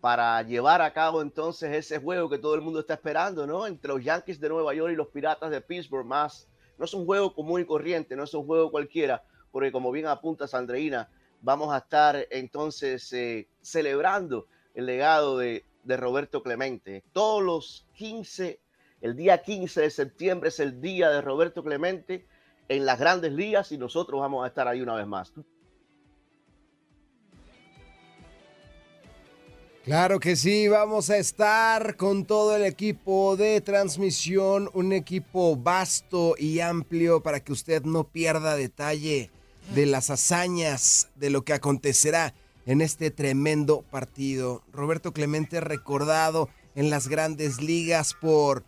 Para 0.00 0.42
llevar 0.42 0.82
a 0.82 0.92
cabo 0.92 1.22
entonces 1.22 1.72
ese 1.72 1.98
juego 1.98 2.28
que 2.28 2.38
todo 2.38 2.54
el 2.54 2.60
mundo 2.60 2.80
está 2.80 2.94
esperando, 2.94 3.46
¿no? 3.46 3.66
Entre 3.66 3.88
los 3.88 4.02
Yankees 4.02 4.40
de 4.40 4.48
Nueva 4.48 4.74
York 4.74 4.92
y 4.92 4.96
los 4.96 5.08
Piratas 5.08 5.50
de 5.50 5.60
Pittsburgh, 5.60 6.06
más. 6.06 6.48
No 6.76 6.84
es 6.84 6.94
un 6.94 7.06
juego 7.06 7.34
común 7.34 7.60
y 7.60 7.64
corriente, 7.64 8.16
no 8.16 8.24
es 8.24 8.34
un 8.34 8.44
juego 8.44 8.70
cualquiera, 8.70 9.22
porque 9.50 9.70
como 9.70 9.92
bien 9.92 10.06
apunta 10.06 10.48
Sandreina, 10.48 11.08
vamos 11.40 11.72
a 11.72 11.78
estar 11.78 12.26
entonces 12.30 13.12
eh, 13.12 13.48
celebrando 13.62 14.46
el 14.74 14.86
legado 14.86 15.38
de, 15.38 15.64
Roberto 15.86 16.42
Clemente. 16.42 17.04
Todos 17.12 17.42
los 17.42 17.86
15, 17.94 18.60
el 19.00 19.16
día 19.16 19.42
15 19.42 19.82
de 19.82 19.90
septiembre 19.90 20.48
es 20.48 20.60
el 20.60 20.80
día 20.80 21.10
de 21.10 21.20
Roberto 21.20 21.62
Clemente 21.62 22.26
en 22.68 22.86
las 22.86 22.98
grandes 22.98 23.32
ligas 23.32 23.70
y 23.72 23.78
nosotros 23.78 24.20
vamos 24.20 24.44
a 24.44 24.48
estar 24.48 24.66
ahí 24.66 24.80
una 24.80 24.94
vez 24.94 25.06
más. 25.06 25.32
Claro 29.84 30.18
que 30.18 30.34
sí, 30.34 30.66
vamos 30.68 31.10
a 31.10 31.18
estar 31.18 31.96
con 31.96 32.24
todo 32.24 32.56
el 32.56 32.64
equipo 32.64 33.36
de 33.36 33.60
transmisión, 33.60 34.70
un 34.72 34.94
equipo 34.94 35.56
vasto 35.56 36.36
y 36.38 36.60
amplio 36.60 37.22
para 37.22 37.40
que 37.40 37.52
usted 37.52 37.82
no 37.82 38.04
pierda 38.04 38.56
detalle 38.56 39.30
de 39.74 39.84
las 39.84 40.08
hazañas, 40.08 41.10
de 41.16 41.28
lo 41.28 41.44
que 41.44 41.52
acontecerá 41.52 42.32
en 42.66 42.80
este 42.80 43.10
tremendo 43.10 43.82
partido. 43.90 44.62
Roberto 44.72 45.12
Clemente 45.12 45.60
recordado 45.60 46.48
en 46.74 46.90
las 46.90 47.08
grandes 47.08 47.60
ligas 47.60 48.14
por 48.14 48.64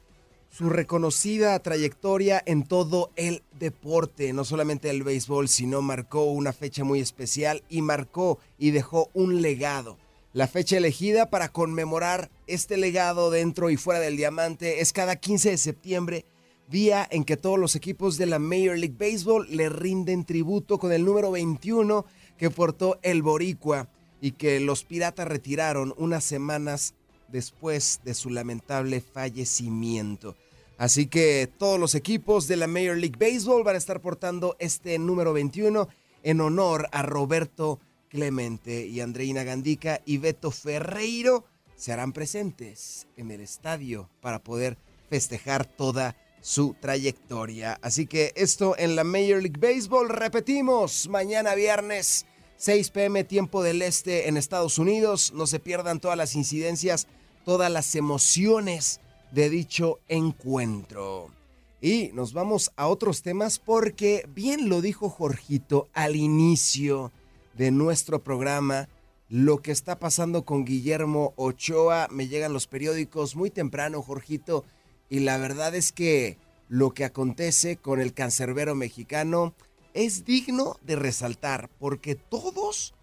su 0.50 0.70
reconocida 0.70 1.58
trayectoria 1.58 2.42
en 2.46 2.62
todo 2.62 3.10
el 3.16 3.42
deporte, 3.58 4.32
no 4.32 4.44
solamente 4.44 4.88
el 4.88 5.02
béisbol, 5.02 5.48
sino 5.48 5.82
marcó 5.82 6.24
una 6.24 6.52
fecha 6.52 6.82
muy 6.82 7.00
especial 7.00 7.62
y 7.68 7.82
marcó 7.82 8.38
y 8.58 8.70
dejó 8.70 9.10
un 9.12 9.42
legado. 9.42 9.98
La 10.32 10.46
fecha 10.46 10.76
elegida 10.76 11.30
para 11.30 11.50
conmemorar 11.50 12.30
este 12.46 12.76
legado 12.76 13.30
dentro 13.30 13.70
y 13.70 13.76
fuera 13.76 14.00
del 14.00 14.16
diamante 14.16 14.80
es 14.80 14.92
cada 14.92 15.16
15 15.16 15.50
de 15.50 15.58
septiembre, 15.58 16.24
día 16.68 17.06
en 17.10 17.24
que 17.24 17.36
todos 17.36 17.58
los 17.58 17.74
equipos 17.74 18.16
de 18.16 18.26
la 18.26 18.38
Major 18.38 18.78
League 18.78 18.96
Baseball 18.98 19.46
le 19.50 19.68
rinden 19.68 20.24
tributo 20.24 20.78
con 20.78 20.92
el 20.92 21.04
número 21.04 21.30
21 21.30 22.04
que 22.38 22.50
portó 22.50 22.98
el 23.02 23.22
Boricua 23.22 23.88
y 24.20 24.32
que 24.32 24.60
los 24.60 24.84
piratas 24.84 25.28
retiraron 25.28 25.94
unas 25.96 26.24
semanas 26.24 26.94
después 27.28 28.00
de 28.04 28.14
su 28.14 28.30
lamentable 28.30 29.00
fallecimiento. 29.00 30.36
Así 30.78 31.06
que 31.06 31.50
todos 31.58 31.80
los 31.80 31.94
equipos 31.94 32.48
de 32.48 32.56
la 32.56 32.66
Major 32.66 32.96
League 32.96 33.16
Baseball 33.18 33.64
van 33.64 33.76
a 33.76 33.78
estar 33.78 34.00
portando 34.00 34.56
este 34.58 34.98
número 34.98 35.32
21 35.32 35.88
en 36.22 36.40
honor 36.40 36.88
a 36.92 37.02
Roberto 37.02 37.80
Clemente 38.08 38.86
y 38.86 39.00
Andreina 39.00 39.42
Gandica 39.42 40.00
y 40.04 40.18
Beto 40.18 40.50
Ferreiro 40.50 41.44
se 41.76 41.92
harán 41.92 42.12
presentes 42.12 43.06
en 43.16 43.30
el 43.30 43.40
estadio 43.40 44.08
para 44.20 44.42
poder 44.42 44.76
festejar 45.08 45.66
toda 45.66 46.16
su 46.46 46.76
trayectoria. 46.78 47.76
Así 47.82 48.06
que 48.06 48.32
esto 48.36 48.76
en 48.78 48.94
la 48.94 49.02
Major 49.02 49.42
League 49.42 49.58
Baseball, 49.58 50.08
repetimos, 50.08 51.08
mañana 51.08 51.56
viernes 51.56 52.24
6 52.56 52.90
pm 52.90 53.24
tiempo 53.24 53.64
del 53.64 53.82
este 53.82 54.28
en 54.28 54.36
Estados 54.36 54.78
Unidos. 54.78 55.32
No 55.34 55.48
se 55.48 55.58
pierdan 55.58 55.98
todas 55.98 56.16
las 56.16 56.36
incidencias, 56.36 57.08
todas 57.44 57.68
las 57.68 57.96
emociones 57.96 59.00
de 59.32 59.50
dicho 59.50 59.98
encuentro. 60.06 61.32
Y 61.80 62.10
nos 62.14 62.32
vamos 62.32 62.70
a 62.76 62.86
otros 62.86 63.22
temas 63.22 63.58
porque 63.58 64.24
bien 64.32 64.68
lo 64.68 64.80
dijo 64.80 65.10
Jorgito 65.10 65.88
al 65.94 66.14
inicio 66.14 67.10
de 67.54 67.72
nuestro 67.72 68.22
programa. 68.22 68.88
Lo 69.28 69.62
que 69.62 69.72
está 69.72 69.98
pasando 69.98 70.44
con 70.44 70.64
Guillermo 70.64 71.32
Ochoa, 71.34 72.06
me 72.12 72.28
llegan 72.28 72.52
los 72.52 72.68
periódicos 72.68 73.34
muy 73.34 73.50
temprano, 73.50 74.00
Jorgito, 74.00 74.64
y 75.08 75.20
la 75.20 75.38
verdad 75.38 75.74
es 75.74 75.92
que 75.92 76.38
lo 76.68 76.92
que 76.92 77.04
acontece 77.04 77.76
con 77.76 78.00
el 78.00 78.12
cancerbero 78.12 78.74
mexicano 78.74 79.54
es 79.94 80.24
digno 80.24 80.78
de 80.82 80.96
resaltar 80.96 81.70
porque 81.78 82.14
todos, 82.14 82.94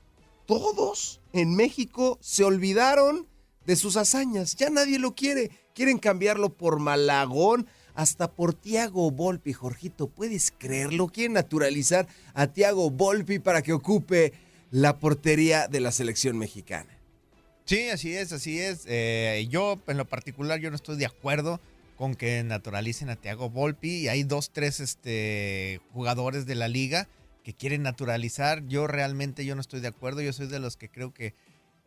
todos 0.46 1.22
en 1.32 1.56
México 1.56 2.18
se 2.22 2.44
olvidaron 2.44 3.28
de 3.66 3.76
sus 3.76 3.98
hazañas. 3.98 4.56
Ya 4.56 4.70
nadie 4.70 5.00
lo 5.00 5.16
quiere. 5.16 5.52
Quieren 5.74 5.98
cambiarlo 5.98 6.54
por 6.54 6.80
Malagón, 6.80 7.68
hasta 7.96 8.32
por 8.32 8.54
Tiago 8.54 9.10
Volpi. 9.12 9.54
Jorgito, 9.54 10.08
¿puedes 10.08 10.52
creerlo? 10.52 11.08
Quieren 11.08 11.34
naturalizar 11.34 12.08
a 12.34 12.48
Tiago 12.48 12.90
Volpi 12.90 13.40
para 13.40 13.62
que 13.62 13.74
ocupe 13.74 14.34
la 14.72 15.00
portería 15.00 15.68
de 15.68 15.80
la 15.80 15.92
selección 15.92 16.38
mexicana. 16.38 16.90
Sí, 17.66 17.90
así 17.90 18.14
es, 18.14 18.34
así 18.34 18.60
es. 18.60 18.84
Eh, 18.88 19.48
yo, 19.50 19.80
en 19.88 19.98
lo 19.98 20.06
particular, 20.06 20.60
yo 20.60 20.70
no 20.70 20.76
estoy 20.76 20.98
de 20.98 21.06
acuerdo 21.06 21.60
con 21.96 22.16
que 22.16 22.44
naturalicen 22.44 23.10
a 23.10 23.16
Tiago 23.16 23.50
Volpi. 23.50 24.02
Y 24.02 24.08
hay 24.08 24.24
dos, 24.24 24.52
tres 24.52 24.80
este, 24.80 25.82
jugadores 25.92 26.46
de 26.46 26.56
la 26.56 26.68
liga 26.68 27.08
que 27.44 27.54
quieren 27.54 27.84
naturalizar. 27.84 28.66
Yo 28.68 28.88
realmente 28.88 29.46
yo 29.46 29.56
no 29.56 29.62
estoy 29.62 29.82
de 29.82 29.90
acuerdo. 29.90 30.22
Yo 30.22 30.34
soy 30.34 30.48
de 30.48 30.60
los 30.60 30.78
que 30.78 30.90
creo 30.90 31.14
que 31.14 31.36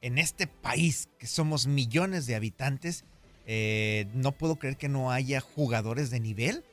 en 0.03 0.19
este 0.19 0.47
país, 0.47 1.09
que 1.19 1.27
somos 1.27 1.67
millones 1.67 2.27
de 2.27 2.35
habitantes, 2.35 3.05
eh, 3.47 4.07
no 4.15 4.33
puedo 4.33 4.57
creer 4.57 4.77
que 4.77 4.89
no 4.89 5.11
haya 5.11 5.41
jugadores 5.41 6.11
de 6.11 6.21
nivel 6.21 6.65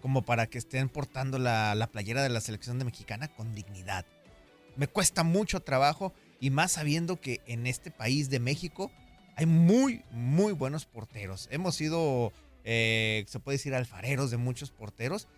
como 0.00 0.22
para 0.22 0.46
que 0.46 0.58
estén 0.58 0.88
portando 0.88 1.38
la, 1.38 1.74
la 1.74 1.86
playera 1.86 2.22
de 2.22 2.28
la 2.28 2.40
selección 2.40 2.78
de 2.78 2.84
mexicana 2.84 3.28
con 3.28 3.54
dignidad. 3.54 4.04
Me 4.76 4.88
cuesta 4.88 5.22
mucho 5.22 5.60
trabajo 5.60 6.12
y 6.40 6.50
más 6.50 6.72
sabiendo 6.72 7.20
que 7.20 7.40
en 7.46 7.66
este 7.66 7.90
país 7.90 8.28
de 8.28 8.40
México 8.40 8.90
hay 9.36 9.46
muy, 9.46 10.02
muy 10.10 10.52
buenos 10.52 10.86
porteros. 10.86 11.48
Hemos 11.50 11.76
sido, 11.76 12.32
eh, 12.64 13.24
se 13.26 13.40
puede 13.40 13.58
decir, 13.58 13.74
alfareros 13.74 14.30
de 14.30 14.36
muchos 14.36 14.70
porteros 14.70 15.28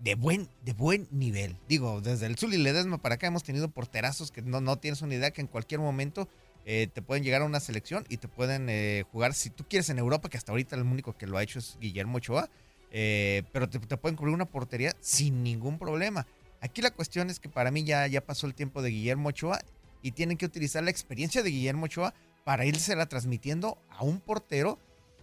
de 0.00 0.14
buen, 0.14 0.48
de 0.64 0.72
buen 0.72 1.08
nivel. 1.10 1.56
Digo, 1.68 2.00
desde 2.00 2.26
el 2.26 2.36
Zuli 2.36 2.56
Ledesma 2.56 2.98
para 2.98 3.16
acá 3.16 3.26
hemos 3.26 3.42
tenido 3.42 3.68
porterazos 3.68 4.30
que 4.30 4.42
no, 4.42 4.60
no 4.60 4.76
tienes 4.76 5.02
una 5.02 5.14
idea 5.14 5.32
que 5.32 5.40
en 5.40 5.48
cualquier 5.48 5.80
momento 5.80 6.28
eh, 6.64 6.88
te 6.92 7.02
pueden 7.02 7.24
llegar 7.24 7.42
a 7.42 7.44
una 7.44 7.60
selección 7.60 8.04
y 8.08 8.18
te 8.18 8.28
pueden 8.28 8.68
eh, 8.68 9.04
jugar, 9.10 9.34
si 9.34 9.50
tú 9.50 9.64
quieres, 9.68 9.90
en 9.90 9.98
Europa, 9.98 10.28
que 10.28 10.36
hasta 10.36 10.52
ahorita 10.52 10.76
el 10.76 10.82
único 10.82 11.16
que 11.16 11.26
lo 11.26 11.36
ha 11.36 11.42
hecho 11.42 11.58
es 11.58 11.76
Guillermo 11.80 12.18
Ochoa, 12.18 12.48
pero 12.90 13.68
te, 13.68 13.78
te, 13.80 13.96
pueden 13.96 14.16
cubrir 14.16 14.34
una 14.34 14.46
portería 14.46 14.94
sin 15.00 15.42
ningún 15.42 15.78
problema. 15.78 16.26
Aquí 16.60 16.82
la 16.82 16.90
cuestión 16.90 17.30
es 17.30 17.38
que 17.40 17.48
para 17.48 17.70
mí 17.70 17.84
ya, 17.84 18.06
ya 18.06 18.20
pasó 18.20 18.46
el 18.46 18.54
tiempo 18.54 18.82
de 18.82 18.90
Guillermo 18.90 19.28
Ochoa 19.28 19.60
y 20.02 20.12
tienen 20.12 20.36
que 20.36 20.46
utilizar 20.46 20.82
la 20.82 20.90
experiencia 20.90 21.42
de 21.42 21.50
Guillermo 21.50 21.86
Ochoa 21.86 22.14
para 22.44 22.64
irse 22.64 22.96
la 22.96 23.06
transmitiendo 23.06 23.78
a 23.90 24.04
un 24.04 24.20
portero 24.20 24.78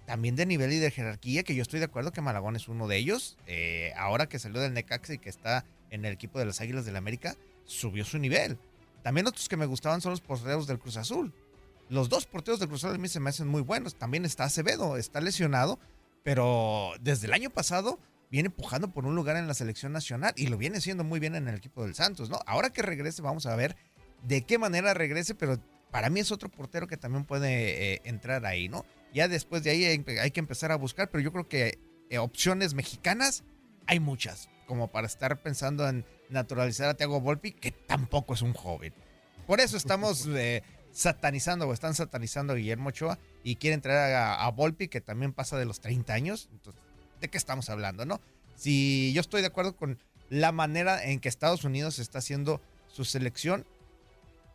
también 0.05 0.35
de 0.35 0.45
nivel 0.45 0.71
y 0.71 0.79
de 0.79 0.91
jerarquía, 0.91 1.43
que 1.43 1.55
yo 1.55 1.61
estoy 1.61 1.79
de 1.79 1.85
acuerdo 1.85 2.11
que 2.11 2.21
Malagón 2.21 2.55
es 2.55 2.67
uno 2.67 2.87
de 2.87 2.97
ellos. 2.97 3.37
Eh, 3.47 3.91
ahora 3.97 4.27
que 4.27 4.39
salió 4.39 4.61
del 4.61 4.73
Necaxa 4.73 5.13
y 5.13 5.17
que 5.17 5.29
está 5.29 5.65
en 5.89 6.05
el 6.05 6.13
equipo 6.13 6.39
de 6.39 6.45
las 6.45 6.61
Águilas 6.61 6.85
del 6.85 6.93
la 6.93 6.99
América, 6.99 7.35
subió 7.65 8.05
su 8.05 8.17
nivel. 8.17 8.57
También 9.03 9.27
otros 9.27 9.49
que 9.49 9.57
me 9.57 9.65
gustaban 9.65 10.01
son 10.01 10.11
los 10.11 10.21
porteros 10.21 10.67
del 10.67 10.79
Cruz 10.79 10.97
Azul. 10.97 11.33
Los 11.89 12.09
dos 12.09 12.25
porteros 12.25 12.59
del 12.59 12.69
Cruz 12.69 12.83
Azul 12.83 12.95
a 12.95 12.99
mí 12.99 13.07
se 13.07 13.19
me 13.19 13.29
hacen 13.29 13.47
muy 13.47 13.61
buenos. 13.61 13.95
También 13.95 14.25
está 14.25 14.45
Acevedo, 14.45 14.97
está 14.97 15.21
lesionado, 15.21 15.79
pero 16.23 16.93
desde 17.01 17.27
el 17.27 17.33
año 17.33 17.49
pasado 17.49 17.99
viene 18.31 18.47
empujando 18.47 18.91
por 18.91 19.05
un 19.05 19.15
lugar 19.15 19.37
en 19.37 19.47
la 19.47 19.53
selección 19.53 19.91
nacional 19.91 20.33
y 20.35 20.47
lo 20.47 20.57
viene 20.57 20.77
haciendo 20.77 21.03
muy 21.03 21.19
bien 21.19 21.35
en 21.35 21.47
el 21.47 21.55
equipo 21.55 21.83
del 21.83 21.95
Santos, 21.95 22.29
¿no? 22.29 22.39
Ahora 22.45 22.71
que 22.71 22.81
regrese, 22.81 23.21
vamos 23.21 23.45
a 23.45 23.55
ver 23.55 23.75
de 24.23 24.41
qué 24.41 24.57
manera 24.57 24.93
regrese, 24.93 25.35
pero 25.35 25.59
para 25.91 26.09
mí 26.09 26.19
es 26.19 26.31
otro 26.31 26.49
portero 26.49 26.87
que 26.87 26.97
también 26.97 27.25
puede 27.25 27.93
eh, 27.93 28.01
entrar 28.03 28.45
ahí, 28.45 28.67
¿no? 28.67 28.85
Ya 29.15 29.29
después 29.29 29.63
de 29.63 29.69
ahí 29.69 29.85
hay, 29.85 30.31
que 30.31 30.39
empezar 30.41 30.73
a 30.73 30.75
buscar, 30.75 31.09
pero 31.09 31.23
yo 31.23 31.31
creo 31.31 31.47
que 31.47 31.79
eh, 32.09 32.17
opciones 32.17 32.73
mexicanas 32.73 33.45
hay 33.87 34.01
muchas, 34.01 34.49
como 34.67 34.91
para 34.91 35.07
estar 35.07 35.41
pensando 35.41 35.87
en 35.87 36.05
naturalizar 36.29 36.89
a 36.89 36.95
Thiago 36.95 37.21
Volpi, 37.21 37.53
que 37.53 37.71
tampoco 37.71 38.33
es 38.33 38.41
un 38.41 38.53
joven. 38.53 38.93
Por 39.47 39.61
eso 39.61 39.77
estamos 39.77 40.27
eh, 40.35 40.63
satanizando 40.91 41.65
o 41.65 41.71
están 41.71 41.95
satanizando 41.95 42.51
a 42.51 42.55
Guillermo 42.57 42.89
Ochoa 42.89 43.17
y 43.41 43.55
quieren 43.55 43.79
traer 43.79 44.15
a, 44.15 44.45
a 44.45 44.51
Volpi, 44.51 44.89
que 44.89 44.99
también 44.99 45.31
pasa 45.31 45.57
de 45.57 45.63
los 45.63 45.79
30 45.79 46.13
años. 46.13 46.49
Entonces, 46.51 46.83
¿de 47.21 47.29
qué 47.29 47.37
estamos 47.37 47.69
hablando, 47.69 48.05
no? 48.05 48.19
Si 48.57 49.13
yo 49.13 49.21
estoy 49.21 49.39
de 49.39 49.47
acuerdo 49.47 49.77
con 49.77 49.97
la 50.29 50.51
manera 50.51 51.01
en 51.01 51.21
que 51.21 51.29
Estados 51.29 51.63
Unidos 51.63 51.99
está 51.99 52.19
haciendo 52.19 52.59
su 52.89 53.05
selección, 53.05 53.65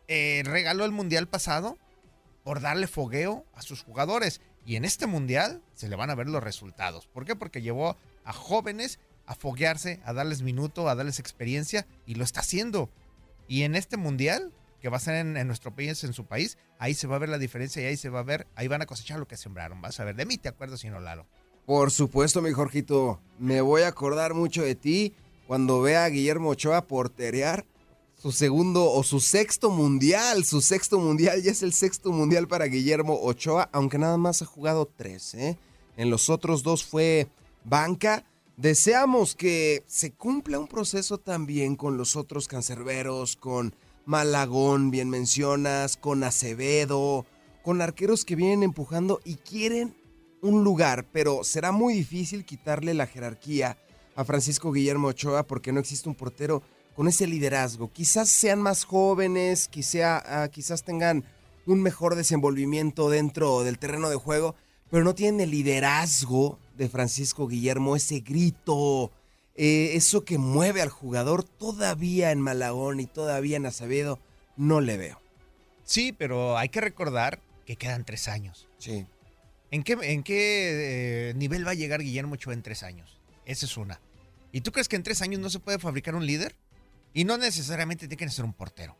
eh, 0.06 0.42
regaló 0.44 0.84
el 0.84 0.92
mundial 0.92 1.28
pasado 1.28 1.78
por 2.42 2.60
darle 2.60 2.86
fogueo 2.86 3.46
a 3.54 3.62
sus 3.62 3.82
jugadores. 3.82 4.40
Y 4.70 4.76
en 4.76 4.84
este 4.84 5.08
mundial 5.08 5.64
se 5.74 5.88
le 5.88 5.96
van 5.96 6.10
a 6.10 6.14
ver 6.14 6.28
los 6.28 6.44
resultados. 6.44 7.08
¿Por 7.08 7.24
qué? 7.24 7.34
Porque 7.34 7.60
llevó 7.60 7.96
a 8.22 8.32
jóvenes 8.32 9.00
a 9.26 9.34
foguearse, 9.34 9.98
a 10.04 10.12
darles 10.12 10.42
minuto, 10.42 10.88
a 10.88 10.94
darles 10.94 11.18
experiencia 11.18 11.88
y 12.06 12.14
lo 12.14 12.22
está 12.22 12.38
haciendo. 12.38 12.88
Y 13.48 13.64
en 13.64 13.74
este 13.74 13.96
mundial, 13.96 14.52
que 14.80 14.88
va 14.88 14.98
a 14.98 15.00
ser 15.00 15.16
en, 15.16 15.44
nuestro 15.48 15.74
país, 15.74 16.04
en 16.04 16.12
su 16.12 16.24
país, 16.24 16.56
ahí 16.78 16.94
se 16.94 17.08
va 17.08 17.16
a 17.16 17.18
ver 17.18 17.30
la 17.30 17.38
diferencia 17.38 17.82
y 17.82 17.86
ahí 17.86 17.96
se 17.96 18.10
va 18.10 18.20
a 18.20 18.22
ver, 18.22 18.46
ahí 18.54 18.68
van 18.68 18.80
a 18.80 18.86
cosechar 18.86 19.18
lo 19.18 19.26
que 19.26 19.36
sembraron. 19.36 19.82
Vas 19.82 19.98
a 19.98 20.04
ver, 20.04 20.14
de 20.14 20.24
mí 20.24 20.38
te 20.38 20.48
acuerdas, 20.48 20.84
no 20.84 21.00
Lalo. 21.00 21.26
Por 21.66 21.90
supuesto, 21.90 22.40
mi 22.40 22.52
Jorgito. 22.52 23.20
Me 23.40 23.62
voy 23.62 23.82
a 23.82 23.88
acordar 23.88 24.34
mucho 24.34 24.62
de 24.62 24.76
ti 24.76 25.14
cuando 25.48 25.82
vea 25.82 26.04
a 26.04 26.08
Guillermo 26.10 26.50
Ochoa 26.50 26.86
porterear 26.86 27.66
su 28.20 28.32
segundo 28.32 28.84
o 28.90 29.02
su 29.02 29.18
sexto 29.18 29.70
mundial. 29.70 30.44
Su 30.44 30.60
sexto 30.60 30.98
mundial 30.98 31.42
ya 31.42 31.52
es 31.52 31.62
el 31.62 31.72
sexto 31.72 32.12
mundial 32.12 32.48
para 32.48 32.66
Guillermo 32.66 33.18
Ochoa, 33.22 33.70
aunque 33.72 33.96
nada 33.96 34.18
más 34.18 34.42
ha 34.42 34.46
jugado 34.46 34.86
tres. 34.86 35.32
¿eh? 35.34 35.56
En 35.96 36.10
los 36.10 36.28
otros 36.28 36.62
dos 36.62 36.84
fue 36.84 37.28
banca. 37.64 38.26
Deseamos 38.58 39.34
que 39.34 39.84
se 39.86 40.12
cumpla 40.12 40.58
un 40.58 40.68
proceso 40.68 41.16
también 41.16 41.76
con 41.76 41.96
los 41.96 42.14
otros 42.14 42.46
cancerberos, 42.46 43.36
con 43.36 43.74
Malagón, 44.04 44.90
bien 44.90 45.08
mencionas, 45.08 45.96
con 45.96 46.22
Acevedo, 46.22 47.24
con 47.62 47.80
arqueros 47.80 48.26
que 48.26 48.36
vienen 48.36 48.62
empujando 48.62 49.20
y 49.24 49.36
quieren 49.36 49.96
un 50.42 50.62
lugar, 50.62 51.06
pero 51.10 51.42
será 51.42 51.72
muy 51.72 51.94
difícil 51.94 52.44
quitarle 52.44 52.92
la 52.92 53.06
jerarquía 53.06 53.78
a 54.14 54.24
Francisco 54.24 54.72
Guillermo 54.72 55.08
Ochoa 55.08 55.46
porque 55.46 55.72
no 55.72 55.80
existe 55.80 56.08
un 56.08 56.14
portero 56.14 56.62
con 56.94 57.08
ese 57.08 57.26
liderazgo. 57.26 57.92
Quizás 57.92 58.28
sean 58.28 58.60
más 58.60 58.84
jóvenes, 58.84 59.68
quizá, 59.68 60.22
uh, 60.46 60.50
quizás 60.50 60.84
tengan 60.84 61.24
un 61.66 61.82
mejor 61.82 62.14
desenvolvimiento 62.14 63.10
dentro 63.10 63.62
del 63.62 63.78
terreno 63.78 64.10
de 64.10 64.16
juego, 64.16 64.54
pero 64.90 65.04
no 65.04 65.14
tienen 65.14 65.40
el 65.40 65.50
liderazgo 65.50 66.58
de 66.76 66.88
Francisco 66.88 67.46
Guillermo, 67.46 67.96
ese 67.96 68.20
grito, 68.20 69.12
eh, 69.54 69.92
eso 69.94 70.24
que 70.24 70.38
mueve 70.38 70.82
al 70.82 70.88
jugador 70.88 71.44
todavía 71.44 72.32
en 72.32 72.40
Malagón 72.40 73.00
y 73.00 73.06
todavía 73.06 73.56
en 73.56 73.66
Acevedo, 73.66 74.18
no 74.56 74.80
le 74.80 74.96
veo. 74.96 75.20
Sí, 75.84 76.12
pero 76.12 76.56
hay 76.56 76.68
que 76.68 76.80
recordar 76.80 77.40
que 77.66 77.76
quedan 77.76 78.04
tres 78.04 78.28
años. 78.28 78.68
Sí. 78.78 79.06
¿En 79.70 79.82
qué, 79.84 79.96
en 80.00 80.22
qué 80.22 81.30
eh, 81.30 81.34
nivel 81.34 81.66
va 81.66 81.72
a 81.72 81.74
llegar 81.74 82.02
Guillermo 82.02 82.34
Ochoa 82.34 82.54
en 82.54 82.62
tres 82.62 82.82
años? 82.82 83.20
Esa 83.44 83.66
es 83.66 83.76
una. 83.76 84.00
¿Y 84.52 84.62
tú 84.62 84.72
crees 84.72 84.88
que 84.88 84.96
en 84.96 85.02
tres 85.02 85.22
años 85.22 85.40
no 85.40 85.50
se 85.50 85.60
puede 85.60 85.78
fabricar 85.78 86.14
un 86.14 86.26
líder? 86.26 86.56
Y 87.12 87.24
no 87.24 87.36
necesariamente 87.38 88.08
tiene 88.08 88.24
que 88.24 88.30
ser 88.30 88.44
un 88.44 88.52
portero. 88.52 88.96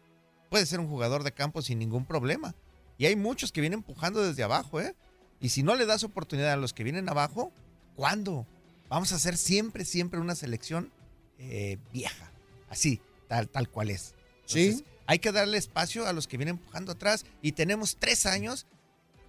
Puede 0.49 0.67
ser 0.67 0.81
un 0.81 0.89
jugador 0.89 1.23
de 1.23 1.33
campo 1.33 1.63
sin 1.63 1.79
ningún 1.79 2.05
problema. 2.05 2.55
Y 2.99 3.07
hay 3.07 3.17
muchos 3.17 3.53
que 3.53 3.61
vienen 3.61 3.81
empujando 3.81 4.23
desde 4.23 4.43
abajo, 4.43 4.81
¿eh? 4.81 4.95
Y 5.41 5.51
si 5.51 5.63
no 5.63 5.75
le 5.75 5.87
das 5.87 6.05
oportunidad 6.05 6.53
a 6.53 6.57
los 6.57 6.75
que 6.75 6.85
vienen 6.85 7.09
abajo, 7.09 7.53
¿cuándo? 7.97 8.47
Vamos 8.89 9.13
a 9.13 9.17
hacer 9.17 9.37
siempre, 9.37 9.85
siempre 9.85 10.21
una 10.21 10.35
selección 10.35 10.93
eh, 11.39 11.79
vieja. 11.93 12.31
Así, 12.69 13.01
tal, 13.29 13.49
tal 13.49 13.71
cual 13.71 13.91
es. 13.91 14.15
Entonces, 14.43 14.79
sí. 14.79 14.85
Hay 15.07 15.19
que 15.19 15.33
darle 15.33 15.59
espacio 15.59 16.07
a 16.07 16.13
los 16.13 16.29
que 16.29 16.37
vienen 16.37 16.57
empujando 16.57 16.93
atrás. 16.93 17.25
Y 17.43 17.53
tenemos 17.53 17.97
tres 17.97 18.27
años 18.27 18.67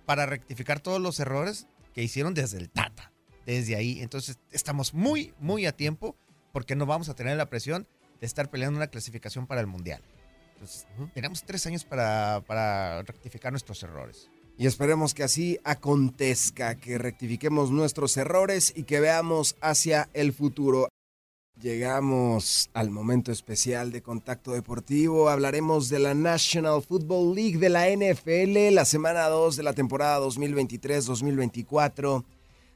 para 0.05 0.25
rectificar 0.25 0.79
todos 0.79 1.01
los 1.01 1.19
errores 1.19 1.65
que 1.93 2.03
hicieron 2.03 2.33
desde 2.33 2.57
el 2.57 2.69
Tata, 2.69 3.11
desde 3.45 3.75
ahí. 3.75 3.99
Entonces 4.01 4.37
estamos 4.51 4.93
muy, 4.93 5.33
muy 5.39 5.65
a 5.65 5.75
tiempo 5.75 6.15
porque 6.51 6.75
no 6.75 6.85
vamos 6.85 7.09
a 7.09 7.15
tener 7.15 7.37
la 7.37 7.49
presión 7.49 7.87
de 8.21 8.27
estar 8.27 8.49
peleando 8.49 8.77
una 8.77 8.87
clasificación 8.87 9.45
para 9.47 9.59
el 9.59 9.67
Mundial. 9.67 10.01
Entonces, 10.53 10.87
uh 10.97 11.01
-huh. 11.01 11.11
tenemos 11.13 11.43
tres 11.43 11.65
años 11.65 11.83
para, 11.83 12.41
para 12.45 13.01
rectificar 13.01 13.51
nuestros 13.51 13.81
errores. 13.83 14.29
Y 14.57 14.67
esperemos 14.67 15.15
que 15.15 15.23
así 15.23 15.59
acontezca, 15.63 16.75
que 16.75 16.99
rectifiquemos 16.99 17.71
nuestros 17.71 18.15
errores 18.17 18.71
y 18.75 18.83
que 18.83 18.99
veamos 18.99 19.55
hacia 19.59 20.07
el 20.13 20.33
futuro. 20.33 20.87
Llegamos 21.59 22.69
al 22.73 22.91
momento 22.91 23.31
especial 23.31 23.91
de 23.91 24.03
Contacto 24.03 24.51
Deportivo. 24.51 25.29
Hablaremos 25.29 25.89
de 25.89 25.99
la 25.99 26.13
National 26.13 26.83
Football 26.83 27.33
League 27.35 27.57
de 27.57 27.69
la 27.69 27.89
NFL, 27.89 28.73
la 28.73 28.85
semana 28.85 29.27
2 29.29 29.55
de 29.55 29.63
la 29.63 29.73
temporada 29.73 30.19
2023-2024 30.27 32.23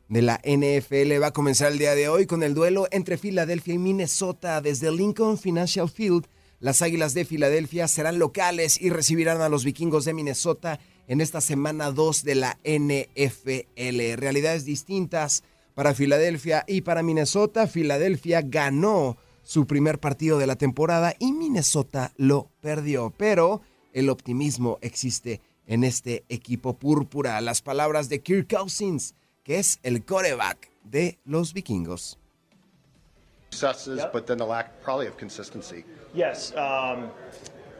de 0.09 0.21
la 0.21 0.41
NFL. 0.43 1.21
Va 1.21 1.27
a 1.27 1.33
comenzar 1.33 1.71
el 1.71 1.77
día 1.77 1.95
de 1.95 2.09
hoy 2.09 2.25
con 2.25 2.43
el 2.43 2.53
duelo 2.53 2.87
entre 2.91 3.17
Filadelfia 3.17 3.73
y 3.73 3.79
Minnesota 3.79 4.61
desde 4.61 4.91
Lincoln 4.91 5.37
Financial 5.37 5.89
Field. 5.89 6.27
Las 6.59 6.81
Águilas 6.81 7.13
de 7.13 7.25
Filadelfia 7.25 7.87
serán 7.87 8.19
locales 8.19 8.79
y 8.81 8.89
recibirán 8.89 9.41
a 9.41 9.49
los 9.49 9.65
vikingos 9.65 10.05
de 10.05 10.13
Minnesota 10.13 10.79
en 11.07 11.21
esta 11.21 11.41
semana 11.41 11.91
2 11.91 12.23
de 12.23 12.35
la 12.35 12.59
NFL. 12.63 14.15
Realidades 14.15 14.65
distintas 14.65 15.43
para 15.73 15.93
Filadelfia 15.93 16.63
y 16.67 16.81
para 16.81 17.03
Minnesota. 17.03 17.67
Filadelfia 17.67 18.41
ganó 18.41 19.17
su 19.43 19.67
primer 19.67 19.99
partido 19.99 20.39
de 20.39 20.47
la 20.47 20.55
temporada 20.55 21.13
y 21.19 21.33
Minnesota 21.33 22.13
lo 22.17 22.49
perdió. 22.61 23.13
Pero 23.15 23.61
el 23.93 24.09
optimismo 24.09 24.79
existe 24.81 25.41
en 25.67 25.83
este 25.83 26.25
equipo 26.29 26.77
púrpura. 26.77 27.39
Las 27.41 27.61
palabras 27.61 28.09
de 28.09 28.21
Kirk 28.21 28.47
Cousins, 28.55 29.13
que 29.45 29.59
es 29.59 29.79
el 29.83 30.03
coreback 30.03 30.69
de 30.83 31.17
los 31.23 31.53
vikingos. 31.53 32.17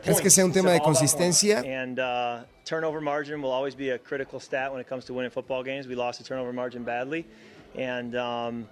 ¿Crees 0.03 0.21
que 0.21 0.29
sea 0.29 0.45
un 0.45 0.51
tema 0.51 0.71
de 0.71 0.79
consistencia? 0.79 1.63
uh, 1.99 2.43
turnover 2.63 3.01
margin 3.01 3.41
will 3.41 3.51
always 3.51 3.75
be 3.75 3.89
a 3.89 3.97
critical 3.97 4.39
stat 4.39 4.71
when 4.71 4.79
it 4.79 4.87
comes 4.87 5.03
to 5.05 5.13
winning 5.13 5.31
football 5.31 5.63
games. 5.63 5.87
We 5.87 5.95
lost 5.95 6.19
the 6.19 6.23
turnover 6.23 6.53
margin 6.53 6.83
badly, 6.83 7.25
and 7.75 8.15
um, 8.15 8.67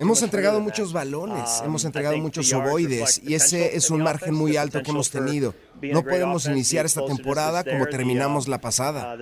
Hemos 0.00 0.22
entregado 0.22 0.60
muchos 0.60 0.92
balones, 0.92 1.60
Um, 1.60 1.66
hemos 1.66 1.84
entregado 1.84 2.16
muchos 2.18 2.52
ovoides 2.52 3.20
y 3.24 3.34
ese 3.34 3.76
es 3.76 3.90
un 3.90 4.02
margen 4.02 4.34
muy 4.34 4.56
alto 4.56 4.82
que 4.82 4.90
hemos 4.90 5.10
tenido. 5.10 5.54
No 5.80 6.02
podemos 6.02 6.46
iniciar 6.46 6.86
esta 6.86 7.04
temporada 7.04 7.64
como 7.64 7.86
terminamos 7.86 8.46
uh, 8.46 8.50
la 8.50 8.60
pasada. 8.60 9.16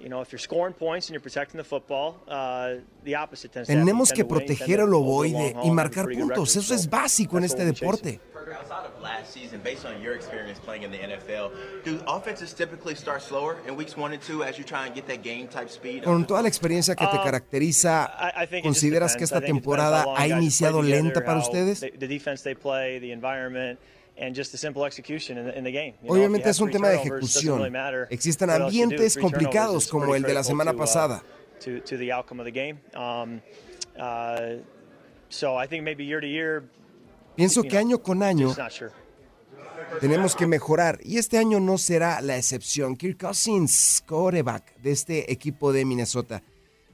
Uh, 0.00 0.14
uh, 0.14 0.24
uh, 2.30 3.64
Tenemos 3.66 4.12
que 4.12 4.24
proteger 4.24 4.80
el 4.80 4.90
long 4.90 5.02
ovoide 5.02 5.56
y 5.64 5.70
marcar 5.70 6.06
puntos. 6.08 6.56
Eso 6.56 6.74
es 6.74 6.88
básico 6.88 7.38
en 7.38 7.44
este 7.44 7.64
deporte. 7.64 8.20
Outside 8.48 8.86
of 8.86 9.02
last 9.02 9.32
season, 9.34 9.60
based 9.62 9.84
on 9.84 10.00
your 10.00 10.14
experience 10.14 10.58
playing 10.58 10.82
in 10.82 10.90
the 10.90 10.98
NFL, 10.98 11.50
do 11.84 12.00
offenses 12.06 12.54
typically 12.54 12.94
start 12.94 13.20
slower 13.20 13.56
in 13.66 13.76
weeks 13.76 13.94
one 13.96 14.14
and 14.14 14.22
two 14.22 14.42
as 14.42 14.56
you 14.56 14.64
try 14.64 14.86
and 14.86 14.94
get 14.94 15.06
that 15.06 15.22
game 15.22 15.48
type 15.48 15.68
speed? 15.68 16.02
Con 16.02 16.26
toda 16.26 16.40
la 16.42 16.48
experiencia 16.48 16.94
que 16.96 17.06
te 17.06 17.18
Um, 17.18 17.24
caracteriza, 17.24 18.10
¿consideras 18.62 19.16
que 19.16 19.24
esta 19.24 19.40
temporada 19.42 20.06
ha 20.16 20.26
iniciado 20.28 20.80
lenta 20.80 21.22
para 21.24 21.40
ustedes? 21.40 21.80
they- 21.80 21.90
The 21.98 22.08
defense 22.08 22.42
they 22.42 22.54
play, 22.54 22.98
the 23.00 23.12
environment, 23.12 23.78
and 24.20 24.34
just 24.34 24.52
the 24.52 24.58
simple 24.58 24.84
execution 24.84 25.38
in 25.38 25.46
the, 25.46 25.58
in 25.58 25.64
the 25.64 25.72
game. 25.72 25.94
You 26.02 26.08
know, 26.08 26.14
if 26.14 26.20
you 26.20 26.26
Obviamente 26.28 26.50
es 26.50 26.60
un 26.60 26.70
tema 26.70 26.88
de 26.88 26.96
ejecución. 26.96 27.72
Existen 28.10 28.50
ambientes 28.50 29.16
complicados 29.16 29.88
como 29.88 30.14
el 30.14 30.22
de 30.22 30.34
la 30.34 30.42
semana 30.42 30.74
pasada. 30.74 31.22
To, 31.60 31.80
to 31.80 31.96
the 31.96 32.12
outcome 32.12 32.40
of 32.40 32.46
the 32.46 32.52
game. 32.52 32.78
So 35.30 35.56
I 35.56 35.66
think 35.66 35.84
maybe 35.84 36.04
year 36.04 36.20
to 36.20 36.26
year, 36.26 36.64
Pienso 37.36 37.62
que 37.62 37.78
año 37.78 38.02
con 38.02 38.22
año 38.22 38.52
tenemos 40.00 40.34
que 40.34 40.46
mejorar 40.46 40.98
y 41.04 41.18
este 41.18 41.38
año 41.38 41.60
no 41.60 41.78
será 41.78 42.20
la 42.20 42.36
excepción. 42.36 42.96
Kirk 42.96 43.18
Cousins, 43.18 44.02
quarterback 44.06 44.76
de 44.78 44.90
este 44.90 45.32
equipo 45.32 45.72
de 45.72 45.84
Minnesota. 45.84 46.42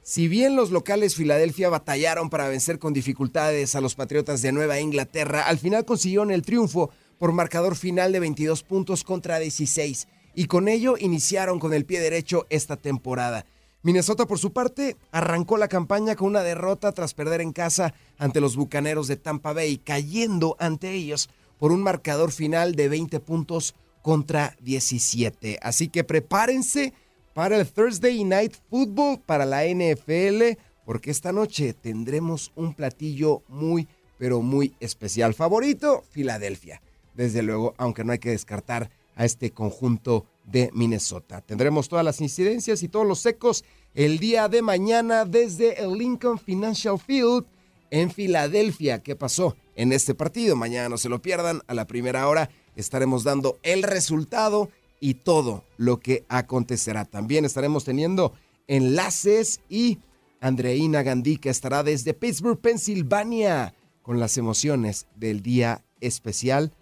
Si 0.03 0.29
bien 0.29 0.55
los 0.55 0.70
locales 0.70 1.14
Filadelfia 1.14 1.70
batallaron 1.70 2.29
para 2.29 2.47
vencer 2.49 2.79
con 2.79 2.93
dificultades 2.93 3.75
a 3.75 3.81
los 3.81 3.95
Patriotas 3.95 4.43
de 4.43 4.53
Nueva 4.53 4.79
Inglaterra, 4.79 5.47
al 5.47 5.59
final 5.59 5.87
consiguieron 5.87 6.31
el 6.31 6.43
triunfo 6.43 6.91
por 7.25 7.33
marcador 7.33 7.75
final 7.75 8.12
de 8.12 8.20
22 8.20 8.64
puntos 8.64 9.03
contra 9.03 9.39
16 9.39 10.09
y 10.35 10.45
con 10.45 10.68
ello 10.68 10.97
iniciaron 10.99 11.59
con 11.59 11.72
el 11.72 11.87
pie 11.87 11.99
derecho 11.99 12.45
esta 12.51 12.77
temporada. 12.77 13.47
Minnesota, 13.83 14.27
por 14.27 14.39
su 14.39 14.53
parte, 14.53 14.99
arrancó 15.11 15.57
la 15.57 15.68
campaña 15.68 16.16
con 16.16 16.29
una 16.29 16.43
derrota 16.43 16.93
tras 16.93 17.14
perder 17.14 17.41
en 17.41 17.55
casa 17.55 17.95
ante 18.18 18.43
los 18.43 18.57
Bucaneros 18.57 19.09
de 19.09 19.16
Tampa 19.16 19.55
Bay, 19.55 19.79
cayendo 19.79 20.55
ante 20.59 20.93
ellos 20.93 21.31
por 21.59 21.72
un 21.72 21.83
marcador 21.83 22.31
final 22.31 22.75
de 22.75 22.91
20 22.91 23.20
puntos 23.20 23.75
contra 24.03 24.55
17. 24.61 25.61
Así 25.62 25.89
que 25.89 26.05
prepárense 26.05 26.93
para 27.33 27.57
el 27.57 27.66
Thursday 27.66 28.22
Night 28.22 28.53
Football 28.68 29.22
para 29.25 29.47
la 29.47 29.64
NFL, 29.64 30.61
porque 30.85 31.11
esta 31.11 31.33
noche 31.33 31.72
tendremos 31.72 32.53
un 32.55 32.75
platillo 32.75 33.41
muy, 33.49 33.89
pero 34.18 34.43
muy 34.43 34.75
especial. 34.79 35.33
Favorito, 35.33 36.05
Filadelfia. 36.11 36.83
Desde 37.15 37.43
luego, 37.43 37.75
aunque 37.79 38.05
no 38.05 38.12
hay 38.12 38.19
que 38.19 38.31
descartar 38.31 38.91
a 39.17 39.25
este 39.25 39.53
conjunto 39.53 40.27
de 40.45 40.71
Minnesota. 40.75 41.41
Tendremos 41.41 41.89
todas 41.89 42.05
las 42.05 42.21
incidencias 42.21 42.83
y 42.83 42.89
todos 42.89 43.07
los 43.07 43.21
secos 43.21 43.65
el 43.95 44.19
día 44.19 44.49
de 44.49 44.61
mañana 44.61 45.25
desde 45.25 45.83
el 45.83 45.97
Lincoln 45.97 46.39
Financial 46.39 46.99
Field 46.99 47.47
en 47.91 48.11
Filadelfia. 48.11 49.03
¿Qué 49.03 49.17
pasó 49.17 49.57
en 49.77 49.93
este 49.93 50.15
partido? 50.15 50.57
Mañana 50.57 50.89
no 50.89 50.99
se 50.99 51.09
lo 51.09 51.23
pierdan. 51.23 51.62
A 51.67 51.75
la 51.75 51.87
primera 51.87 52.29
hora 52.29 52.51
estaremos 52.77 53.25
dando 53.25 53.59
el 53.62 53.83
resultado 53.83 54.69
y 55.01 55.15
todo 55.15 55.65
lo 55.77 56.01
que 56.01 56.25
acontecerá. 56.29 57.05
También 57.05 57.45
estaremos 57.45 57.85
teniendo 57.85 58.33
enlaces 58.67 59.61
y 59.69 59.99
Andreina 60.41 61.03
Gandica 61.03 61.51
estará 61.51 61.83
desde 61.83 62.15
Pittsburgh, 62.15 62.59
Pensilvania, 62.59 63.75
con 64.03 64.21
las 64.21 64.37
emociones 64.37 65.07
del 65.17 65.43
día 65.43 65.83
especial, 66.01 66.73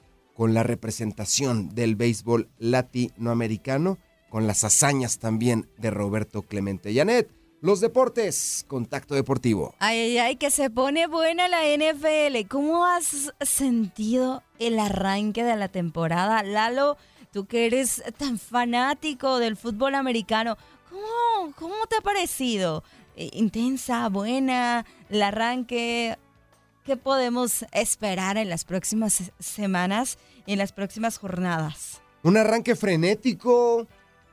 con 0.43 0.55
la 0.55 0.65
representación 0.65 1.73
del 1.73 1.95
béisbol 1.95 2.49
latinoamericano, 2.59 3.99
con 4.29 4.49
las 4.49 4.65
hazañas 4.65 5.21
también 5.21 5.69
de 5.79 5.93
Roberto 5.93 6.43
Clemente. 6.43 6.93
Janet, 6.93 7.31
los 7.61 7.81
deportes, 7.81 8.65
contacto 8.67 9.15
deportivo. 9.15 9.73
Ay, 9.79 10.01
ay, 10.01 10.19
ay, 10.19 10.35
que 10.37 10.51
se 10.51 10.69
pone 10.69 11.07
buena 11.07 11.47
la 11.47 11.61
NFL. 11.65 12.49
¿Cómo 12.49 12.85
has 12.87 13.33
sentido 13.41 14.43
el 14.59 14.81
arranque 14.81 15.45
de 15.45 15.55
la 15.55 15.69
temporada? 15.69 16.43
Lalo, 16.43 16.97
tú 17.33 17.47
que 17.47 17.67
eres 17.67 18.03
tan 18.19 18.37
fanático 18.37 19.39
del 19.39 19.57
fútbol 19.57 19.95
americano, 19.95 20.57
¿cómo, 20.91 21.53
cómo 21.55 21.87
te 21.89 21.99
ha 21.99 22.01
parecido? 22.01 22.83
Eh, 23.15 23.31
Intensa, 23.35 24.09
buena, 24.09 24.85
el 25.09 25.23
arranque. 25.23 26.19
¿Qué 26.85 26.97
podemos 26.97 27.65
esperar 27.71 28.37
en 28.39 28.49
las 28.49 28.65
próximas 28.65 29.13
se- 29.13 29.33
semanas 29.39 30.19
en 30.47 30.59
las 30.59 30.73
próximas 30.73 31.19
jornadas? 31.19 32.03
Un 32.23 32.37
arranque 32.37 32.77
frenético, 32.77 33.87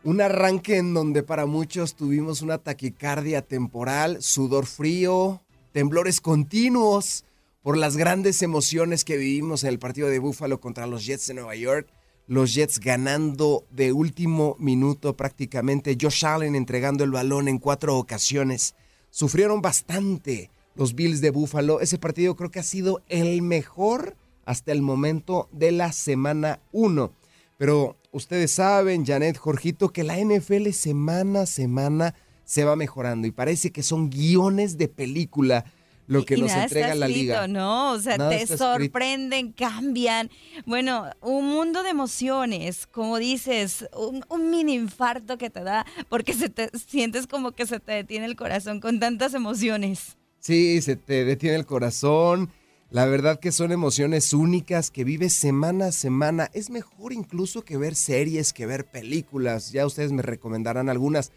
un 0.04 0.22
arranque 0.22 0.78
en 0.78 0.94
donde 0.94 1.24
para 1.24 1.46
muchos 1.46 1.96
tuvimos 1.96 2.42
una 2.42 2.58
taquicardia 2.58 3.42
temporal, 3.42 4.22
sudor 4.22 4.66
frío, 4.66 5.42
temblores 5.72 6.22
continuos 6.22 7.26
por 7.62 7.78
las 7.78 7.98
grandes 7.98 8.42
emociones 8.42 9.04
que 9.04 9.18
vivimos 9.18 9.64
en 9.64 9.70
el 9.70 9.80
partido 9.80 10.08
de 10.08 10.20
Búfalo 10.20 10.60
contra 10.60 10.88
los 10.88 11.06
Jets 11.06 11.28
de 11.28 11.34
Nueva 11.34 11.56
York. 11.56 11.88
Los 12.28 12.54
Jets 12.54 12.80
ganando 12.80 13.66
de 13.72 13.92
último 13.92 14.56
minuto 14.60 15.18
prácticamente. 15.18 15.98
Josh 16.00 16.26
Allen 16.26 16.56
entregando 16.56 17.04
el 17.04 17.12
balón 17.12 17.48
en 17.48 17.58
cuatro 17.58 17.98
ocasiones. 17.98 18.76
Sufrieron 19.10 19.62
bastante 19.62 20.52
los 20.76 20.96
Bills 20.96 21.22
de 21.22 21.32
Búfalo. 21.32 21.82
Ese 21.82 21.98
partido 21.98 22.36
creo 22.36 22.52
que 22.52 22.60
ha 22.60 22.64
sido 22.64 23.02
el 23.10 23.42
mejor 23.42 24.16
hasta 24.50 24.72
el 24.72 24.82
momento 24.82 25.48
de 25.52 25.72
la 25.72 25.92
semana 25.92 26.60
1. 26.72 27.14
Pero 27.58 27.98
ustedes 28.12 28.50
saben, 28.50 29.06
Janet, 29.06 29.38
Jorgito, 29.38 29.90
que 29.94 30.04
la 30.04 30.18
NFL 30.18 30.72
semana 30.72 31.42
a 31.42 31.46
semana 31.46 32.16
se 32.46 32.64
va 32.64 32.76
mejorando 32.76 33.28
y 33.28 33.32
parece 33.32 33.72
que 33.72 33.84
son 33.84 34.10
guiones 34.10 34.80
de 34.80 34.88
película 34.88 35.66
lo 36.08 36.26
que 36.26 36.36
Y 36.36 36.42
nos 36.42 36.50
nada 36.50 36.64
entrega 36.64 36.88
está 36.88 36.96
la 37.00 37.06
escrito, 37.06 37.22
liga. 37.22 37.48
¿no? 37.48 37.92
O 37.92 38.00
sea, 38.00 38.18
Nada 38.18 38.32
te 38.32 38.38
escrito. 38.42 38.58
sorprenden, 38.64 39.52
cambian. 39.52 40.32
Bueno, 40.66 41.06
un 41.22 41.46
mundo 41.46 41.84
de 41.84 41.90
emociones, 41.92 42.88
como 42.88 43.20
dices, 43.20 43.86
un, 43.96 44.26
un 44.30 44.50
mini 44.50 44.74
infarto 44.74 45.38
que 45.38 45.52
te 45.52 45.64
da 45.64 45.86
porque 46.10 46.34
se 46.34 46.50
te 46.50 46.72
sientes 46.76 47.28
como 47.28 47.52
que 47.52 47.68
se 47.68 47.80
te 47.80 47.92
detiene 47.92 48.26
el 48.26 48.36
corazón 48.36 48.80
con 48.80 49.00
tantas 49.00 49.36
emociones. 49.36 50.18
Sí, 50.40 50.82
se 50.82 50.96
te 50.96 51.24
detiene 51.24 51.58
el 51.58 51.68
corazón. 51.68 52.50
La 52.92 53.06
verdad 53.06 53.40
que 53.40 53.52
son 53.52 53.72
emociones 53.72 54.34
únicas 54.34 54.90
que 54.90 55.04
vives 55.04 55.34
semana 55.34 55.88
a 55.88 55.92
semana. 55.92 56.50
Es 56.54 56.72
mejor 56.72 57.14
incluso 57.14 57.64
que 57.64 57.78
ver 57.78 57.94
series, 57.94 58.52
que 58.52 58.66
ver 58.66 58.90
películas. 58.90 59.72
Ya 59.72 59.86
ustedes 59.86 60.12
me 60.12 60.24
recomendarán 60.24 60.90
algunas. 60.90 61.32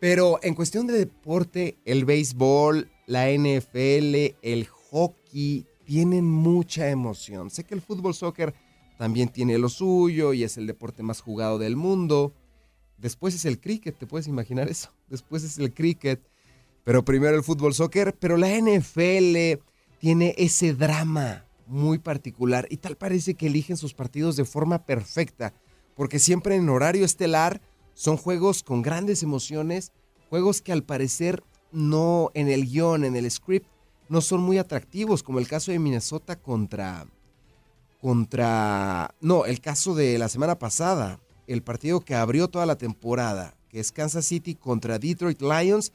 Pero 0.00 0.40
en 0.42 0.56
cuestión 0.56 0.88
de 0.88 0.98
deporte, 0.98 1.76
el 1.84 2.04
béisbol, 2.04 2.90
la 3.06 3.30
NFL, 3.30 4.34
el 4.42 4.66
hockey, 4.66 5.64
tienen 5.84 6.24
mucha 6.24 6.90
emoción. 6.90 7.50
Sé 7.50 7.62
que 7.62 7.76
el 7.76 7.82
fútbol 7.82 8.12
soccer 8.12 8.52
también 8.98 9.28
tiene 9.28 9.58
lo 9.58 9.68
suyo 9.68 10.32
y 10.32 10.42
es 10.42 10.56
el 10.56 10.66
deporte 10.66 11.04
más 11.04 11.20
jugado 11.20 11.58
del 11.58 11.76
mundo. 11.76 12.34
Después 12.98 13.32
es 13.32 13.44
el 13.44 13.60
cricket, 13.60 13.96
¿te 13.96 14.08
puedes 14.08 14.26
imaginar 14.26 14.68
eso? 14.68 14.90
Después 15.06 15.44
es 15.44 15.56
el 15.58 15.72
cricket. 15.72 16.20
Pero 16.82 17.04
primero 17.04 17.36
el 17.36 17.44
fútbol 17.44 17.74
soccer. 17.74 18.12
Pero 18.18 18.36
la 18.36 18.48
NFL 18.48 19.62
tiene 19.98 20.34
ese 20.38 20.74
drama 20.74 21.44
muy 21.66 21.98
particular 21.98 22.66
y 22.70 22.76
tal 22.76 22.96
parece 22.96 23.34
que 23.34 23.46
eligen 23.48 23.76
sus 23.76 23.94
partidos 23.94 24.36
de 24.36 24.44
forma 24.44 24.84
perfecta. 24.84 25.52
Porque 25.94 26.18
siempre 26.18 26.56
en 26.56 26.68
horario 26.68 27.04
estelar 27.04 27.60
son 27.94 28.16
juegos 28.16 28.62
con 28.62 28.82
grandes 28.82 29.22
emociones, 29.22 29.92
juegos 30.28 30.60
que 30.60 30.72
al 30.72 30.82
parecer 30.82 31.42
no 31.72 32.30
en 32.34 32.48
el 32.48 32.66
guion, 32.66 33.04
en 33.04 33.16
el 33.16 33.30
script, 33.30 33.66
no 34.08 34.20
son 34.20 34.40
muy 34.40 34.58
atractivos, 34.58 35.22
como 35.22 35.38
el 35.38 35.48
caso 35.48 35.72
de 35.72 35.78
Minnesota 35.78 36.36
contra 36.36 37.06
contra 38.00 39.14
no, 39.20 39.46
el 39.46 39.60
caso 39.60 39.94
de 39.94 40.18
la 40.18 40.28
semana 40.28 40.58
pasada, 40.58 41.18
el 41.46 41.62
partido 41.62 42.00
que 42.00 42.14
abrió 42.14 42.48
toda 42.48 42.66
la 42.66 42.76
temporada, 42.76 43.56
que 43.68 43.80
es 43.80 43.90
Kansas 43.90 44.26
City 44.26 44.54
contra 44.54 44.98
Detroit 44.98 45.40
Lions. 45.42 45.92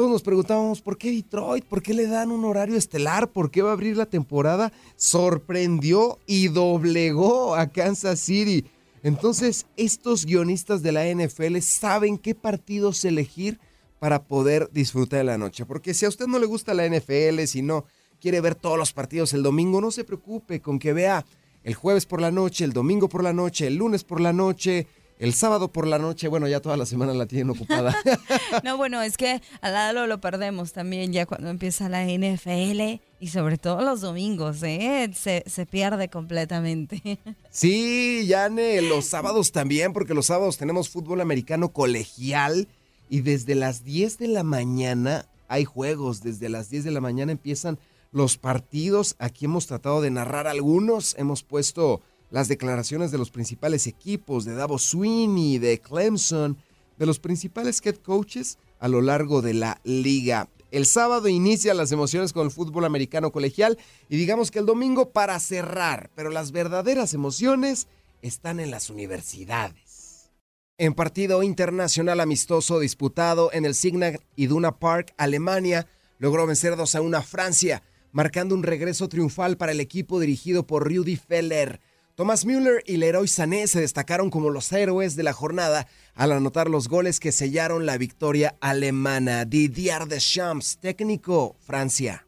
Todos 0.00 0.12
nos 0.12 0.22
preguntábamos, 0.22 0.80
¿por 0.80 0.96
qué 0.96 1.10
Detroit? 1.10 1.62
¿Por 1.66 1.82
qué 1.82 1.92
le 1.92 2.06
dan 2.06 2.30
un 2.30 2.46
horario 2.46 2.78
estelar? 2.78 3.28
¿Por 3.28 3.50
qué 3.50 3.60
va 3.60 3.68
a 3.68 3.72
abrir 3.74 3.98
la 3.98 4.06
temporada? 4.06 4.72
Sorprendió 4.96 6.18
y 6.26 6.48
doblegó 6.48 7.54
a 7.54 7.66
Kansas 7.66 8.18
City. 8.18 8.64
Entonces, 9.02 9.66
estos 9.76 10.24
guionistas 10.24 10.82
de 10.82 10.92
la 10.92 11.04
NFL 11.04 11.58
saben 11.58 12.16
qué 12.16 12.34
partidos 12.34 13.04
elegir 13.04 13.60
para 13.98 14.22
poder 14.22 14.70
disfrutar 14.72 15.18
de 15.18 15.24
la 15.24 15.36
noche. 15.36 15.66
Porque 15.66 15.92
si 15.92 16.06
a 16.06 16.08
usted 16.08 16.28
no 16.28 16.38
le 16.38 16.46
gusta 16.46 16.72
la 16.72 16.88
NFL, 16.88 17.44
si 17.44 17.60
no 17.60 17.84
quiere 18.22 18.40
ver 18.40 18.54
todos 18.54 18.78
los 18.78 18.94
partidos 18.94 19.34
el 19.34 19.42
domingo, 19.42 19.82
no 19.82 19.90
se 19.90 20.04
preocupe 20.04 20.62
con 20.62 20.78
que 20.78 20.94
vea 20.94 21.26
el 21.62 21.74
jueves 21.74 22.06
por 22.06 22.22
la 22.22 22.30
noche, 22.30 22.64
el 22.64 22.72
domingo 22.72 23.06
por 23.10 23.22
la 23.22 23.34
noche, 23.34 23.66
el 23.66 23.74
lunes 23.74 24.02
por 24.02 24.22
la 24.22 24.32
noche, 24.32 24.86
el 25.20 25.34
sábado 25.34 25.68
por 25.68 25.86
la 25.86 25.98
noche, 25.98 26.28
bueno, 26.28 26.48
ya 26.48 26.60
toda 26.60 26.78
la 26.78 26.86
semana 26.86 27.12
la 27.12 27.26
tienen 27.26 27.50
ocupada. 27.50 27.94
no, 28.64 28.78
bueno, 28.78 29.02
es 29.02 29.18
que 29.18 29.42
al 29.60 29.74
lado 29.74 30.06
lo 30.06 30.18
perdemos 30.18 30.72
también 30.72 31.12
ya 31.12 31.26
cuando 31.26 31.50
empieza 31.50 31.90
la 31.90 32.06
NFL 32.06 33.02
y 33.20 33.28
sobre 33.28 33.58
todo 33.58 33.82
los 33.82 34.00
domingos, 34.00 34.62
¿eh? 34.62 35.10
Se, 35.14 35.44
se 35.46 35.66
pierde 35.66 36.08
completamente. 36.08 37.18
sí, 37.50 38.24
Yane, 38.28 38.80
los 38.80 39.04
sábados 39.04 39.52
también, 39.52 39.92
porque 39.92 40.14
los 40.14 40.24
sábados 40.24 40.56
tenemos 40.56 40.88
fútbol 40.88 41.20
americano 41.20 41.68
colegial 41.68 42.66
y 43.10 43.20
desde 43.20 43.54
las 43.54 43.84
10 43.84 44.16
de 44.16 44.28
la 44.28 44.42
mañana 44.42 45.26
hay 45.48 45.66
juegos, 45.66 46.22
desde 46.22 46.48
las 46.48 46.70
10 46.70 46.84
de 46.84 46.92
la 46.92 47.02
mañana 47.02 47.32
empiezan 47.32 47.78
los 48.10 48.38
partidos. 48.38 49.16
Aquí 49.18 49.44
hemos 49.44 49.66
tratado 49.66 50.00
de 50.00 50.10
narrar 50.10 50.46
algunos, 50.46 51.14
hemos 51.18 51.42
puesto 51.42 52.00
las 52.30 52.48
declaraciones 52.48 53.10
de 53.10 53.18
los 53.18 53.30
principales 53.30 53.86
equipos, 53.86 54.44
de 54.44 54.54
Davos 54.54 54.82
Sweeney, 54.84 55.58
de 55.58 55.80
Clemson, 55.80 56.56
de 56.98 57.06
los 57.06 57.18
principales 57.18 57.80
head 57.84 57.96
coaches 57.96 58.58
a 58.78 58.88
lo 58.88 59.00
largo 59.00 59.42
de 59.42 59.54
la 59.54 59.80
liga. 59.84 60.48
El 60.70 60.86
sábado 60.86 61.28
inicia 61.28 61.74
las 61.74 61.90
emociones 61.90 62.32
con 62.32 62.44
el 62.46 62.52
fútbol 62.52 62.84
americano 62.84 63.32
colegial 63.32 63.76
y 64.08 64.16
digamos 64.16 64.50
que 64.50 64.60
el 64.60 64.66
domingo 64.66 65.10
para 65.10 65.38
cerrar, 65.40 66.10
pero 66.14 66.30
las 66.30 66.52
verdaderas 66.52 67.12
emociones 67.12 67.88
están 68.22 68.60
en 68.60 68.70
las 68.70 68.90
universidades. 68.90 70.30
En 70.78 70.94
partido 70.94 71.42
internacional 71.42 72.20
amistoso 72.20 72.78
disputado 72.78 73.50
en 73.52 73.64
el 73.64 73.74
Signal 73.74 74.20
Iduna 74.36 74.78
Park, 74.78 75.12
Alemania 75.16 75.86
logró 76.18 76.46
vencer 76.46 76.76
2 76.76 76.94
a 76.94 77.00
1 77.02 77.16
a 77.16 77.22
Francia, 77.22 77.82
marcando 78.12 78.54
un 78.54 78.62
regreso 78.62 79.08
triunfal 79.08 79.56
para 79.56 79.72
el 79.72 79.80
equipo 79.80 80.20
dirigido 80.20 80.66
por 80.66 80.90
Rudy 80.90 81.16
Feller. 81.16 81.80
Thomas 82.20 82.44
Müller 82.44 82.82
y 82.84 82.98
Leroy 82.98 83.26
Sané 83.28 83.66
se 83.66 83.80
destacaron 83.80 84.28
como 84.28 84.50
los 84.50 84.70
héroes 84.72 85.16
de 85.16 85.22
la 85.22 85.32
jornada 85.32 85.86
al 86.14 86.32
anotar 86.32 86.68
los 86.68 86.86
goles 86.86 87.18
que 87.18 87.32
sellaron 87.32 87.86
la 87.86 87.96
victoria 87.96 88.56
alemana. 88.60 89.46
Didier 89.46 90.04
Deschamps, 90.06 90.76
técnico, 90.76 91.56
Francia. 91.60 92.26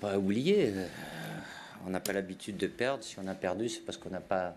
pas 0.00 0.16
oublier. 0.16 0.72
Euh, 0.74 0.88
on 1.86 1.90
n'a 1.90 2.00
pas 2.00 2.14
l'habitude 2.14 2.56
de 2.56 2.68
perdre. 2.68 3.04
Si 3.04 3.18
on 3.18 3.28
a 3.28 3.34
perdu, 3.34 3.68
c'est 3.68 3.84
parce 3.84 3.98
qu'on 3.98 4.08
n'a 4.08 4.22
pas 4.22 4.56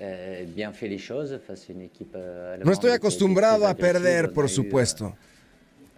euh, 0.00 0.44
bien 0.48 0.72
fait 0.72 0.88
les 0.88 0.98
choses. 0.98 1.38
face 1.46 1.68
une 1.68 1.82
équipe 1.82 2.16
euh, 2.16 2.58
No 2.64 2.72
estoy 2.72 2.90
acostumbrado 2.90 3.68
a 3.68 3.74
perder, 3.74 4.32
por 4.32 4.48
supuesto. 4.48 5.14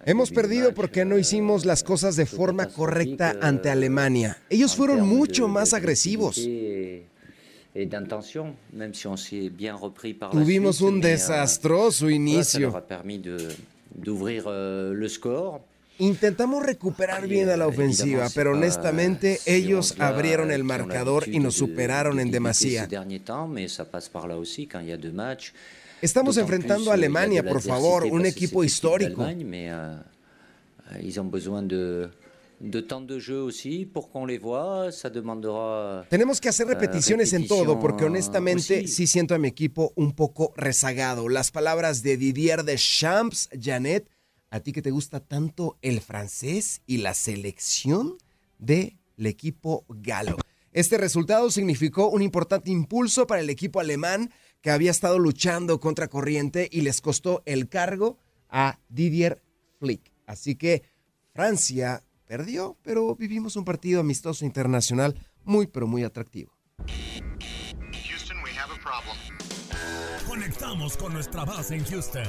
Hemos 0.05 0.31
perdido 0.31 0.75
porque 0.75 1.07
no 1.07 1.17
hicimos 1.17 1.65
las 1.65 1.83
cosas 1.83 2.15
de 2.15 2.27
forma 2.27 2.67
correcta 2.67 3.39
ante 3.41 3.71
Alemania. 3.71 4.37
Ellos 4.51 4.77
fueron 4.77 5.09
mucho 5.09 5.49
más 5.49 5.73
agresivos. 5.73 6.47
Tuvimos 10.31 10.81
un 10.81 10.97
euh, 10.97 11.01
desastroso 11.01 12.11
inicio. 12.11 12.73
Euh, 14.47 14.95
Intentamos 16.01 16.64
recuperar 16.64 17.27
bien 17.27 17.49
a 17.51 17.57
la 17.57 17.66
ofensiva, 17.66 18.29
pero 18.35 18.53
honestamente 18.53 19.41
ellos 19.47 19.97
abrieron 19.99 20.53
el 20.53 20.62
marcador 20.62 21.29
y 21.29 21.41
nos 21.41 21.57
superaron 21.57 22.21
en 22.21 22.31
demasía. 22.31 22.89
Estamos 26.01 26.37
enfrentando 26.37 26.93
a 26.93 26.95
Alemania, 26.95 27.43
por 27.43 27.61
favor, 27.61 28.05
un 28.05 28.25
equipo 28.27 28.62
histórico. 28.62 29.27
Tenemos 36.09 36.41
que 36.41 36.49
hacer 36.49 36.67
euh, 36.67 36.71
repeticiones 36.71 37.33
en 37.33 37.47
todo 37.47 37.79
porque 37.79 38.05
honestamente 38.05 38.89
sí 38.89 39.07
siento 39.07 39.35
a 39.35 39.39
mi 39.39 39.49
equipo 39.49 39.93
un 39.95 40.13
poco 40.13 40.53
rezagado. 40.57 41.29
Las 41.29 41.51
palabras 41.53 42.03
de 42.03 42.17
Didier 42.17 42.65
Deschamps, 42.65 43.49
Janet, 43.61 44.11
a 44.51 44.61
ti 44.61 44.73
que 44.73 44.83
te 44.83 44.91
gusta 44.91 45.21
tanto 45.21 45.79
el 45.83 46.01
francés 46.01 46.83
y 46.87 46.99
la 46.99 47.15
selección 47.15 48.17
del 48.59 48.99
equipo 49.19 49.85
galo. 49.89 50.37
Este 50.73 50.99
resultado 50.99 51.51
significó 51.51 52.09
un 52.09 52.23
importante 52.23 52.71
impulso 52.71 53.27
para 53.27 53.41
el 53.41 53.51
equipo 53.51 53.81
alemán 53.81 54.33
que 54.61 54.71
había 54.71 54.91
estado 54.91 55.19
luchando 55.19 55.81
contra 55.81 56.09
corriente 56.09 56.69
y 56.71 56.81
les 56.81 57.01
costó 57.01 57.43
el 57.47 57.69
cargo 57.69 58.19
a 58.49 58.79
Didier 58.89 59.43
Flick. 59.79 60.13
Así 60.27 60.57
que 60.57 60.83
Francia 61.33 62.03
Perdió, 62.29 62.76
pero 62.83 63.16
vivimos 63.16 63.57
un 63.57 63.64
partido 63.64 64.01
amistoso 64.01 64.45
internacional 64.45 65.18
muy, 65.45 65.66
pero 65.66 65.87
muy 65.87 66.05
atractivo. 66.05 66.53
Conectamos 70.26 70.99
con 70.99 71.14
nuestra 71.14 71.47
base 71.47 71.76
en 71.76 71.85
Houston. 71.87 72.26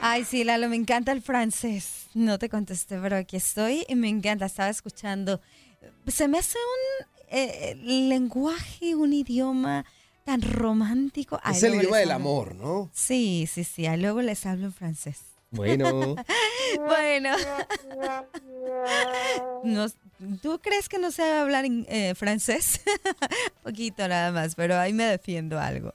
Ay, 0.00 0.24
sí, 0.24 0.44
Lalo, 0.44 0.68
me 0.68 0.76
encanta 0.76 1.10
el 1.10 1.20
francés. 1.20 2.06
No 2.14 2.38
te 2.38 2.48
contesté, 2.48 2.96
pero 3.00 3.16
aquí 3.16 3.36
estoy 3.36 3.84
y 3.88 3.96
me 3.96 4.08
encanta. 4.08 4.46
Estaba 4.46 4.70
escuchando. 4.70 5.40
Se 6.06 6.28
me 6.28 6.38
hace 6.38 6.58
un 6.58 7.06
eh, 7.28 7.74
lenguaje, 7.82 8.94
un 8.94 9.12
idioma 9.12 9.84
tan 10.24 10.42
romántico. 10.42 11.40
Es 11.44 11.64
el 11.64 11.74
idioma 11.74 11.98
del 11.98 12.12
amor, 12.12 12.54
¿no? 12.54 12.88
Sí, 12.92 13.48
sí, 13.52 13.64
sí. 13.64 13.84
luego 13.96 14.22
les 14.22 14.46
hablo 14.46 14.66
en 14.66 14.72
francés. 14.72 15.35
Bueno. 15.50 16.16
bueno. 16.86 17.36
¿Tú 20.42 20.60
crees 20.60 20.88
que 20.88 20.98
no 20.98 21.10
sé 21.10 21.30
hablar 21.30 21.64
en, 21.64 21.86
eh, 21.88 22.14
francés? 22.14 22.80
Poquito 23.62 24.08
nada 24.08 24.32
más, 24.32 24.54
pero 24.54 24.78
ahí 24.78 24.92
me 24.92 25.04
defiendo 25.04 25.58
algo. 25.58 25.94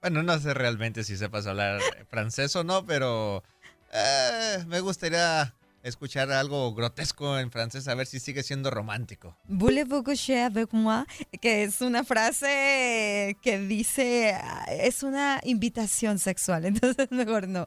bueno, 0.00 0.22
no 0.22 0.38
sé 0.38 0.54
realmente 0.54 1.04
si 1.04 1.16
sepas 1.16 1.46
hablar 1.46 1.80
francés 2.08 2.54
o 2.56 2.64
no, 2.64 2.84
pero 2.84 3.44
eh, 3.92 4.64
me 4.66 4.80
gustaría 4.80 5.54
escuchar 5.82 6.30
algo 6.32 6.74
grotesco 6.74 7.38
en 7.38 7.50
francés, 7.50 7.88
a 7.88 7.94
ver 7.94 8.06
si 8.06 8.20
sigue 8.20 8.42
siendo 8.42 8.70
romántico. 8.70 9.36
Voulez-vous 9.48 10.02
coucher 10.02 10.42
avec 10.44 10.72
moi? 10.72 11.04
Que 11.40 11.64
es 11.64 11.80
una 11.80 12.04
frase 12.04 13.36
que 13.42 13.58
dice, 13.58 14.36
es 14.68 15.02
una 15.02 15.40
invitación 15.44 16.18
sexual, 16.18 16.64
entonces 16.66 17.10
mejor 17.10 17.48
no. 17.48 17.66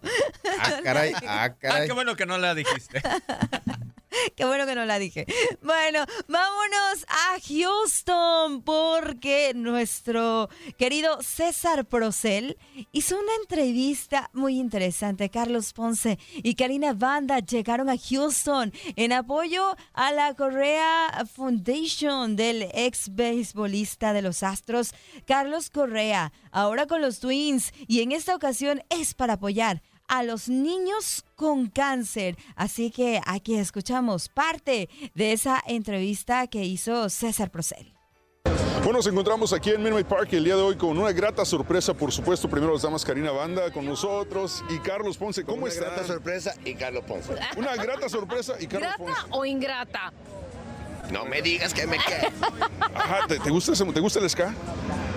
Ah, 0.59 0.79
caray, 0.83 1.13
ah, 1.27 1.55
caray. 1.59 1.83
Ah, 1.83 1.85
qué 1.87 1.93
bueno 1.93 2.15
que 2.15 2.25
no 2.25 2.37
la 2.37 2.55
dijiste. 2.55 3.01
Qué 4.35 4.45
bueno 4.45 4.65
que 4.65 4.75
no 4.75 4.85
la 4.85 4.99
dije. 4.99 5.25
Bueno, 5.61 6.05
vámonos 6.27 7.05
a 7.07 7.37
Houston 7.47 8.61
porque 8.61 9.53
nuestro 9.55 10.49
querido 10.77 11.21
César 11.21 11.85
Procel 11.85 12.57
hizo 12.91 13.17
una 13.19 13.35
entrevista 13.41 14.29
muy 14.33 14.59
interesante. 14.59 15.29
Carlos 15.29 15.73
Ponce 15.73 16.19
y 16.35 16.55
Karina 16.55 16.93
Banda 16.93 17.39
llegaron 17.39 17.89
a 17.89 17.97
Houston 17.97 18.73
en 18.95 19.11
apoyo 19.11 19.75
a 19.93 20.11
la 20.11 20.33
Correa 20.33 21.25
Foundation 21.33 22.35
del 22.35 22.69
ex 22.73 23.13
beisbolista 23.13 24.13
de 24.13 24.21
los 24.21 24.43
Astros, 24.43 24.93
Carlos 25.25 25.69
Correa, 25.69 26.31
ahora 26.51 26.85
con 26.85 27.01
los 27.01 27.19
Twins 27.19 27.73
y 27.87 28.01
en 28.01 28.11
esta 28.11 28.35
ocasión 28.35 28.83
es 28.89 29.13
para 29.13 29.33
apoyar 29.33 29.81
a 30.07 30.23
los 30.23 30.49
niños 30.49 31.23
con 31.35 31.67
cáncer. 31.67 32.37
Así 32.55 32.91
que 32.91 33.21
aquí 33.25 33.55
escuchamos 33.55 34.29
parte 34.29 34.89
de 35.13 35.31
esa 35.33 35.61
entrevista 35.67 36.47
que 36.47 36.63
hizo 36.63 37.09
César 37.09 37.51
Procel. 37.51 37.91
Bueno, 38.83 38.99
nos 38.99 39.07
encontramos 39.07 39.51
aquí 39.51 39.71
en 39.71 39.81
Minute 39.81 40.05
Park 40.05 40.31
el 40.33 40.43
día 40.43 40.55
de 40.55 40.61
hoy 40.61 40.75
con 40.75 40.95
una 40.95 41.11
grata 41.11 41.43
sorpresa, 41.43 41.95
por 41.95 42.11
supuesto. 42.11 42.47
Primero 42.47 42.73
las 42.73 42.83
damas 42.83 43.03
Karina 43.03 43.31
Banda 43.31 43.71
con 43.71 43.83
nosotros 43.83 44.63
y 44.69 44.77
Carlos 44.77 45.17
Ponce. 45.17 45.43
¿Cómo 45.43 45.67
está? 45.67 45.85
Una 45.85 45.93
grata 45.95 46.07
sorpresa 46.07 46.53
y 46.63 46.75
Carlos 46.75 47.03
Ponce. 47.07 47.33
Una 47.57 47.75
grata 47.75 48.07
sorpresa 48.09 48.53
y 48.59 48.67
Carlos 48.67 48.89
¿Grata 48.97 49.03
Ponce. 49.03 49.21
o 49.31 49.43
ingrata? 49.45 50.13
No 51.11 51.25
me 51.25 51.41
digas 51.41 51.73
que 51.73 51.87
me 51.87 51.97
quede. 52.05 52.29
Ajá, 52.93 53.25
¿te, 53.27 53.37
gusta, 53.49 53.73
¿te 53.73 53.99
gusta 53.99 54.19
el 54.19 54.29
ska? 54.29 54.53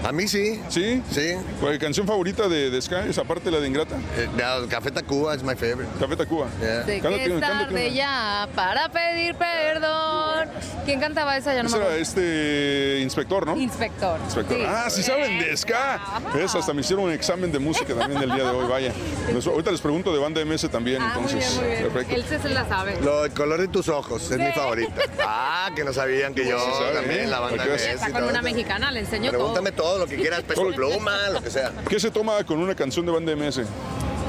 A 0.05 0.13
mí 0.13 0.29
sí. 0.29 0.61
¿Sí? 0.69 1.03
Sí. 1.11 1.35
¿Cuál 1.61 1.79
canción 1.79 2.07
favorita 2.07 2.49
de, 2.49 2.71
de 2.71 2.81
Sky? 2.83 3.09
¿Esa 3.09 3.25
parte 3.25 3.51
la 3.51 3.59
de 3.61 3.67
Ingrata? 3.69 3.97
Eh, 4.17 4.29
no, 4.37 4.69
Café 4.69 4.91
Tacuba 4.91 5.35
es 5.35 5.43
my 5.43 5.55
favorite. 5.55 5.89
Café 5.99 6.17
Tacuba. 6.17 6.47
Yeah. 6.61 6.85
Sé 6.85 7.01
que 7.01 7.25
es 7.35 7.41
tarde 7.41 7.75
una. 7.75 7.89
ya 7.95 8.49
para 8.55 8.89
pedir 8.91 9.35
perdón. 9.35 10.49
¿Quién 10.85 11.01
cantaba 11.01 11.37
esa? 11.37 11.55
Ya 11.55 11.63
no 11.63 11.69
me 11.71 11.77
era 11.77 11.85
acuerdo. 11.87 12.03
este 12.03 13.01
inspector, 13.03 13.47
¿no? 13.47 13.57
Inspector. 13.57 14.19
Inspector. 14.25 14.57
Sí. 14.57 14.65
Ah, 14.67 14.89
sí 14.89 15.03
saben 15.03 15.39
de 15.39 15.57
ska. 15.57 16.01
¿Ves? 16.35 16.55
Hasta 16.55 16.73
me 16.73 16.81
hicieron 16.81 17.05
un 17.07 17.13
examen 17.13 17.53
de 17.53 17.59
música 17.59 17.95
también 17.95 18.23
el 18.23 18.31
día 18.31 18.45
de 18.45 18.51
hoy, 18.51 18.67
vaya. 18.69 18.93
Les- 19.35 19.47
ahorita 19.47 19.71
les 19.71 19.81
pregunto 19.81 20.13
de 20.13 20.19
banda 20.19 20.43
MS 20.45 20.69
también, 20.71 21.03
Ah, 21.03 21.19
muy 21.19 21.25
entonces. 21.31 21.51
bien, 21.59 21.61
muy 21.61 21.77
bien. 21.77 21.93
Perfecto. 21.93 22.15
Él 22.15 22.25
se, 22.29 22.39
se 22.41 22.49
la 22.51 22.67
sabe. 22.69 22.99
Lo, 23.03 23.25
el 23.25 23.33
color 23.33 23.61
de 23.61 23.69
tus 23.69 23.89
ojos 23.89 24.31
es 24.31 24.39
mi 24.39 24.51
favorita. 24.53 24.93
Ah, 25.27 25.71
que 25.75 25.85
no 25.85 25.93
sabían 25.93 26.35
que 26.35 26.47
yo 26.49 26.59
Sí, 26.59 26.95
también, 26.95 27.21
¿eh? 27.21 27.27
la 27.27 27.41
banda 27.41 27.65
MS 27.67 28.01
con 28.05 28.13
todo 28.13 28.29
una 28.31 28.43
mexicana, 28.43 28.91
le 28.91 29.01
enseño 29.01 29.31
todo. 29.31 29.41
Pregúntame 29.41 29.73
todo 29.89 29.99
lo 30.01 30.07
que 30.07 30.17
quieras, 30.17 30.43
peso 30.43 30.69
pluma, 30.75 31.31
lo 31.33 31.43
que 31.43 31.51
sea. 31.51 31.73
¿Qué 31.89 31.99
se 31.99 32.11
toma 32.11 32.45
con 32.45 32.59
una 32.59 32.75
canción 32.75 33.07
de 33.07 33.13
banda 33.13 33.35
MS? 33.35 33.63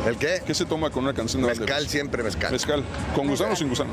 ¿El 0.07 0.17
qué? 0.17 0.41
¿Qué 0.45 0.53
se 0.53 0.65
toma 0.65 0.89
con 0.89 1.03
una 1.03 1.13
canción 1.13 1.41
de 1.41 1.49
Mezcal, 1.49 1.83
MS? 1.83 1.91
siempre 1.91 2.23
mezcal. 2.23 2.51
Mezcal. 2.51 2.83
¿Con 3.15 3.27
gusano 3.27 3.53
o 3.53 3.55
sin 3.55 3.69
gusano? 3.69 3.89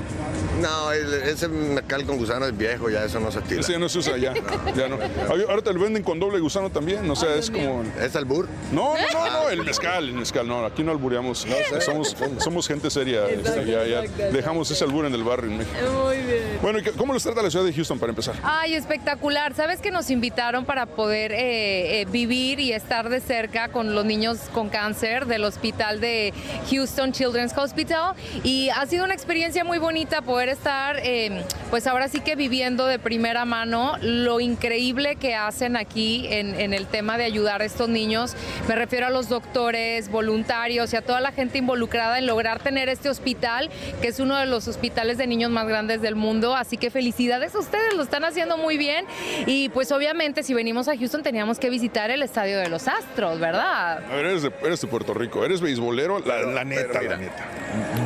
No, 0.63 0.93
el- 0.93 1.13
ese 1.15 1.49
mezcal 1.49 2.05
con 2.07 2.17
gusano 2.17 2.47
es 2.47 2.57
viejo, 2.57 2.89
ya 2.89 3.05
eso 3.05 3.19
no 3.21 3.31
se 3.33 3.41
estila. 3.41 3.61
Ese 3.61 3.73
ya 3.73 3.79
no 3.79 3.89
se 3.89 3.99
usa 3.99 4.17
ya. 4.17 4.33
ya 4.77 4.89
no. 4.89 4.99
Ahora 5.29 5.45
ahora 5.49 5.63
te 5.63 5.73
lo 5.73 5.81
venden 5.81 6.03
con 6.03 6.19
doble 6.21 6.39
gusano 6.41 6.71
también, 6.71 7.09
o 7.11 7.17
sea, 7.17 7.35
es 7.35 7.51
como... 7.51 7.83
¿Es 8.01 8.15
albur? 8.17 8.49
No, 8.73 8.95
no, 8.95 9.01
no, 9.27 9.31
no, 9.43 9.49
el 9.51 9.63
mezcal, 9.65 10.05
el 10.09 10.15
mezcal, 10.15 10.47
no, 10.47 10.65
aquí 10.65 10.83
no 10.83 10.93
albureamos. 10.93 11.47
somos, 11.85 12.17
somos 12.39 12.69
gente 12.69 12.89
seria, 12.91 13.29
este, 13.29 13.67
ya, 13.67 13.85
ya 13.85 14.03
dejamos 14.31 14.71
ese 14.71 14.85
albur 14.85 15.05
en 15.07 15.15
el 15.15 15.25
barrio 15.25 15.51
en 15.51 15.59
México. 15.59 15.77
Muy 16.05 16.17
bien. 16.19 16.59
Bueno, 16.63 16.79
¿y 16.79 16.83
qué- 16.83 16.93
¿cómo 16.93 17.13
les 17.15 17.23
trata 17.23 17.43
la 17.43 17.51
ciudad 17.51 17.65
de 17.65 17.73
Houston 17.73 17.99
para 17.99 18.11
empezar? 18.11 18.35
Ay, 18.43 18.75
espectacular. 18.75 19.55
Sabes 19.55 19.81
que 19.81 19.91
nos 19.91 20.09
invitaron 20.11 20.65
para 20.65 20.87
poder 20.87 21.33
eh, 21.33 22.01
eh, 22.01 22.07
vivir 22.11 22.61
y 22.61 22.73
estar 22.73 23.09
de 23.09 23.21
cerca 23.21 23.69
con 23.69 23.95
los 23.95 24.05
niños 24.05 24.39
con 24.55 24.69
cáncer 24.69 25.27
del 25.27 25.45
hospital 25.45 25.96
de 26.01 26.33
Houston 26.71 27.13
Children's 27.13 27.57
Hospital. 27.57 28.15
Y 28.43 28.69
ha 28.71 28.87
sido 28.87 29.05
una 29.05 29.15
experiencia 29.15 29.65
muy 29.65 29.79
bonita 29.79 30.23
poder 30.23 30.49
estar, 30.49 30.99
eh, 31.03 31.43
pues 31.71 31.87
ahora 31.87 32.09
sí 32.09 32.21
que 32.21 32.37
viviendo 32.37 32.87
de 32.87 32.99
primera 32.99 33.45
mano 33.45 33.97
lo 34.01 34.41
increíble 34.41 35.17
que 35.17 35.35
hacen 35.35 35.77
aquí 35.77 36.27
en, 36.31 36.59
en 36.59 36.75
el 36.75 36.87
tema 36.87 37.19
de 37.19 37.25
ayudar 37.25 37.63
a 37.63 37.65
estos 37.65 37.89
niños. 37.89 38.35
Me 38.69 38.75
refiero 38.75 39.07
a 39.07 39.11
los 39.11 39.29
doctores, 39.29 40.11
voluntarios 40.11 40.93
y 40.93 40.97
a 40.97 41.03
toda 41.03 41.21
la 41.21 41.33
gente 41.33 41.59
involucrada 41.59 42.19
en 42.19 42.27
lograr 42.27 42.61
tener 42.61 42.89
este 42.89 43.09
hospital, 43.09 43.71
que 44.01 44.09
es 44.09 44.21
uno 44.21 44.37
de 44.37 44.47
los 44.47 44.69
hospitales 44.69 45.19
de 45.19 45.27
niños 45.27 45.51
más 45.51 45.67
grandes 45.67 46.03
del 46.03 46.17
mundo. 46.17 46.55
Así 46.55 46.77
que 46.77 46.91
felicidades 46.91 47.55
a 47.55 47.59
ustedes, 47.59 47.95
lo 47.95 48.03
están 48.03 48.25
haciendo 48.25 48.57
muy 48.57 48.77
bien. 48.77 49.05
Y 49.47 49.69
pues 49.71 49.93
obviamente 49.93 50.43
si 50.43 50.55
venimos 50.55 50.89
a 50.89 50.97
Houston 50.97 51.23
teníamos 51.23 51.59
que 51.59 51.71
visitar 51.71 52.11
el 52.11 52.23
Estadio 52.23 52.59
de 52.59 52.69
los 52.69 52.89
Astros, 52.89 53.39
¿verdad? 53.39 53.99
A 53.99 54.17
ver, 54.17 54.27
eres 54.27 54.43
de, 54.43 54.53
eres 54.63 54.81
de 54.81 54.87
Puerto 54.87 55.15
Rico, 55.15 55.45
eres 55.45 55.61
beisbolero, 55.91 56.19
la, 56.21 56.43
la 56.43 56.65
neta, 56.65 57.01
mira, 57.01 57.11
la 57.13 57.17
neta. 57.19 57.49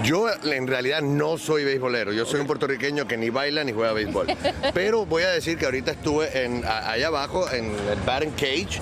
Yo 0.03 0.27
en 0.45 0.67
realidad 0.67 1.01
no 1.03 1.39
soy 1.39 1.65
beisbolero, 1.65 2.13
yo 2.13 2.25
soy 2.27 2.41
un 2.41 2.47
puertorriqueño 2.47 3.07
que 3.07 3.17
ni 3.17 3.31
baila 3.31 3.63
ni 3.65 3.73
juega 3.73 3.93
béisbol. 3.93 4.27
Pero 4.75 5.07
voy 5.07 5.23
a 5.23 5.31
decir 5.31 5.57
que 5.59 5.65
ahorita 5.67 5.93
estuve 5.93 6.45
en, 6.45 6.65
a- 6.65 6.91
allá 6.91 7.09
abajo 7.09 7.51
en 7.53 7.67
el 7.91 8.01
batting 8.07 8.31
cage 8.33 8.81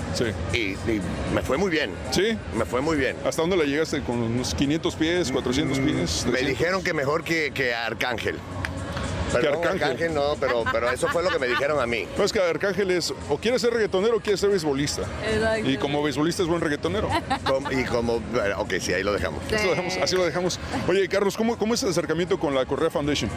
y, 0.53 0.59
y 0.91 1.01
me 1.35 1.43
fue 1.43 1.57
muy 1.59 1.71
bien. 1.71 1.91
¿Sí? 2.11 2.37
Me 2.55 2.65
fue 2.65 2.81
muy 2.81 2.97
bien. 2.97 3.17
¿Hasta 3.25 3.43
dónde 3.43 3.57
la 3.57 3.65
llegaste? 3.65 4.01
¿Con 4.03 4.19
unos 4.23 4.55
500 4.55 4.95
pies, 4.97 5.31
400 5.33 5.79
pies? 5.81 6.25
Me 6.27 6.33
300? 6.33 6.47
dijeron 6.47 6.83
que 6.83 6.95
mejor 6.95 7.25
que, 7.25 7.51
que 7.53 7.75
Arcángel. 7.75 8.37
Perdón, 9.33 9.55
Arcángel? 9.55 9.83
Arcángel 9.83 10.15
no, 10.15 10.35
pero, 10.41 10.65
pero 10.73 10.91
eso 10.91 11.09
fue 11.09 11.23
lo 11.23 11.31
que 11.31 11.39
me 11.39 11.47
dijeron 11.49 11.81
a 11.81 11.87
mí. 11.87 12.07
No, 12.17 12.25
es 12.25 12.33
que 12.33 12.41
Arcángel 12.41 12.91
es 12.91 13.13
o 13.29 13.39
quiere 13.39 13.59
ser 13.59 13.73
reggaetonero 13.73 14.17
o 14.17 14.21
quiere 14.21 14.39
ser 14.39 14.51
beisbolista. 14.51 15.03
Exacto. 15.27 15.69
Y 15.69 15.77
como 15.77 16.03
beisbolista 16.03 16.43
es 16.43 16.49
buen 16.49 16.61
reggaetonero. 16.61 17.09
Com- 17.45 17.67
y 17.71 17.85
como, 17.85 18.21
bueno, 18.21 18.61
ok, 18.61 18.75
sí, 18.81 18.93
ahí 18.95 19.03
lo 19.03 19.13
dejamos. 19.13 19.41
Así 19.53 19.65
lo 19.65 19.71
dejamos. 19.71 19.97
Así 19.99 20.17
lo 20.17 20.25
dejamos. 20.25 20.61
Oye, 20.89 21.09
Carlos, 21.09 21.37
¿cómo, 21.37 21.59
¿cómo 21.59 21.75
es 21.75 21.83
el 21.83 21.91
acercamiento 21.91 22.39
con 22.39 22.55
la 22.55 22.65
Correa 22.67 22.91
Foundation? 22.91 23.31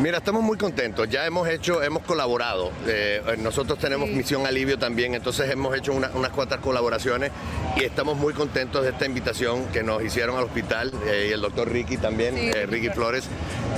Mira, 0.00 0.18
estamos 0.18 0.42
muy 0.42 0.56
contentos. 0.56 1.08
Ya 1.08 1.26
hemos 1.26 1.48
hecho, 1.48 1.82
hemos 1.82 2.02
colaborado. 2.04 2.70
Eh, 2.86 3.22
nosotros 3.38 3.78
tenemos 3.78 4.08
Misión 4.08 4.46
Alivio 4.46 4.78
también, 4.78 5.14
entonces 5.14 5.50
hemos 5.50 5.76
hecho 5.76 5.92
una- 5.92 6.10
unas 6.14 6.30
cuantas 6.30 6.60
colaboraciones 6.60 7.30
y 7.76 7.84
estamos 7.84 8.16
muy 8.16 8.32
contentos 8.34 8.82
de 8.82 8.90
esta 8.90 9.06
invitación 9.06 9.64
que 9.72 9.82
nos 9.82 10.02
hicieron 10.02 10.36
al 10.36 10.44
hospital 10.44 10.92
eh, 11.06 11.28
y 11.30 11.32
el 11.32 11.40
doctor 11.40 11.70
Ricky 11.70 11.96
también, 11.96 12.34
Sí, 12.36 12.50
eh, 12.54 12.66
Ricky 12.66 12.90
Flores. 12.90 13.24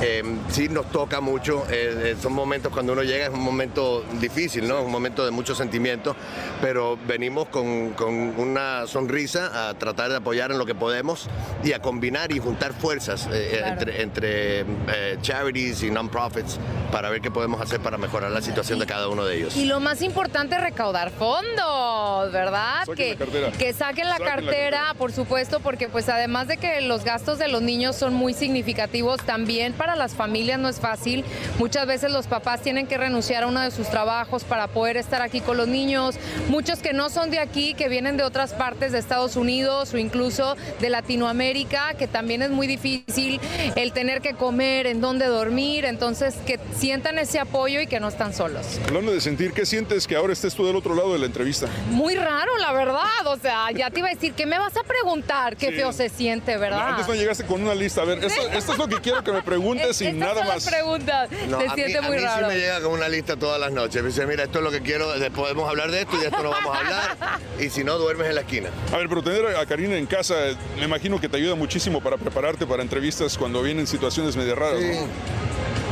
Eh, 0.03 0.23
sí 0.51 0.68
nos 0.68 0.91
toca 0.91 1.21
mucho. 1.21 1.60
Eh, 1.71 2.13
eh, 2.13 2.17
son 2.21 2.33
momentos 2.33 2.73
cuando 2.73 2.93
uno 2.93 3.03
llega 3.03 3.27
es 3.27 3.33
un 3.33 3.43
momento 3.43 4.05
difícil, 4.21 4.67
¿no? 4.69 4.83
Un 4.83 4.91
momento 4.93 5.25
de 5.25 5.31
mucho 5.31 5.55
sentimiento, 5.55 6.15
pero 6.61 6.99
venimos 7.07 7.49
con, 7.49 7.91
con 7.91 8.15
una 8.39 8.87
sonrisa 8.87 9.69
a 9.69 9.75
tratar 9.75 10.11
de 10.11 10.17
apoyar 10.17 10.51
en 10.53 10.59
lo 10.59 10.67
que 10.67 10.75
podemos 10.75 11.29
y 11.65 11.73
a 11.73 11.81
combinar 11.81 12.33
y 12.33 12.39
juntar 12.39 12.73
fuerzas 12.73 13.29
eh, 13.33 13.49
Claro. 13.61 13.73
entre, 13.73 14.03
entre 14.03 14.61
eh, 14.61 15.19
charities 15.23 15.83
y 15.83 15.91
non-profits 15.91 16.59
para 16.93 17.11
ver 17.11 17.21
qué 17.21 17.31
podemos 17.31 17.61
hacer 17.61 17.81
para 17.81 17.99
mejorar 17.99 18.31
la 18.31 18.41
situación 18.43 18.79
de 18.79 18.87
cada 18.87 19.09
uno 19.09 19.25
de 19.25 19.37
ellos. 19.37 19.57
Y 19.57 19.67
lo 19.67 19.81
más 19.81 20.03
importante 20.03 20.55
es 20.57 20.61
recaudar 20.63 21.11
fondos, 21.11 22.33
¿verdad? 22.33 22.85
Saquen 22.87 22.95
que, 22.97 23.11
la 23.11 23.17
cartera. 23.19 23.53
que 23.53 23.73
saquen 23.73 24.05
la 24.09 24.13
Saquen 24.13 24.27
la 24.27 24.35
cartera, 24.35 24.77
cartera. 24.79 24.95
por 24.99 25.13
supuesto, 25.13 25.61
porque 25.61 25.89
pues 25.89 26.09
además 26.09 26.49
de 26.49 26.57
que 26.57 26.81
los 26.83 27.05
gastos 27.05 27.39
de 27.39 27.49
los 27.49 27.63
niños 27.63 27.97
son 27.97 28.15
muy 28.15 28.35
significativos, 28.35 29.19
también 29.25 29.73
para 29.73 29.97
las 29.97 30.15
familias 30.15 30.59
no 30.59 30.69
es 30.69 30.81
fácil. 30.81 31.25
Muchas 31.59 31.87
veces 31.87 32.11
los 32.11 32.27
papás 32.27 32.63
tienen 32.63 32.87
que 32.87 32.97
renunciar 32.97 33.43
a 33.43 33.47
uno 33.47 33.61
de 33.61 33.71
sus 33.71 33.89
trabajos 33.89 34.45
para 34.45 34.69
poder 34.69 34.97
estar 34.97 35.21
aquí 35.23 35.41
con 35.41 35.57
los 35.57 35.69
niños. 35.69 36.17
Muchos 36.49 36.79
que 36.81 36.93
no 36.93 37.11
son 37.11 37.31
de 37.31 37.39
aquí, 37.39 37.75
que 37.75 37.89
vienen 37.89 38.17
de 38.17 38.23
otras 38.23 38.53
partes 38.53 38.93
de 38.93 38.99
Estados 38.99 39.37
Unidos 39.37 39.93
o 39.93 39.99
incluso 39.99 40.57
de 40.81 40.91
Latinoamérica, 40.91 41.95
que 41.95 42.07
también 42.09 42.43
es 42.43 42.51
muy 42.51 42.67
difícil 42.67 43.41
el 43.77 43.93
tener 43.93 44.21
que 44.21 44.35
comer, 44.35 44.87
en 44.87 45.01
dónde 45.01 45.27
dormir. 45.27 45.85
Entonces, 45.85 46.35
que 46.47 46.59
sientan 46.77 47.19
ese 47.19 47.39
apoyo 47.39 47.81
y 47.81 47.87
que 47.87 48.01
no 48.01 48.09
están 48.09 48.33
solos. 48.33 48.81
Hablando 48.87 49.13
de 49.13 49.21
sentir, 49.21 49.53
¿qué 49.53 49.67
sientes 49.67 50.07
que 50.07 50.17
ahora 50.17 50.33
estés 50.33 50.55
tú 50.55 50.67
del 50.67 50.77
otro 50.77 50.95
lado 50.95 51.13
de 51.13 51.19
la 51.19 51.27
entrevista? 51.27 51.67
Muy 51.91 52.15
raro, 52.15 52.57
la 52.59 52.73
verdad. 52.73 53.27
O 53.27 53.37
sea, 53.37 53.71
ya 53.73 53.91
te 53.91 53.99
iba 54.01 54.09
a 54.09 54.15
decir, 54.15 54.33
¿qué 54.33 54.47
me 54.47 54.59
vas 54.59 54.77
a 54.77 54.83
preguntar? 54.83 55.57
Qué 55.57 55.69
Sí. 55.71 55.75
feo 55.77 55.93
se 55.93 56.09
siente, 56.09 56.57
¿verdad? 56.57 56.89
Antes 56.91 57.07
no 57.07 57.15
llegaste 57.15 57.45
con 57.45 57.63
una 57.63 57.75
lista. 57.75 58.03
A 58.03 58.05
ver, 58.07 58.25
esto, 58.25 58.49
esto 58.53 58.73
es 58.73 58.79
lo 58.79 58.89
que 58.89 58.97
quiero 59.01 59.23
que 59.23 59.33
me 59.33 59.43
preguntes 59.43 60.01
y 60.01 60.13
nada 60.13 60.43
más. 60.45 60.65
preguntas. 60.67 61.29
No, 61.49 61.59
se 61.61 61.66
a 61.66 61.68
mí, 61.68 61.74
siente 61.74 61.99
a 61.99 62.03
muy 62.03 62.16
mí 62.16 62.22
raro. 62.24 62.47
sí 62.49 62.55
me 62.55 62.61
llega 62.61 62.80
con 62.80 62.93
una 62.93 63.09
lista 63.09 63.36
todas 63.36 63.59
las 63.61 63.72
noches. 63.72 64.03
Me 64.03 64.09
dice, 64.09 64.26
mira, 64.26 64.45
esto 64.45 64.59
es 64.59 64.64
lo 64.64 64.70
que 64.70 64.80
quiero, 64.82 65.18
de- 65.18 65.30
podemos 65.30 65.68
hablar 65.68 65.91
de 65.91 66.01
esto 66.03 66.16
y 66.16 66.20
de 66.20 66.26
esto 66.26 66.43
no 66.43 66.51
vamos 66.51 66.76
a 66.76 66.78
hablar. 66.80 67.16
Y 67.59 67.70
si 67.70 67.84
no, 67.84 67.99
duermes 67.99 68.28
en 68.28 68.34
la 68.34 68.41
esquina. 68.43 68.68
A 68.93 68.97
ver, 68.99 69.09
pero 69.09 69.22
tener 69.22 69.57
a 69.57 69.66
Karina 69.66 69.97
en 69.97 70.07
casa, 70.07 70.34
me 70.76 70.84
imagino 70.84 71.20
que 71.20 71.28
te 71.28 71.36
ayuda 71.36 71.55
muchísimo 71.55 72.01
para 72.01 72.16
prepararte 72.16 72.66
para 72.66 72.82
entrevistas 72.82 73.36
cuando 73.38 73.62
vienen 73.62 73.86
situaciones 73.86 74.36
medio 74.36 74.55
raras. 74.55 74.80
Sí. 74.80 74.86
¿no? 74.86 75.07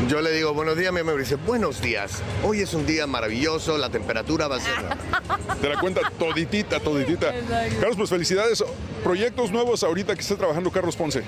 Yo 0.06 0.20
le 0.22 0.30
digo 0.30 0.54
buenos 0.54 0.76
días, 0.76 0.92
mi 0.92 1.00
amor, 1.00 1.16
y 1.16 1.18
dice 1.24 1.34
buenos 1.34 1.80
días. 1.82 2.22
Hoy 2.44 2.60
es 2.60 2.72
un 2.72 2.86
día 2.86 3.06
maravilloso, 3.08 3.76
la 3.76 3.90
temperatura 3.90 4.46
va 4.46 4.56
a 4.56 4.60
ser... 4.60 4.74
Te 5.60 5.68
la 5.68 5.80
cuenta 5.80 6.02
toditita, 6.16 6.78
toditita. 6.78 7.36
Exacto. 7.36 7.76
Carlos, 7.80 7.96
pues 7.96 8.10
felicidades. 8.10 8.62
Proyectos 9.02 9.50
nuevos 9.50 9.82
ahorita 9.82 10.14
que 10.14 10.20
está 10.20 10.36
trabajando 10.36 10.70
Carlos 10.70 10.94
Ponce. 10.94 11.24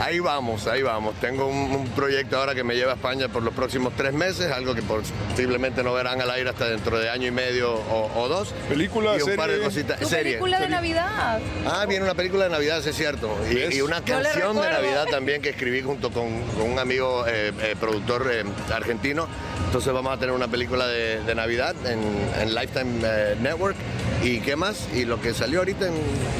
Ahí 0.00 0.20
vamos, 0.20 0.66
ahí 0.66 0.82
vamos. 0.82 1.14
Tengo 1.20 1.46
un, 1.46 1.72
un 1.72 1.88
proyecto 1.88 2.36
ahora 2.38 2.54
que 2.54 2.64
me 2.64 2.74
lleva 2.74 2.92
a 2.92 2.94
España 2.94 3.28
por 3.28 3.42
los 3.42 3.52
próximos 3.54 3.92
tres 3.96 4.12
meses, 4.12 4.50
algo 4.52 4.74
que 4.74 4.82
posiblemente 4.82 5.82
no 5.82 5.92
verán 5.92 6.20
al 6.20 6.30
aire 6.30 6.50
hasta 6.50 6.68
dentro 6.68 6.98
de 6.98 7.10
año 7.10 7.26
y 7.26 7.30
medio 7.30 7.74
o, 7.74 8.10
o 8.20 8.28
dos. 8.28 8.54
Película, 8.68 9.16
y 9.18 9.22
un 9.22 9.36
par 9.36 9.48
de 9.50 9.56
serie. 9.56 9.64
cositas. 9.64 10.00
Tu 10.00 10.06
Serie. 10.06 10.32
película 10.32 10.58
de 10.58 10.64
serie. 10.64 10.76
Navidad. 10.76 11.40
Ah, 11.66 11.86
viene 11.88 12.04
una 12.04 12.14
película 12.14 12.44
de 12.44 12.50
Navidad, 12.50 12.82
sí 12.82 12.90
es 12.90 12.96
cierto. 12.96 13.36
Y, 13.50 13.80
una 13.80 14.02
canción 14.02 14.56
de. 14.56 14.62
Navidad 14.62 15.06
también 15.10 15.42
que 15.42 15.50
escribí 15.50 15.82
junto 15.82 16.10
con, 16.10 16.42
con 16.52 16.70
un 16.70 16.78
amigo 16.78 17.24
eh, 17.26 17.52
eh, 17.60 17.76
productor 17.78 18.11
eh, 18.30 18.44
argentino. 18.72 19.26
Entonces 19.66 19.92
vamos 19.92 20.12
a 20.12 20.18
tener 20.18 20.34
una 20.34 20.48
película 20.48 20.86
de, 20.86 21.20
de 21.22 21.34
Navidad 21.34 21.74
en, 21.86 22.00
en 22.40 22.54
Lifetime 22.54 23.00
eh, 23.04 23.36
Network. 23.40 23.76
¿Y 24.22 24.38
qué 24.40 24.54
más? 24.54 24.86
Y 24.94 25.04
lo 25.04 25.20
que 25.20 25.34
salió 25.34 25.60
ahorita 25.60 25.86
en... 25.88 25.94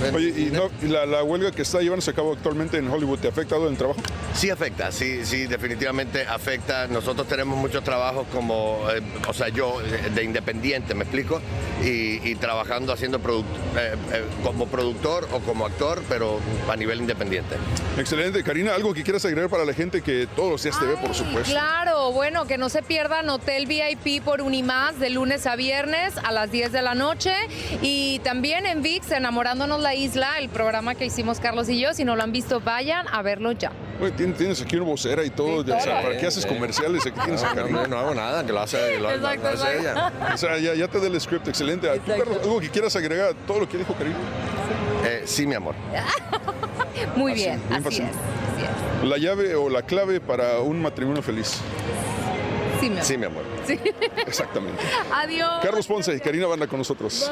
en- 0.07 0.15
Oye, 0.15 0.29
¿y 0.29 0.51
no- 0.53 0.71
y 0.83 0.87
la, 0.87 1.05
la 1.07 1.25
huelga 1.25 1.51
que 1.51 1.63
está 1.63 1.81
llevándose 1.81 2.11
a 2.13 2.15
cabo 2.15 2.33
actualmente 2.35 2.77
en 2.77 2.89
Hollywood 2.89 3.19
te 3.19 3.27
ha 3.27 3.31
afectado 3.31 3.67
en 3.67 3.73
el 3.73 3.79
trabajo? 3.79 4.01
Sí 4.35 4.51
afecta, 4.51 4.93
sí, 4.93 5.25
sí, 5.25 5.47
definitivamente 5.47 6.25
afecta. 6.27 6.87
Nosotros 6.87 7.27
tenemos 7.27 7.59
muchos 7.59 7.83
trabajos 7.83 8.27
como, 8.33 8.87
eh, 8.95 9.01
o 9.27 9.33
sea, 9.33 9.49
yo 9.49 9.81
de 10.15 10.23
independiente, 10.23 10.95
¿me 10.95 11.03
explico? 11.03 11.41
Y, 11.85 12.21
y 12.25 12.35
trabajando 12.37 12.93
haciendo 12.93 13.19
produc- 13.21 13.45
eh, 13.77 13.95
eh, 14.13 14.25
como 14.45 14.67
productor 14.69 15.29
o 15.33 15.41
como 15.41 15.67
actor, 15.67 16.03
pero 16.09 16.39
a 16.71 16.77
nivel 16.77 17.01
independiente. 17.01 17.57
Excelente. 17.99 18.43
Karina, 18.45 18.75
¿algo 18.75 18.95
que 18.95 19.03
quieras 19.03 19.25
agregar 19.25 19.51
para 19.51 19.65
la 19.65 19.75
gente 19.75 20.01
que 20.01 20.29
todos 20.37 20.51
los 20.53 20.63
días 20.63 20.79
te 20.79 20.87
ve, 20.87 20.97
por 20.97 21.15
supuesto? 21.15 21.51
Claro, 21.51 22.13
bueno, 22.13 22.47
que 22.47 22.57
no 22.57 22.69
se 22.69 22.83
pierdan 22.83 23.29
Hotel 23.31 23.67
VIP 23.67 24.23
por 24.23 24.43
Unimás 24.43 24.99
de 25.01 25.11
lunes 25.11 25.47
a 25.47 25.57
viernes 25.57 26.15
a 26.23 26.31
las 26.33 26.51
10 26.53 26.71
de 26.73 26.83
la 26.83 26.95
noche 26.95 27.35
y 27.83 28.21
también 28.21 28.65
en 28.67 28.83
VIX, 28.83 29.11
Enamorándonos 29.13 29.81
la 29.81 29.95
Isla, 29.95 30.39
el 30.39 30.49
programa 30.49 30.95
que 30.95 31.05
hicimos 31.07 31.41
Carlos 31.41 31.69
y 31.69 31.81
yo. 31.81 31.95
Si 31.95 32.05
no 32.05 32.15
lo 32.17 32.23
han 32.23 32.33
visto, 32.33 32.61
vayan 32.61 33.07
a 33.09 33.23
verlo 33.23 33.53
ya. 33.53 33.73
Oye, 34.01 34.11
tienes, 34.13 34.61
aquí 34.63 34.77
una 34.77 34.87
vocera 34.87 35.23
y 35.25 35.31
todo, 35.31 35.61
o 35.63 35.81
sea, 35.81 36.03
¿para 36.03 36.17
qué 36.17 36.27
haces 36.27 36.45
comerciales? 36.47 37.07
Aquí 37.07 37.19
tienes 37.23 37.43
a 37.45 37.55
Carmen. 37.55 37.73
No, 37.75 37.87
no 37.87 37.99
hago 37.99 38.15
nada, 38.15 38.45
que 38.45 38.53
lo 38.53 38.61
hace, 38.61 38.99
lo, 38.99 39.03
lo 39.17 39.31
Exacto, 39.31 39.49
hace 39.49 39.77
exacto. 39.77 39.81
ella. 39.81 40.35
O 40.35 40.37
sea, 40.37 40.59
ya, 40.59 40.75
ya 40.75 40.89
te 40.89 40.99
da 41.01 41.07
el 41.07 41.21
script, 41.21 41.47
excelente. 41.49 41.72
¿Tú, 41.81 41.89
Carlos, 42.07 42.39
algo 42.43 42.61
que 42.61 42.71
quieras 42.71 42.95
agregar 42.97 43.31
a 43.31 43.35
todo 43.35 43.61
lo 43.61 43.69
que 43.69 43.79
dijo 43.79 43.95
Karina? 43.95 44.17
Eh, 45.05 45.23
sí, 45.25 45.47
mi 45.47 45.55
amor. 45.55 45.75
Muy 47.17 47.35
bien, 47.35 47.61
bien 47.69 47.87
así 47.87 47.97
es. 47.97 48.03
Así 48.03 48.65
es. 49.03 49.09
La 49.09 49.19
llave 49.19 49.55
o 49.55 49.69
la 49.69 49.83
clave 49.83 50.21
para 50.21 50.61
un 50.61 50.81
matrimonio 50.81 51.23
feliz. 51.23 51.61
Sí, 52.81 52.89
mi 52.89 52.97
amor. 52.97 53.05
Sí, 53.05 53.17
mi 53.19 53.25
amor. 53.27 53.45
Sí. 53.67 53.81
Exactamente. 54.27 54.83
Adiós. 55.13 55.51
Carlos 55.63 55.87
Ponce 55.87 56.15
y 56.15 56.21
Karina 56.21 56.47
Banda 56.47 56.67
con 56.67 56.79
nosotros. 56.79 57.31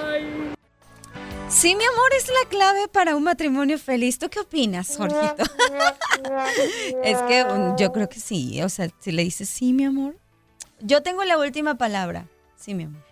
Sí, 1.49 1.75
mi 1.75 1.85
amor, 1.85 2.15
es 2.17 2.29
la 2.29 2.49
clave 2.49 2.87
para 2.87 3.17
un 3.17 3.25
matrimonio 3.25 3.77
feliz. 3.77 4.19
¿Tú 4.19 4.31
qué 4.31 4.39
opinas, 4.39 4.97
Jorgito? 4.97 5.43
es 7.05 7.19
que 7.23 7.45
um, 7.45 7.77
yo 7.77 7.93
creo 7.93 8.09
que 8.09 8.21
sí. 8.21 8.63
O 8.63 8.69
sea, 8.69 8.89
si 9.01 9.11
le 9.11 9.25
dices 9.25 9.49
sí, 9.49 9.73
mi 9.73 9.85
amor. 9.85 10.15
Yo 10.81 11.03
tengo 11.03 11.25
la 11.25 11.37
última 11.39 11.77
palabra. 11.77 12.29
Sí, 12.57 12.75
mi 12.75 12.85
amor. 12.85 13.10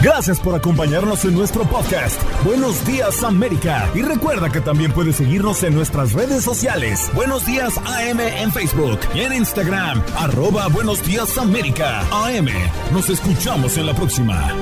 Gracias 0.00 0.38
por 0.38 0.54
acompañarnos 0.54 1.24
en 1.24 1.34
nuestro 1.34 1.64
podcast. 1.64 2.22
Buenos 2.44 2.86
días 2.86 3.24
América. 3.24 3.90
Y 3.96 4.02
recuerda 4.02 4.48
que 4.48 4.60
también 4.60 4.92
puedes 4.92 5.16
seguirnos 5.16 5.64
en 5.64 5.74
nuestras 5.74 6.12
redes 6.12 6.44
sociales. 6.44 7.10
Buenos 7.14 7.44
días 7.44 7.76
AM 7.78 8.20
en 8.20 8.52
Facebook 8.52 9.00
y 9.12 9.20
en 9.20 9.32
Instagram. 9.32 10.00
Arroba 10.16 10.68
Buenos 10.68 11.04
días 11.04 11.36
América. 11.36 12.02
AM. 12.12 12.46
Nos 12.92 13.10
escuchamos 13.10 13.76
en 13.76 13.86
la 13.86 13.94
próxima. 13.94 14.54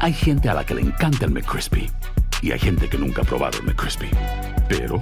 Hay 0.00 0.12
gente 0.12 0.48
a 0.48 0.54
la 0.54 0.64
que 0.64 0.76
le 0.76 0.82
encanta 0.82 1.24
el 1.24 1.32
McCrispy 1.32 1.90
y 2.40 2.52
hay 2.52 2.60
gente 2.60 2.88
que 2.88 2.98
nunca 2.98 3.22
ha 3.22 3.24
probado 3.24 3.58
el 3.58 3.64
McCrispy. 3.64 4.10
Pero 4.68 5.00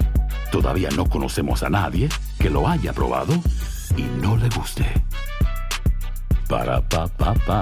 todavía 0.50 0.88
no 0.96 1.04
conocemos 1.04 1.62
a 1.62 1.68
nadie 1.68 2.08
que 2.38 2.48
lo 2.48 2.66
haya 2.66 2.94
probado 2.94 3.34
y 3.94 4.04
no 4.22 4.38
le 4.38 4.48
guste. 4.48 4.86
Ba-da-ba-ba-ba. 6.48 7.58